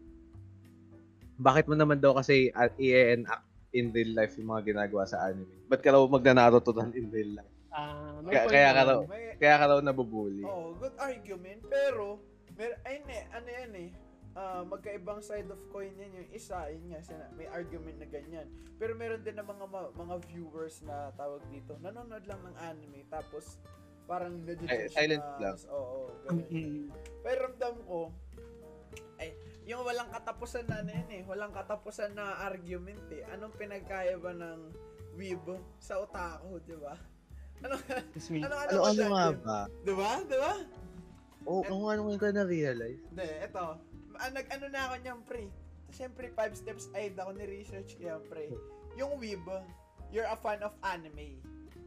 [1.39, 5.79] bakit mo naman daw kasi i-enact in real life yung mga ginagawa sa anime ba't
[5.79, 9.55] ka raw magnanaruto doon in real life Ah, may Kaya- kaya ka raw- May, kaya
[9.55, 11.63] ka raw nabubuli oh, good argument.
[11.71, 12.19] Pero,
[12.59, 13.89] mer ayun eh, ano yan eh,
[14.35, 18.43] ah, magkaibang side of coin yan yung isa, yun nga, sina- may argument na ganyan.
[18.75, 23.07] Pero meron din na mga ma- mga viewers na tawag dito, nanonood lang ng anime,
[23.07, 23.63] tapos
[24.03, 24.43] parang
[24.91, 25.55] silent na, lang.
[25.71, 26.47] Oo, ganun.
[26.51, 26.83] Mm.
[27.23, 28.11] Pero ramdam ko,
[29.71, 33.23] yung walang katapusan na ano yun eh, walang katapusan na argument eh.
[33.31, 34.59] Anong pinagkaya ba ng
[35.15, 35.47] weeb
[35.79, 36.99] sa otaku, di ba?
[37.63, 40.11] Ano, ano, ano, ano ano nga ba Di ba?
[40.25, 40.53] Di ba?
[41.45, 43.77] oh ano ano ka na-realize Hindi, eto.
[44.17, 45.45] Ah, nag, ano na ako niyan, pre.
[45.93, 48.51] Siyempre, five steps ahead ako ni research kaya, pre.
[48.99, 49.45] Yung weeb,
[50.11, 51.39] you're a fan of anime.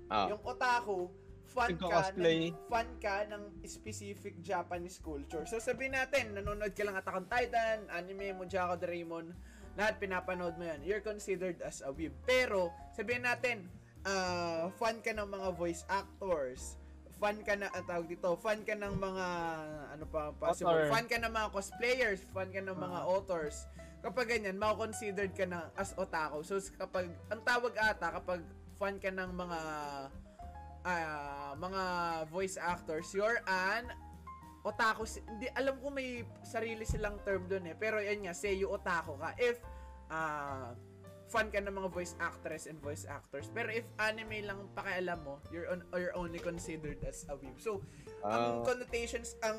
[0.09, 1.13] ah Yung otaku,
[1.51, 5.45] fan ka, ng, fan ka ng specific Japanese culture.
[5.45, 9.31] So sabihin natin, nanonood ka lang Attack on Titan, anime mo, Jaco Doraemon,
[9.75, 10.81] lahat pinapanood mo yan.
[10.87, 12.15] You're considered as a weeb.
[12.27, 13.67] Pero, sabihin natin,
[14.07, 16.79] ah, fan ka ng mga voice actors,
[17.19, 19.27] fan ka na, ang tawag dito, fan ka ng mga,
[19.99, 20.91] ano pa, possible, Author.
[20.91, 23.67] fan ka ng mga cosplayers, fan ka ng mga authors.
[24.05, 26.45] Kapag ganyan, mako-considered ka na as otaku.
[26.45, 28.45] So, kapag, ang tawag ata, kapag
[28.77, 29.59] fan ka ng mga
[30.85, 31.83] ah mga
[32.29, 33.89] voice actors, you're an
[34.65, 35.05] otaku.
[35.25, 37.77] Hindi, alam ko may sarili silang term doon eh.
[37.77, 39.33] Pero yan nga, say you otaku ka.
[39.41, 39.61] If
[40.13, 40.77] ah
[41.35, 43.51] fan ka ng mga voice actress and voice actors.
[43.51, 47.59] Pero if anime lang pakialam mo, you're, on, you're only considered as a weeb.
[47.59, 47.83] So,
[48.23, 49.59] ang ah, connotations, ang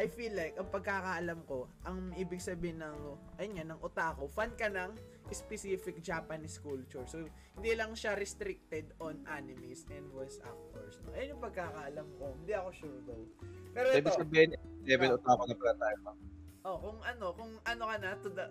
[0.00, 2.96] I feel like, ang pagkakaalam ko, ang ibig sabihin ng,
[3.36, 4.96] ayun nga, ng otaku, fan ka ng
[5.28, 7.04] specific Japanese culture.
[7.04, 7.28] So,
[7.60, 11.04] hindi lang siya restricted on animes and voice actors.
[11.04, 11.12] No?
[11.12, 12.32] Ayun yung pagkakaalam ko.
[12.40, 13.28] Hindi ako sure though.
[13.76, 14.50] Pero ito, ibig sabihin
[14.88, 15.18] level Ah.
[15.20, 15.96] otaku na pala tayo
[16.64, 18.46] oh, kung ano, kung ano ka na, to the,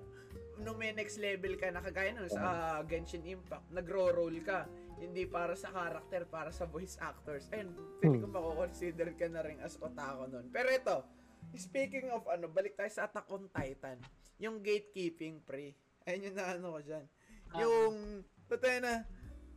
[0.60, 4.68] nung may next level ka na kagaya nun sa ah, Genshin Impact, nagro-roll ka.
[4.99, 7.47] Hindi para sa character, para sa voice actors.
[7.55, 7.72] Ayun,
[8.03, 10.51] pwede ko mako-consider ka na rin as otaku nun.
[10.51, 10.97] Pero ito,
[11.55, 13.97] speaking of ano, balik tayo sa Attack on Titan.
[14.39, 15.76] Yung gatekeeping, pre.
[16.03, 17.05] Ayun yung naano ko dyan.
[17.60, 17.95] Yung,
[18.51, 19.07] totoo na,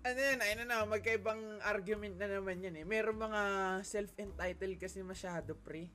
[0.02, 2.86] ano yan, ayun na na, magkaibang argument na naman yan eh.
[2.86, 3.42] Meron mga
[3.82, 5.90] self-entitled kasi masyado, pre.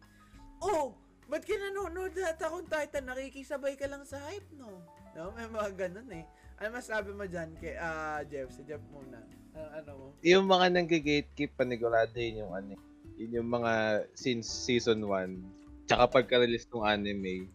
[0.64, 0.96] Oh,
[1.28, 3.08] ba't ka nanonood na Attack on Titan?
[3.08, 4.97] Nakikisabay ka lang sa hype, no?
[5.18, 6.24] No, may mga ganun eh.
[6.62, 8.54] Ano masabi mo dyan kay ah Jeff?
[8.54, 9.18] Si Jeff muna.
[9.58, 10.06] Ano, ano mo?
[10.22, 12.74] yung mga nang-gatekeep panigurado yun yung ano
[13.18, 17.50] yun yung mga since season 1 tsaka pagka-release ng anime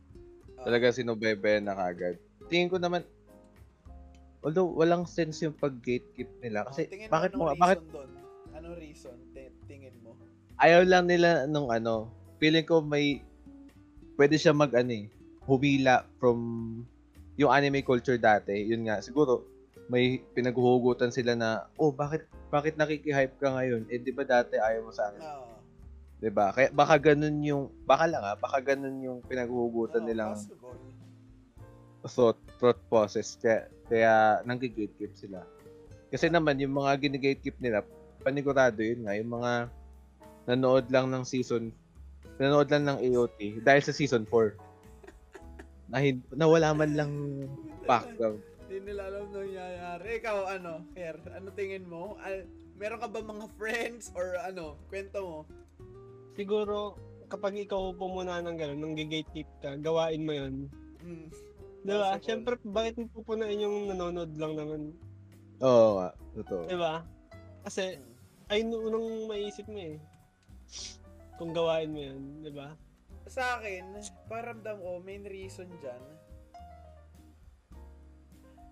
[0.59, 3.03] Ah, talaga sinubaybayan na kagad tingin ko naman
[4.47, 8.11] although walang sense yung pag-gatekeep nila kasi oh, bakit mo, bakit doon?
[8.55, 9.15] Anong reason?
[9.35, 10.15] Ti- tingin mo?
[10.63, 13.23] ayaw lang nila nung ano feeling ko may
[14.19, 15.07] pwede siya mag ano eh,
[15.47, 16.39] humila from
[17.41, 19.45] yung anime culture dati yun nga siguro
[19.91, 24.85] may pinaghuhugutan sila na oh bakit bakit nakikihype ka ngayon eh di ba dati ayaw
[24.85, 25.53] mo sa akin Oo.
[26.23, 26.55] 'Di ba?
[26.55, 30.79] Kaya baka ganun yung baka lang ah, baka ganun yung pinaghuhugutan Oo, nilang possible.
[32.07, 35.43] thought thought process kaya kaya nang-gatekeep sila.
[36.15, 37.83] Kasi naman yung mga gine-gatekeep nila,
[38.23, 39.53] panigurado yun nga, yung mga
[40.47, 41.75] nanood lang ng season
[42.39, 44.55] nanood lang ng AOT dahil sa season 4.
[45.93, 47.13] Na, hin- na wala man lang
[47.85, 48.41] background.
[48.65, 50.09] Hindi nila alam nung nangyayari.
[50.17, 52.17] Ikaw, ano, Ker, ano tingin mo?
[52.25, 52.49] Al-
[52.81, 54.81] meron ka ba mga friends or ano?
[54.89, 55.39] Kwento mo.
[56.33, 56.97] Siguro,
[57.29, 60.73] kapag ikaw pumuna ng gano'n, nang gatekeep ka, gawain mo yun.
[61.05, 61.29] Mm.
[61.85, 62.17] Di ba?
[62.17, 62.25] Possible.
[62.25, 64.97] Siyempre, bakit mo pupunain yung nanonood lang naman?
[65.61, 66.09] Oo nga,
[66.41, 66.65] totoo.
[66.69, 67.05] Di ba?
[67.69, 68.01] Kasi,
[68.49, 70.01] ayun yung unang maisip mo eh.
[71.37, 72.73] kung gawain mo yun, di ba?
[73.27, 73.97] Sa akin,
[74.27, 76.03] paramdam ko, main reason dyan,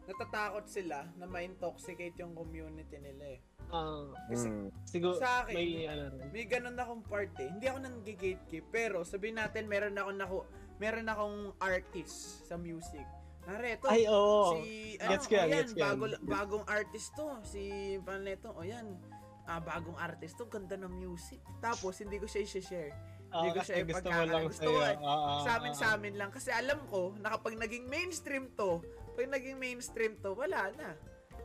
[0.04, 3.40] natatakot sila na ma-intoxicate yung community nila eh.
[3.70, 4.68] Ah, Kasi Mm.
[4.82, 6.28] siguro, Sa akin, may ano rin.
[6.34, 7.46] may ganun akong part eh.
[7.46, 10.38] Hindi ako nang gatekeep, pero sabihin natin meron ako nako
[10.82, 13.06] meron akong artist sa music.
[13.46, 14.58] Nare, to, Ay, oo.
[14.58, 15.86] si Gets ano, ko yan, oh, yan, gets ko yan.
[15.86, 17.62] bago, bagong artist to, si
[18.00, 18.86] Paneto, o yan,
[19.46, 21.38] ah, bagong artist to, ganda ng music.
[21.58, 22.92] Tapos, hindi ko siya i-share.
[23.30, 24.74] Ah, hindi ko kasi siya gusto mo lang Gusto sa'yo.
[24.74, 24.96] ko, eh.
[24.98, 26.30] Ah, sa amin, ah, sa amin lang.
[26.34, 28.82] Kasi alam ko, na kapag naging mainstream to,
[29.14, 30.98] pag naging mainstream to, wala na.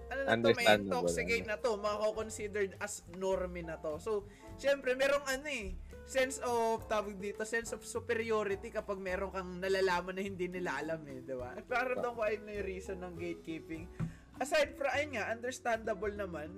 [0.10, 4.02] Ano na to, may intoxicate na to, mako-considered as normie na to.
[4.02, 4.26] So,
[4.58, 10.14] syempre, merong ano eh, sense of, tawag dito, sense of superiority kapag meron kang nalalaman
[10.18, 11.54] na hindi nila alam eh, di ba?
[11.58, 13.90] At parang doon ko ayun yung reason ng gatekeeping.
[14.38, 16.50] Aside from, ayun nga, understandable naman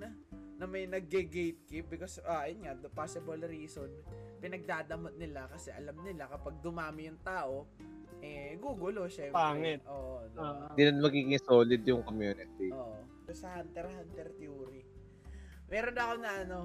[0.58, 3.86] na may nag-gatekeep because, ah, ayun nga, the possible reason,
[4.42, 7.70] pinagdadamot nila kasi alam nila kapag dumami yung tao,
[8.18, 9.38] eh, gugulo, syempre.
[9.38, 9.80] Pangit.
[9.86, 10.42] Oo, diba?
[10.42, 12.74] Ah, Hindi na magiging solid yung community.
[12.74, 12.98] Oo.
[13.30, 14.82] Sa Hunter Hunter theory.
[15.70, 16.58] Meron ako na ano.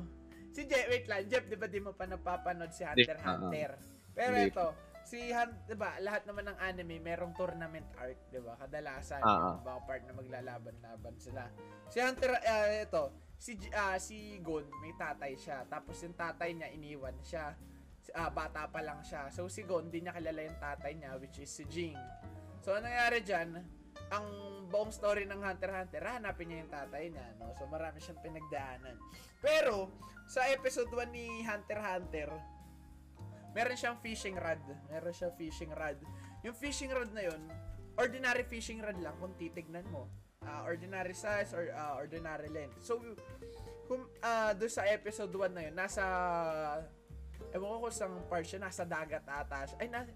[0.50, 1.28] Si Jeff, wait lang.
[1.30, 3.30] Jeff, di ba di mo pa napapanood si Hunter x Hindi.
[3.30, 3.72] Hunter?
[4.16, 4.50] Pero Hindi.
[4.50, 4.68] ito,
[5.04, 8.58] si Han, di ba, lahat naman ng anime merong tournament arc, di ba?
[8.58, 11.44] Kadalasan, Ah, yung mga part na maglalaban-laban sila.
[11.92, 13.04] Si Hunter, ah, ito,
[13.44, 15.68] si ah, si Gon, may tatay siya.
[15.68, 17.52] Tapos yung tatay niya iniwan siya.
[18.00, 19.28] Si- Ah, bata pa lang siya.
[19.36, 22.00] So si Gon, di niya kilala yung tatay niya, which is si Jing.
[22.64, 23.60] So, ano nangyari dyan?
[24.08, 24.26] Ang
[24.72, 27.52] buong story ng Hunter Hunter, hanapin niya yung tatay niya, no?
[27.60, 28.96] So, marami siyang pinagdaanan.
[29.44, 29.92] Pero,
[30.32, 32.32] sa episode 1 ni Hunter Hunter,
[33.52, 34.64] meron siyang fishing rod.
[34.88, 36.00] Meron siyang fishing rod.
[36.48, 37.42] Yung fishing rod na yun,
[38.00, 40.08] ordinary fishing rod lang kung titignan mo.
[40.46, 42.84] Ah, ordinary size or ah, ordinary length.
[42.84, 43.00] So,
[43.88, 46.04] kung ah doon sa episode 1 na yun, nasa
[47.54, 49.78] ewan ko kung saan part siya, nasa dagat ata siya.
[49.78, 50.08] Ay, na,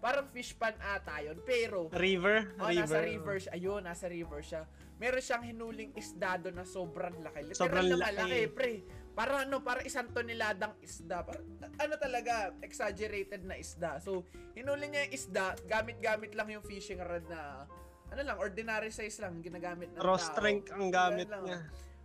[0.00, 1.40] parang fish pan ata yun.
[1.44, 2.52] Pero, river?
[2.60, 2.84] Oh, river.
[2.84, 3.52] nasa river siya.
[3.56, 4.62] Ayun, nasa river siya.
[5.00, 7.50] Meron siyang hinuling isda doon na sobrang laki.
[7.50, 8.08] Literal Sobrang na laki.
[8.14, 8.72] malaki, pre.
[9.14, 11.24] Parang ano, parang isang toneladang isda.
[11.24, 13.98] Parang, ano talaga, exaggerated na isda.
[13.98, 17.66] So, hinuli niya yung isda, gamit-gamit lang yung fishing rod na,
[18.14, 20.22] ano lang, ordinary size lang, ginagamit ng Raw tao.
[20.22, 21.42] strength ang gamit lang.
[21.42, 21.58] niya.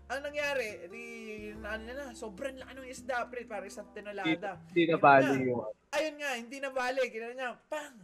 [0.09, 1.03] Ang nangyari, di,
[1.61, 4.57] na, ano na, sobrang laki ng isda, pre, parang isang tonelada.
[4.73, 5.61] Hindi na bali yung
[5.93, 7.01] Ayun nga, hindi na bale.
[7.13, 7.95] Ginawa niya, pang!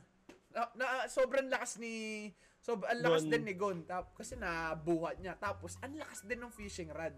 [0.54, 2.30] Na, na- sobrang lakas ni...
[2.62, 3.34] So, ang lakas Gon.
[3.34, 3.80] din ni Gon.
[3.90, 5.34] Tap, kasi nabuhat niya.
[5.38, 7.18] Tapos, ang lakas din ng fishing rod.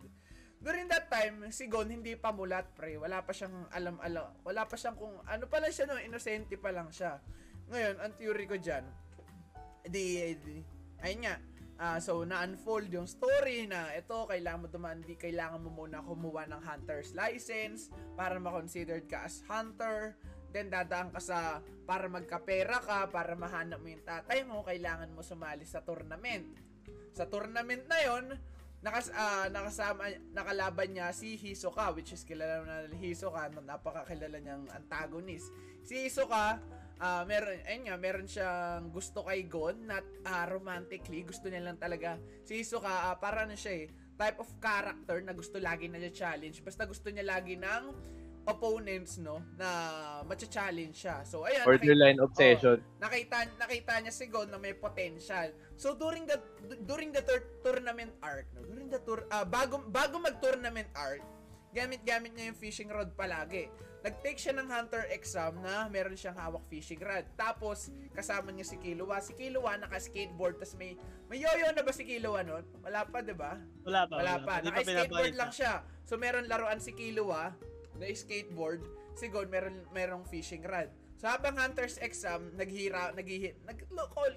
[0.64, 2.96] During that time, si Gon hindi pa mulat, pre.
[2.96, 4.40] Wala pa siyang alam-alam.
[4.48, 5.20] Wala pa siyang kung...
[5.28, 6.00] Ano pa lang siya, no?
[6.00, 7.20] Inosente pa lang siya.
[7.68, 8.88] Ngayon, ang theory ko dyan,
[9.84, 11.36] di, di ayun nga,
[11.78, 16.50] Ah, so, na-unfold yung story na ito, kailangan mo dumaan, di kailangan mo muna kumuha
[16.50, 20.18] ng hunter's license para ma-considered ka as hunter.
[20.50, 25.22] Then, dadaan ka sa, para magkapera ka, para mahanap mo yung tatay mo, kailangan mo
[25.22, 26.50] sumali sa tournament.
[27.14, 28.26] Sa tournament na yon
[28.82, 34.66] nakas, ah, nakasama, nakalaban niya si Hisoka, which is kilala na Hisoka, na napakakilala niyang
[34.74, 35.54] antagonist.
[35.86, 36.58] Si Hisoka,
[36.98, 41.78] ah meron ayun nga meron siyang gusto kay Gon not ah, romantically gusto niya lang
[41.78, 43.88] talaga si Hisoka ah, para ano siya eh
[44.18, 47.84] type of character na gusto lagi na challenge basta gusto niya lagi ng
[48.48, 49.70] opponents no na
[50.24, 52.78] matcha-challenge siya so ayun nakita, borderline obsession.
[52.98, 56.40] nakita nakita niya si Gon na may potential so during the
[56.88, 61.22] during the tour- tournament arc no during the tour ah, bago bago mag-tournament arc
[61.78, 63.70] gamit-gamit niya yung fishing rod palagi.
[64.06, 67.26] Nag-take siya ng hunter exam na meron siyang hawak fishing rod.
[67.34, 69.18] Tapos, kasama niya si Killua.
[69.20, 70.94] Si Killua naka-skateboard, tapos may,
[71.26, 72.62] may yoyo na ba si Killua nun?
[72.86, 73.58] Wala pa, di ba?
[73.84, 74.16] Wala pa.
[74.22, 74.54] Wala pa.
[74.62, 75.82] Di Naka-skateboard lang siya.
[76.06, 77.58] So, meron laruan si Killua
[77.98, 78.86] na skateboard.
[79.18, 80.94] Si Gon, meron, merong fishing rod.
[81.18, 83.82] So, habang Hunter's exam, naghira, naghihi, nag,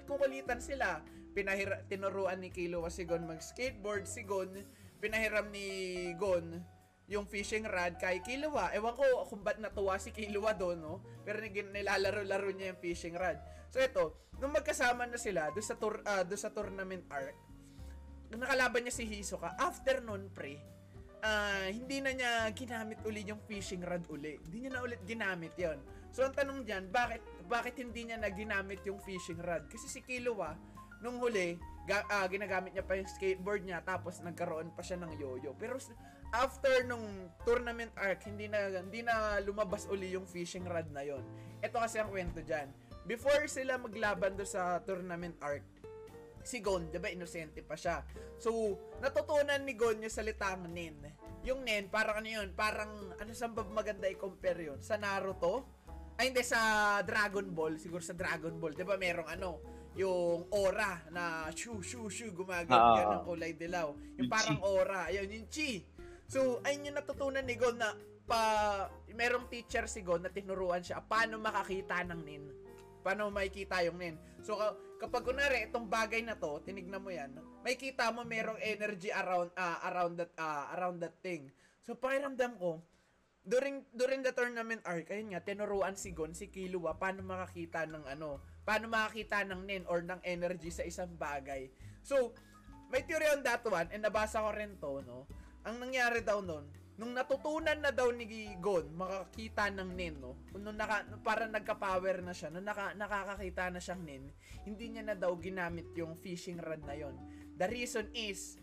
[0.09, 1.05] kukulitan sila.
[1.31, 4.09] Pinahira, tinuruan ni Killua si Gon mag-skateboard.
[4.09, 4.49] Si Gon,
[4.97, 6.65] pinahiram ni Gon
[7.11, 8.71] yung fishing rod kay Killua.
[8.71, 11.03] Ewan ko kung ba't natuwa si Killua doon, no?
[11.27, 13.35] Pero nilalaro-laro niya yung fishing rod.
[13.67, 17.35] So, ito, nung magkasama na sila doon sa, tour, ah, doon sa tournament arc,
[18.31, 19.51] nakalaban niya si Hisoka.
[19.59, 20.55] After nun, pre,
[21.19, 24.39] ah, hindi na niya ginamit uli yung fishing rod uli.
[24.47, 25.83] Hindi niya na ulit ginamit yon.
[26.15, 27.19] So, ang tanong dyan, bakit,
[27.51, 29.67] bakit hindi niya na ginamit yung fishing rod?
[29.67, 30.55] Kasi si Killua,
[31.03, 35.11] nung huli, ga, ah, ginagamit niya pa yung skateboard niya, tapos nagkaroon pa siya ng
[35.19, 35.51] yoyo.
[35.59, 35.75] Pero
[36.31, 37.03] after nung
[37.43, 41.23] tournament arc, hindi na, hindi na lumabas uli yung fishing rod na yon.
[41.59, 42.71] Ito kasi ang kwento dyan.
[43.03, 45.63] Before sila maglaban do sa tournament arc,
[46.41, 48.01] si Gon, di ba, inosente pa siya.
[48.41, 50.97] So, natutunan ni Gon yung salitang nin.
[51.41, 54.79] yung Nen, parang ano yun, parang, ano ba maganda i-compare yun?
[54.81, 55.65] Sa Naruto?
[56.17, 57.81] Ay, hindi, sa Dragon Ball.
[57.81, 58.77] Siguro sa Dragon Ball.
[58.77, 59.57] Di ba merong ano,
[59.97, 63.09] yung aura na shoo, shoo, shoo, gumagano Ah.
[63.17, 63.89] ng kulay dilaw.
[63.91, 64.63] Yung Yung parang chi.
[64.63, 64.99] aura.
[65.09, 65.81] Ayun, yung chi.
[66.31, 67.91] So, ayun yung natutunan ni Gon na
[68.23, 72.47] pa, merong teacher si Gon na tinuruan siya paano makakita ng Nin.
[73.03, 74.15] Paano makikita yung Nin.
[74.39, 77.35] So, ka- kapag kunwari, itong bagay na to, tinignan mo yan,
[77.67, 81.51] may kita mo merong energy around ah, around that ah, around that thing.
[81.83, 82.79] So, pakiramdam ko,
[83.43, 88.07] during during the tournament arc, ayun nga, tinuruan si Gon, si Killua, paano makakita ng
[88.07, 91.67] ano, paano makakita ng nin or ng energy sa isang bagay.
[92.07, 92.31] So,
[92.87, 95.27] may theory on that one, and nabasa ko rin to, no?
[95.61, 96.65] Ang nangyari daw nun,
[96.97, 98.25] nung natutunan na daw ni
[98.57, 100.37] Gon makakita ng nin, no?
[100.57, 104.23] Nung naka, parang nagka-power na siya, nung naka, nakakakita na siyang nin,
[104.65, 107.13] hindi niya na daw ginamit yung fishing rod na yon.
[107.57, 108.57] The reason is,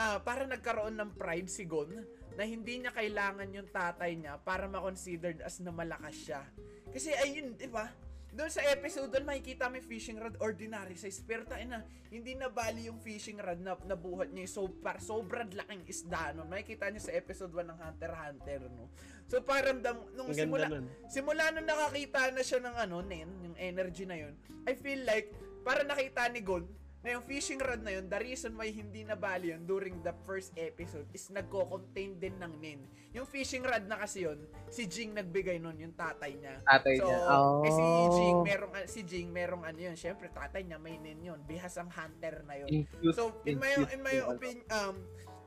[0.00, 1.92] ah para nagkaroon ng pride si Gon
[2.36, 6.40] na hindi niya kailangan yung tatay niya para ma-considered as na malakas siya.
[6.88, 7.90] Kasi ayun, di ba?
[8.30, 11.18] Doon sa episode doon makikita may fishing rod ordinary size.
[11.26, 11.82] Pero tayo na
[12.14, 16.46] hindi na bali yung fishing rod na nabuhat niya so par sobrang laking isda no?
[16.46, 18.86] Makikita niyo sa episode 1 ng Hunter Hunter no?
[19.30, 20.86] So parang dam, nung simula nun.
[21.06, 24.34] simula nung nakakita na siya ng ano nen yung energy na yun
[24.66, 25.30] I feel like
[25.62, 26.66] para nakita ni Gon
[27.00, 30.12] na yung fishing rod na yun, the reason why hindi na bali yun during the
[30.28, 32.80] first episode is nagko-contain din ng nin.
[33.16, 34.36] Yung fishing rod na kasi yun,
[34.68, 36.60] si Jing nagbigay nun, yung tatay niya.
[36.60, 37.18] Tatay So, niya.
[37.24, 37.64] Oh.
[37.64, 37.84] eh si
[38.20, 41.88] Jing, merong, si Jing, merong ano yun, syempre tatay niya may nin yun, bihas ang
[41.88, 42.84] hunter na yun.
[43.16, 44.36] So, in my, in my ano.
[44.36, 45.00] opinion, um,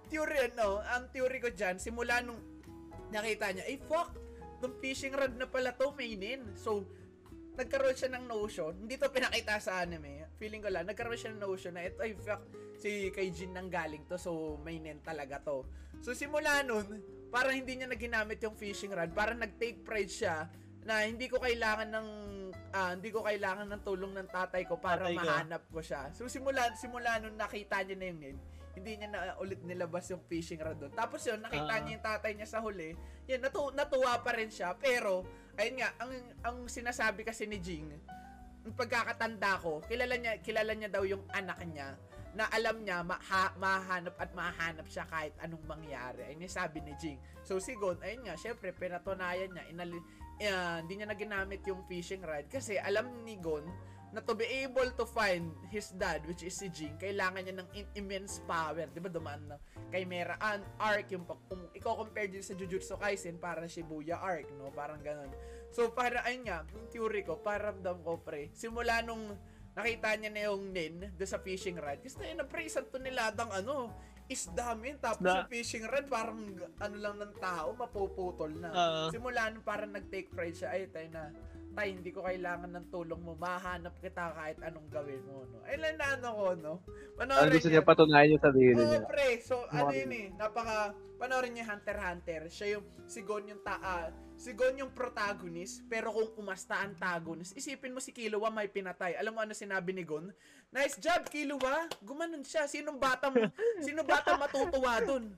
[0.10, 2.42] theory, ano, ang theory ko dyan, simula nung
[3.14, 4.18] nakita niya, ay fuck,
[4.58, 6.42] tong fishing rod na pala to, may nin.
[6.58, 6.90] So,
[7.54, 11.42] nagkaroon siya ng notion, hindi to pinakita sa anime, feeling ko lang, nagkaroon siya ng
[11.42, 12.42] notion na ito, ay fuck,
[12.74, 15.64] si kay Jin nang galing to, so may nin talaga to.
[16.02, 17.00] So, simula nun,
[17.30, 20.50] parang hindi niya na ginamit yung fishing rod, parang nag-take pride siya,
[20.84, 22.08] na hindi ko kailangan ng
[22.76, 25.24] ah, hindi ko kailangan ng tulong ng tatay ko para Tatay ko.
[25.24, 26.12] mahanap ko siya.
[26.12, 28.36] So simula simula nung nakita niya na yung nin,
[28.76, 30.92] hindi niya na ulit nilabas yung fishing rod doon.
[30.92, 31.80] Tapos yun, nakita Ah.
[31.80, 33.00] niya yung tatay niya sa huli.
[33.32, 34.76] Yan, natu natuwa pa rin siya.
[34.76, 35.24] Pero,
[35.58, 36.12] ayun nga, ang,
[36.44, 37.90] ang sinasabi kasi ni Jing,
[38.64, 42.00] yung pagkakatanda ko, kilala niya, kilala niya daw yung anak niya
[42.34, 46.26] na alam niya maha, mahanap at mahanap siya kahit anong mangyari.
[46.34, 47.22] Ayun yung sabi ni Jing.
[47.46, 50.00] So si Gon, ayun nga, syempre, pinatunayan niya, inali,
[50.42, 53.68] uh, hindi niya na ginamit yung fishing rod kasi alam ni Gon
[54.14, 57.70] na to be able to find his dad, which is si Jing, kailangan niya ng
[57.74, 58.86] in- immense power.
[58.86, 59.58] Di ba dumaan na
[59.90, 64.54] kay Mera an arc, yung pag- kung i-compare din sa Jujutsu Kaisen, para Shibuya arc,
[64.54, 64.70] no?
[64.70, 65.34] Parang ganun.
[65.74, 69.34] So, para, ayun nga, yung theory ko, parang ramdam ko, pre, simula nung
[69.74, 73.90] nakita niya na yung nin doon sa fishing rod, kasi na, pre, isang toneladang, ano,
[74.30, 75.34] isda min, tapos Isda.
[75.42, 78.70] yung fishing rod, parang, ano lang ng tao, mapuputol na.
[78.70, 79.04] Oo.
[79.10, 81.34] Simula nung parang nag-take pride siya, ay, tayo na,
[81.74, 85.60] tay, hindi ko kailangan ng tulong mo, mahanap kita kahit anong gawin mo, no?
[85.66, 86.74] Ay, lang na ano ko, no?
[87.18, 89.02] Panoorin gusto niya patunayan yung sarili Oo, niya.
[89.10, 89.30] pre.
[89.42, 92.42] So, ano yun eh, napaka, panoorin niya Hunter Hunter.
[92.48, 97.58] Siya yung, si Gon yung ta, ah, si Gon yung protagonist, pero kung umasta antagonist,
[97.58, 99.18] isipin mo si Killua may pinatay.
[99.18, 100.30] Alam mo ano sinabi ni Gon?
[100.70, 101.90] Nice job, Killua.
[102.02, 102.70] Gumanon siya.
[102.70, 103.42] Sinong bata mo,
[103.86, 105.34] sino bata matutuwa dun?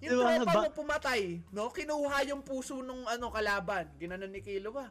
[0.00, 1.22] Yung Diba, tropa ba- mo pumatay,
[1.52, 1.68] no?
[1.68, 3.84] Kinuha yung puso nung ano kalaban.
[4.00, 4.88] Ginanon ni Killua.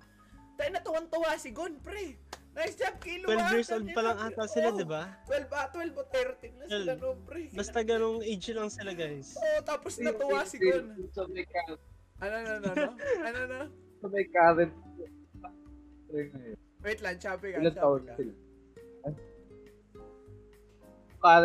[0.59, 2.19] Tayo natuwan-tuwa si Gon, pre.
[2.51, 3.31] Nice job, Killua.
[3.31, 5.07] 12 years old pa lang ata sila, di ba?
[5.23, 7.47] 12, ah, 12 o 13 na sila, no, pre.
[7.55, 9.39] Basta ganong age lang sila, guys.
[9.39, 11.07] Oo, tapos natuwa si Gon.
[11.15, 11.79] So may current,
[12.19, 12.87] Ano, ano, ano, ano?
[13.23, 13.59] Ano, ano?
[14.03, 14.73] so may current.
[16.83, 18.13] Wait lang, choppy ka, taon ka.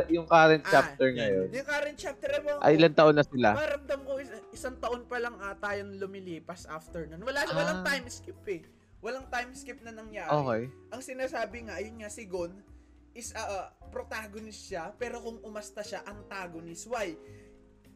[0.08, 1.46] Yung current Ah, chapter ngayon.
[1.50, 3.54] Yung current chapter, ko, Ay, ilan taon na sila?
[3.54, 7.22] maramdam ko is- isang taon pa lang ata yung lumilipas after nun.
[7.22, 7.54] Wala, Ah.
[7.54, 8.62] walang time skip eh.
[9.04, 10.32] Walang time skip na nangyari.
[10.32, 10.62] Okay.
[10.96, 12.56] Ang sinasabi nga, ayun nga, si Gon
[13.12, 16.88] is ah, ah, protagonist siya, pero kung umasta siya, antagonist.
[16.88, 17.12] Why?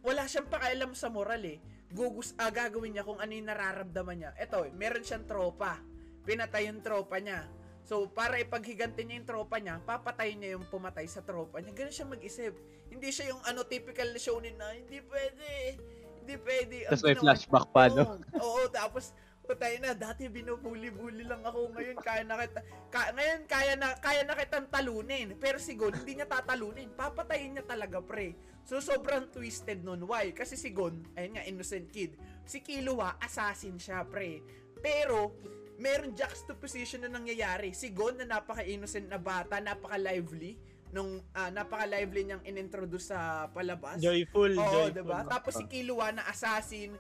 [0.05, 1.59] Wala siyang pakialam sa moral eh.
[1.89, 4.31] Gugus, ah, gagawin niya kung ano yung nararamdaman niya.
[4.37, 5.81] Eto, meron siyang tropa.
[6.29, 7.49] Pinatay yung tropa niya.
[7.89, 11.73] So, para ipaghiganti niya yung tropa niya, papatayin niya yung pumatay sa tropa niya.
[11.73, 12.53] Ganun siya mag-isip.
[12.93, 15.81] Hindi siya yung ano, typical shonen na, hindi pwede.
[16.21, 16.77] Hindi pwede.
[16.85, 18.21] Tapos may flashback pa, no?
[18.37, 19.17] Oo, oo, tapos
[19.49, 22.61] Patay na, dati binubuli-buli lang ako ngayon, kaya na kita,
[22.93, 25.33] ka, ngayon kaya na, kaya na kitang talunin.
[25.41, 26.93] Pero si Gon, hindi niya tatalunin.
[26.93, 28.37] Papatayin niya talaga, pre.
[28.69, 30.05] So, sobrang twisted nun.
[30.05, 30.37] Why?
[30.37, 32.21] Kasi si Gon, ayun nga, innocent kid.
[32.45, 34.45] Si Killua, assassin siya, pre.
[34.85, 35.33] Pero,
[35.81, 37.73] meron juxtaposition na nangyayari.
[37.73, 40.61] Si Gon na napaka-innocent na bata, napaka-lively,
[40.93, 44.01] nung ah, napaka-lively niyang inintroduce sa palabas.
[44.01, 44.93] Joyful, Oo, joyful.
[44.93, 45.21] 'di ba?
[45.29, 46.97] Tapos si Killua na assassin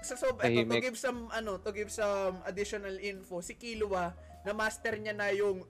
[0.00, 0.82] sa so, eto, to Tahimik.
[0.82, 3.40] give some ano, to give some additional info.
[3.44, 4.12] Si Killua
[4.44, 5.60] na master niya na yung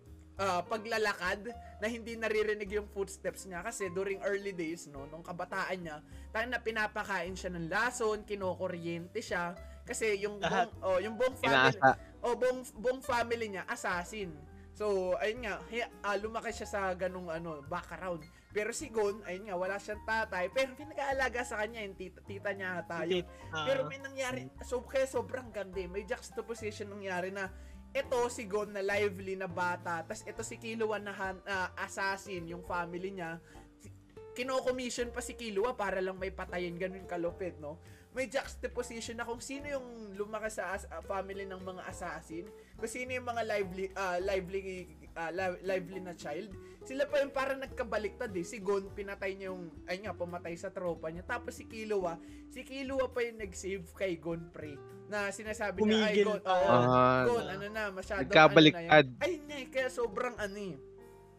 [0.41, 1.53] ah, paglalakad
[1.83, 5.97] na hindi naririnig yung footsteps niya kasi during early days no nung kabataan niya
[6.33, 9.53] tayo na pinapakain siya ng lason kinokuryente siya
[9.85, 11.77] kasi yung buong oh, yung buong family
[12.25, 14.33] oh buong buong family niya assassin
[14.73, 19.47] so ayun nga hi- ah, lumaki siya sa ganung ano background pero si Gon ayun
[19.47, 23.81] nga wala siyang tatay pero pinag-aalaga sa kanya yung tita, tita niya tayo Ah, pero
[23.85, 25.87] may nangyari, so kaya sobrang ganda eh.
[25.87, 27.51] May juxtaposition nangyari na
[27.91, 31.11] ito si Gon na lively na bata, tas ito si Killua na
[31.45, 33.43] ah, assassin, yung family niya.
[33.77, 33.91] Si-
[34.31, 37.83] Kino-commission pa si Killua para lang may patayin, ganun kalupit, no?
[38.11, 43.11] May juxtaposition na kung sino yung lumaki sa as- family ng mga assassin, kung sino
[43.11, 44.87] yung mga lively, ah, lively,
[45.29, 46.49] li- lively na child,
[46.81, 48.41] sila pa yung parang nagkabaliktad eh.
[48.43, 51.21] Si Gon, pinatay niya yung, ay nga, pumatay sa tropa niya.
[51.23, 52.17] Tapos si Killua,
[52.49, 54.73] si Killua pa yung nag-save kay Gon Pre.
[55.07, 58.89] Na sinasabi niya, ay Pumigil Gon, oo, Ah, Gon, ano na, masyadong Nagkabaliktad.
[59.05, 59.21] ano na.
[59.21, 60.77] Ay, hindi, kaya sobrang ano eh.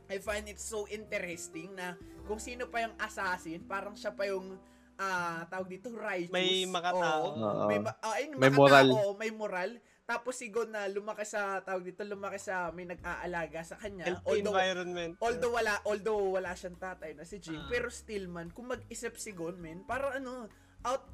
[0.08, 1.96] I find it so interesting na
[2.28, 4.60] kung sino pa yung assassin, parang siya pa yung
[4.98, 6.30] ah tawag dito, righteous.
[6.30, 7.24] May makatao.
[7.26, 7.40] Oo.
[7.40, 7.66] Oo.
[7.66, 8.88] May, ma- ah, ayun, May makatao, moral.
[8.92, 9.72] oo, may moral.
[10.12, 14.04] Tapos si Gon na lumaki sa, tawag dito, lumaki sa may nag-aalaga sa kanya.
[14.04, 15.16] healthy environment.
[15.18, 17.72] Although wala although wala siyang tatay na si Jing, Ah.
[17.72, 20.52] pero still man kung mag-isip si Gon, men, parang ano,
[20.84, 21.08] out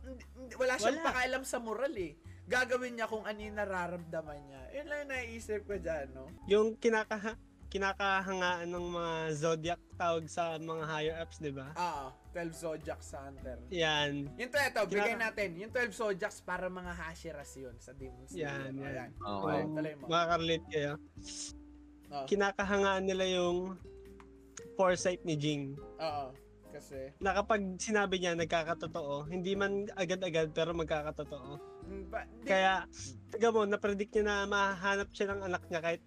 [0.57, 1.07] wala siyang Wala.
[1.13, 2.17] pakialam sa moral eh.
[2.47, 4.61] Gagawin niya kung ano yung nararamdaman niya.
[4.73, 6.25] Yun lang yung naiisip ko dyan, no?
[6.47, 7.35] yung kinaka
[7.67, 11.67] kinakahangaan ng mga zodiac tawag sa mga higher ups, 'di ba?
[11.75, 13.57] Ah, 12 Zodiacs sa Hunter.
[13.73, 14.29] Yan.
[14.37, 15.57] Yung to, ito, bigay natin.
[15.57, 18.45] Yung 12 Zodiacs para mga Hashiras yun sa Demon Slayer.
[18.45, 18.85] Yan, yan.
[18.85, 19.09] Ayan.
[19.17, 19.57] Okay.
[19.57, 20.05] Um, tuloy mo.
[20.05, 20.93] Makakarelate kayo.
[22.13, 22.25] Oo.
[22.29, 23.57] Kinakahangaan nila yung
[24.77, 25.73] foresight ni Jing.
[25.97, 26.29] Oo.
[26.69, 31.57] Kasi, Na kapag sinabi niya nagkakatotoo, hindi man agad-agad pero magkakatotoo.
[31.89, 32.85] mm, ba, di, Kaya,
[33.33, 36.03] taga mo, na-predict niya na mahanap siya ng anak niya kahit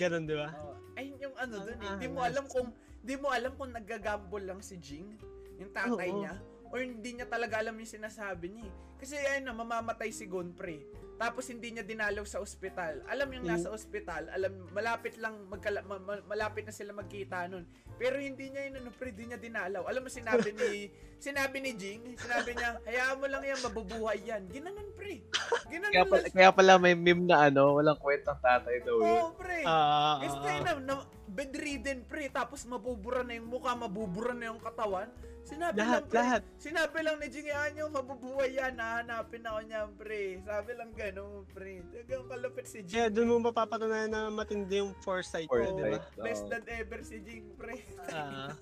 [0.00, 0.48] ganun, di ba?
[0.56, 0.72] Oo.
[0.96, 1.88] ay, yung ano dun eh.
[1.92, 2.68] Ah, Di mo alam kung,
[3.04, 5.16] di mo alam kung naggagamble lang si Jing,
[5.60, 6.24] yung tatay Oo.
[6.24, 6.34] niya,
[6.72, 8.74] or hindi niya talaga alam yung sinasabi niya eh.
[9.00, 10.80] Kasi ayun na, mamamatay si Gonpre.
[11.20, 13.04] Tapos hindi niya dinalaw sa ospital.
[13.04, 13.52] Alam yung Mm.
[13.52, 17.68] nasa ospital, alam malapit lang magkala, ma- ma- malapit na sila magkita nun.
[18.00, 19.84] Pero hindi niya yun ano, pre, hindi niya dinalaw.
[19.84, 20.88] Alam mo sinabi ni
[21.20, 24.48] sinabi ni Jing, sinabi niya, hayaan mo lang yan, mabubuhay yan.
[24.48, 25.20] Ginanon pre.
[25.68, 28.96] Ginanon Kaya pala, kaya pala may meme na ano, walang kwentang tatay daw.
[28.96, 29.60] Oo, pre.
[29.68, 30.94] Ah, Is na, na
[31.28, 35.12] bedridden pre, tapos mabubura na yung mukha, mabubura na yung katawan.
[35.40, 36.42] Sinabi lahat, lang pre, lahat.
[36.56, 40.22] sinabi lang ni Jing, "Ah, nyo, mabubuhay yan, hahanapin ako niyan pre.
[40.40, 41.82] Sabi lang gano'n pre.
[41.90, 42.94] Tagang kalupit si Jing.
[42.94, 45.74] Kaya doon mo mapapatunayan na matindi yung foresight mo, Foresight.
[45.74, 46.22] di ba?
[46.22, 47.82] Best dad ever si Jing pre.
[48.14, 48.54] Ah.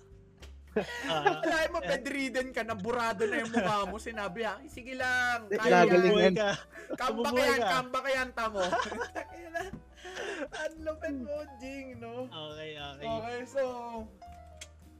[1.10, 1.42] Ah.
[1.42, 3.98] Alam mo, bedridden ka, naburado na yung mukha mo.
[3.98, 6.38] Sinabi ha, sige lang, kaya yan.
[6.38, 6.54] Ka.
[6.94, 8.62] Ka yan, ka yan, tamo.
[10.62, 12.30] Ang lupit mo, Jing, no?
[12.30, 13.06] Okay, okay.
[13.10, 13.62] Okay, so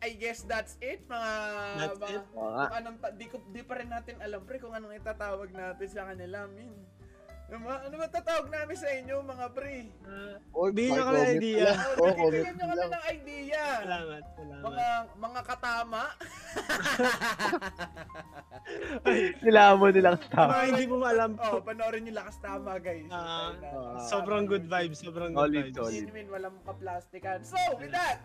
[0.03, 1.33] I guess that's it mga
[1.79, 2.25] That's mga, it.
[2.35, 6.07] Kung anong di, ko, di pa rin natin alam pre kung anong itatawag natin sa
[6.11, 6.71] kanila min.
[7.49, 9.89] Ano ba tatawag namin sa inyo mga pre?
[10.53, 11.65] Oy, Bigyan ko ng idea.
[11.67, 11.79] lang.
[11.97, 12.91] Oh, Oo, bigyan nyo kami lang.
[12.93, 13.63] ng idea.
[13.79, 14.63] salamat, salamat.
[14.63, 16.03] Mga mga katama.
[19.41, 20.51] Nila mo nilang Mga tama.
[20.63, 21.31] hindi mo alam.
[21.39, 23.07] oh, panoorin nyo lakas tama guys.
[23.07, 23.17] Na.
[23.17, 23.51] ah,
[24.05, 25.75] Sobrang good vibes, sobrang good Solid, vibes.
[25.75, 26.03] solid.
[26.05, 27.39] Win-win, walang kaplastikan.
[27.43, 28.23] So, with that,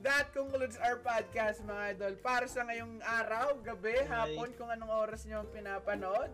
[0.00, 2.12] that concludes our podcast, mga idol.
[2.16, 6.30] Para sa ngayong araw, gabi, hapon, kung anong oras nyo ang pinapanood.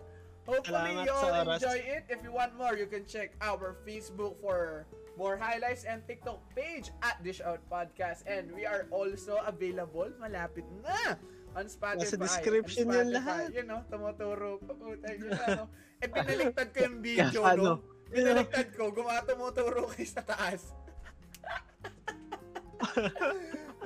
[0.47, 2.03] Hopefully, Salamat you all enjoy it.
[2.07, 4.87] If you want more, you can check our Facebook for
[5.19, 8.23] more highlights and TikTok page at Dish Out Podcast.
[8.31, 11.19] And we are also available, malapit na,
[11.59, 12.07] on Spotify.
[12.07, 13.17] Nasa description yan Spotify.
[13.19, 13.47] lahat.
[13.59, 13.79] Yun, no?
[13.91, 14.63] Tumuturo.
[14.63, 15.67] Puputay yun, ano?
[15.99, 17.51] Eh, pinaliktad ko yung video, no?
[17.51, 17.71] ano?
[18.07, 20.71] Pinaliktad ko, gumatumuturo kayo sa taas.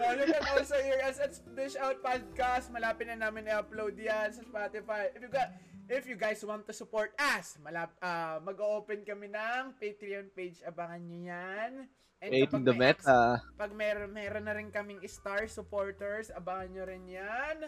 [0.00, 2.72] Uh, you can also hear us at Dish Out Podcast.
[2.72, 5.12] Malapit na namin i-upload yan sa Spotify.
[5.12, 5.52] If you got,
[5.90, 10.62] if you guys want to support us, malap, ah, mag-open kami ng Patreon page.
[10.62, 11.72] Abangan nyo yan.
[12.20, 13.42] And in the may meta.
[13.58, 17.58] pag meron, meron na rin kaming star supporters, abangan nyo rin yan.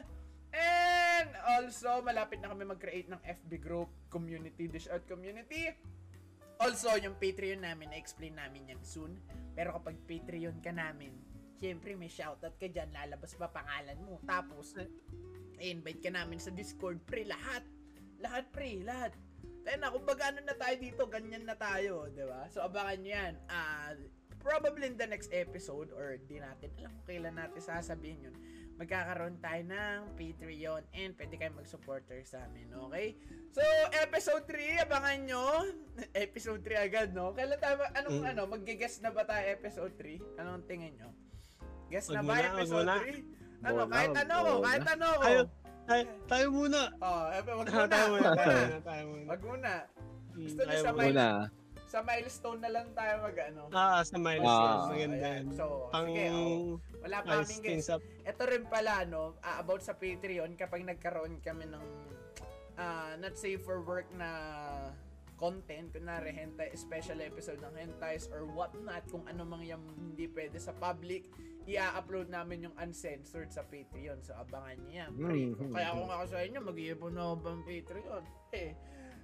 [0.52, 5.72] And also, malapit na kami mag-create ng FB group, community, Dish Out Community.
[6.60, 9.16] Also, yung Patreon namin, na-explain namin yan soon.
[9.56, 11.16] Pero kapag Patreon ka namin,
[11.56, 14.20] syempre may shoutout ka dyan, lalabas pa pangalan mo.
[14.28, 14.76] Tapos,
[15.56, 17.64] i-invite ka namin sa Discord, pre, lahat.
[18.22, 19.12] Lahat, pre, lahat.
[19.62, 22.46] Tayo na, kung baga ano na tayo dito, ganyan na tayo, di ba?
[22.50, 23.34] So, abangan nyo yan.
[23.46, 23.94] Ah,
[24.42, 28.34] probably in the next episode or di natin alam kung kailan natin sasabihin yun,
[28.74, 33.14] magkakaroon tayo ng Patreon and pwede kayo mag-supporter sa amin, okay?
[33.54, 33.62] So,
[33.94, 35.44] episode 3, abangan nyo.
[36.26, 37.30] episode 3 agad, no?
[37.30, 38.30] Kailan tayo, anong Mm.
[38.34, 40.18] ano, mag-guess na ba tayo episode 3?
[40.42, 41.10] Anong tingin nyo?
[41.86, 42.94] Guess na ba muna, episode muna.
[42.98, 43.62] 3?
[43.62, 45.26] Ano, Wag kahit ano ko, kahit ano ko.
[45.84, 46.80] Tayo, tayo muna.
[46.98, 47.70] Oh, eh, wag muna.
[47.86, 48.30] tayo muna,
[48.80, 49.26] tayo muna.
[49.28, 49.72] Wag muna.
[50.32, 51.26] Hmm, Gusto niyo tayo sa muna.
[51.84, 53.62] Sa milestone na lang tayo mag ano.
[53.68, 54.72] Ah, sa milestone.
[54.72, 55.44] Ah, Maganda ayan.
[55.44, 55.44] yan.
[55.52, 57.84] So, Pang sige, oh, wala pa kaming guess.
[57.84, 57.94] sa...
[58.24, 61.84] Ito rin pala, no, ah, about sa Patreon, kapag nagkaroon kami ng,
[62.76, 64.30] ah, not safe for work na
[65.36, 70.56] content, kunwari hentai, special episode ng hentais or whatnot, kung ano mang yung hindi pwede
[70.56, 71.28] sa public,
[71.66, 74.18] i-upload namin yung uncensored sa Patreon.
[74.22, 75.10] So, abangan yan.
[75.14, 75.52] pre.
[75.54, 75.72] Mhm.
[75.72, 78.24] Kaya kung ako sa inyo, mag-iipon na ako ng Patreon.
[78.52, 78.70] Eh.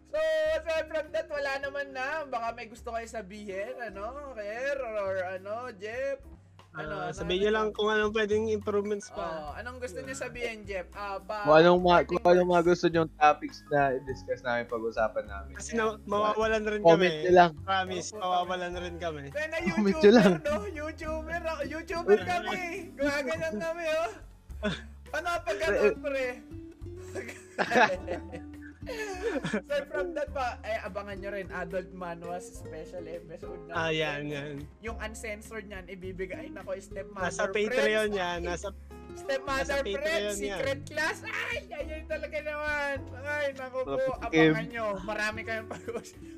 [0.08, 0.18] So,
[0.56, 2.24] aside from that, wala naman na.
[2.24, 6.37] Baka may gusto kayo sabihin, ano, Ker, or, ano, Jeff.
[6.70, 7.56] Ano, Ah, ano, sabihin niyo ano?
[7.58, 9.56] lang kung anong pwedeng improvements Oh, pa.
[9.56, 10.84] anong gusto niyo sabihin, Jeff?
[10.92, 14.68] Ah, ba, Kung anong, mga, parting kung anong mga gusto nyong topics na i-discuss namin
[14.68, 15.52] pag-usapan namin.
[15.56, 17.24] Kasi na, mawawalan rin Comment kami.
[17.24, 17.50] nyo lang.
[17.58, 19.22] Promise, Opo, mawawalan rin kami.
[19.28, 20.32] Kaya na Comment YouTuber, lang.
[20.38, 20.54] no?
[20.68, 21.62] YouTuber, ako.
[21.66, 22.60] YouTuber kami.
[22.94, 24.10] Gumaganyan kami, oh.
[25.16, 26.26] Ano pag ganun, pre?
[29.58, 33.88] Aside from that pa, eh, abangan nyo rin, Adult Manuals special episode na.
[33.88, 34.54] Ah, yan, yan.
[34.80, 36.48] Yung uncensored niyan, ibibigay.
[36.48, 37.56] Ay, nako, stepmother Nasa friends.
[37.56, 38.40] Patreon Ay, yan.
[38.44, 38.68] Nasa,
[39.18, 40.58] Stepmother nasa Patreon friends, yan.
[40.58, 41.18] secret class.
[41.26, 42.94] Ay, ayun talaga naman.
[43.26, 44.86] Ay, naku po, abangan nyo.
[45.02, 45.82] Marami kayong pag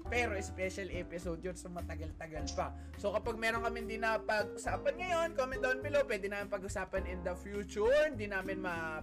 [0.09, 2.73] Pero special episode yun, so matagal-tagal pa.
[2.97, 6.03] So kapag meron kami hindi na pag-usapan ngayon, comment down below.
[6.09, 8.09] Pwede namin pag-usapan in the future.
[8.09, 8.99] Hindi namin ma...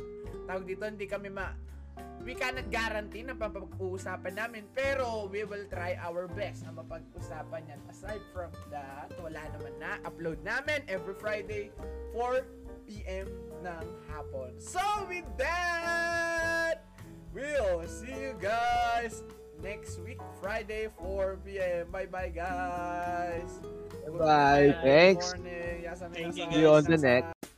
[0.50, 1.54] Tawag dito, hindi kami ma...
[2.28, 7.80] We cannot guarantee na papag-uusapan namin, pero we will try our best na mapag-usapan yan.
[7.88, 9.96] Aside from that, wala naman na.
[10.04, 11.72] Upload namin every Friday,
[12.12, 12.44] 4
[12.84, 13.32] p.m.
[13.64, 14.60] ng hapon.
[14.60, 16.84] So with that,
[17.32, 19.24] we'll see you guys
[19.64, 21.88] next week, Friday, 4 p.m.
[21.96, 23.64] Bye-bye, guys.
[24.20, 24.76] Bye.
[24.84, 25.32] Thanks.
[25.32, 25.84] morning.
[25.84, 26.52] Yasa Thank you.
[26.52, 27.56] See you on the next.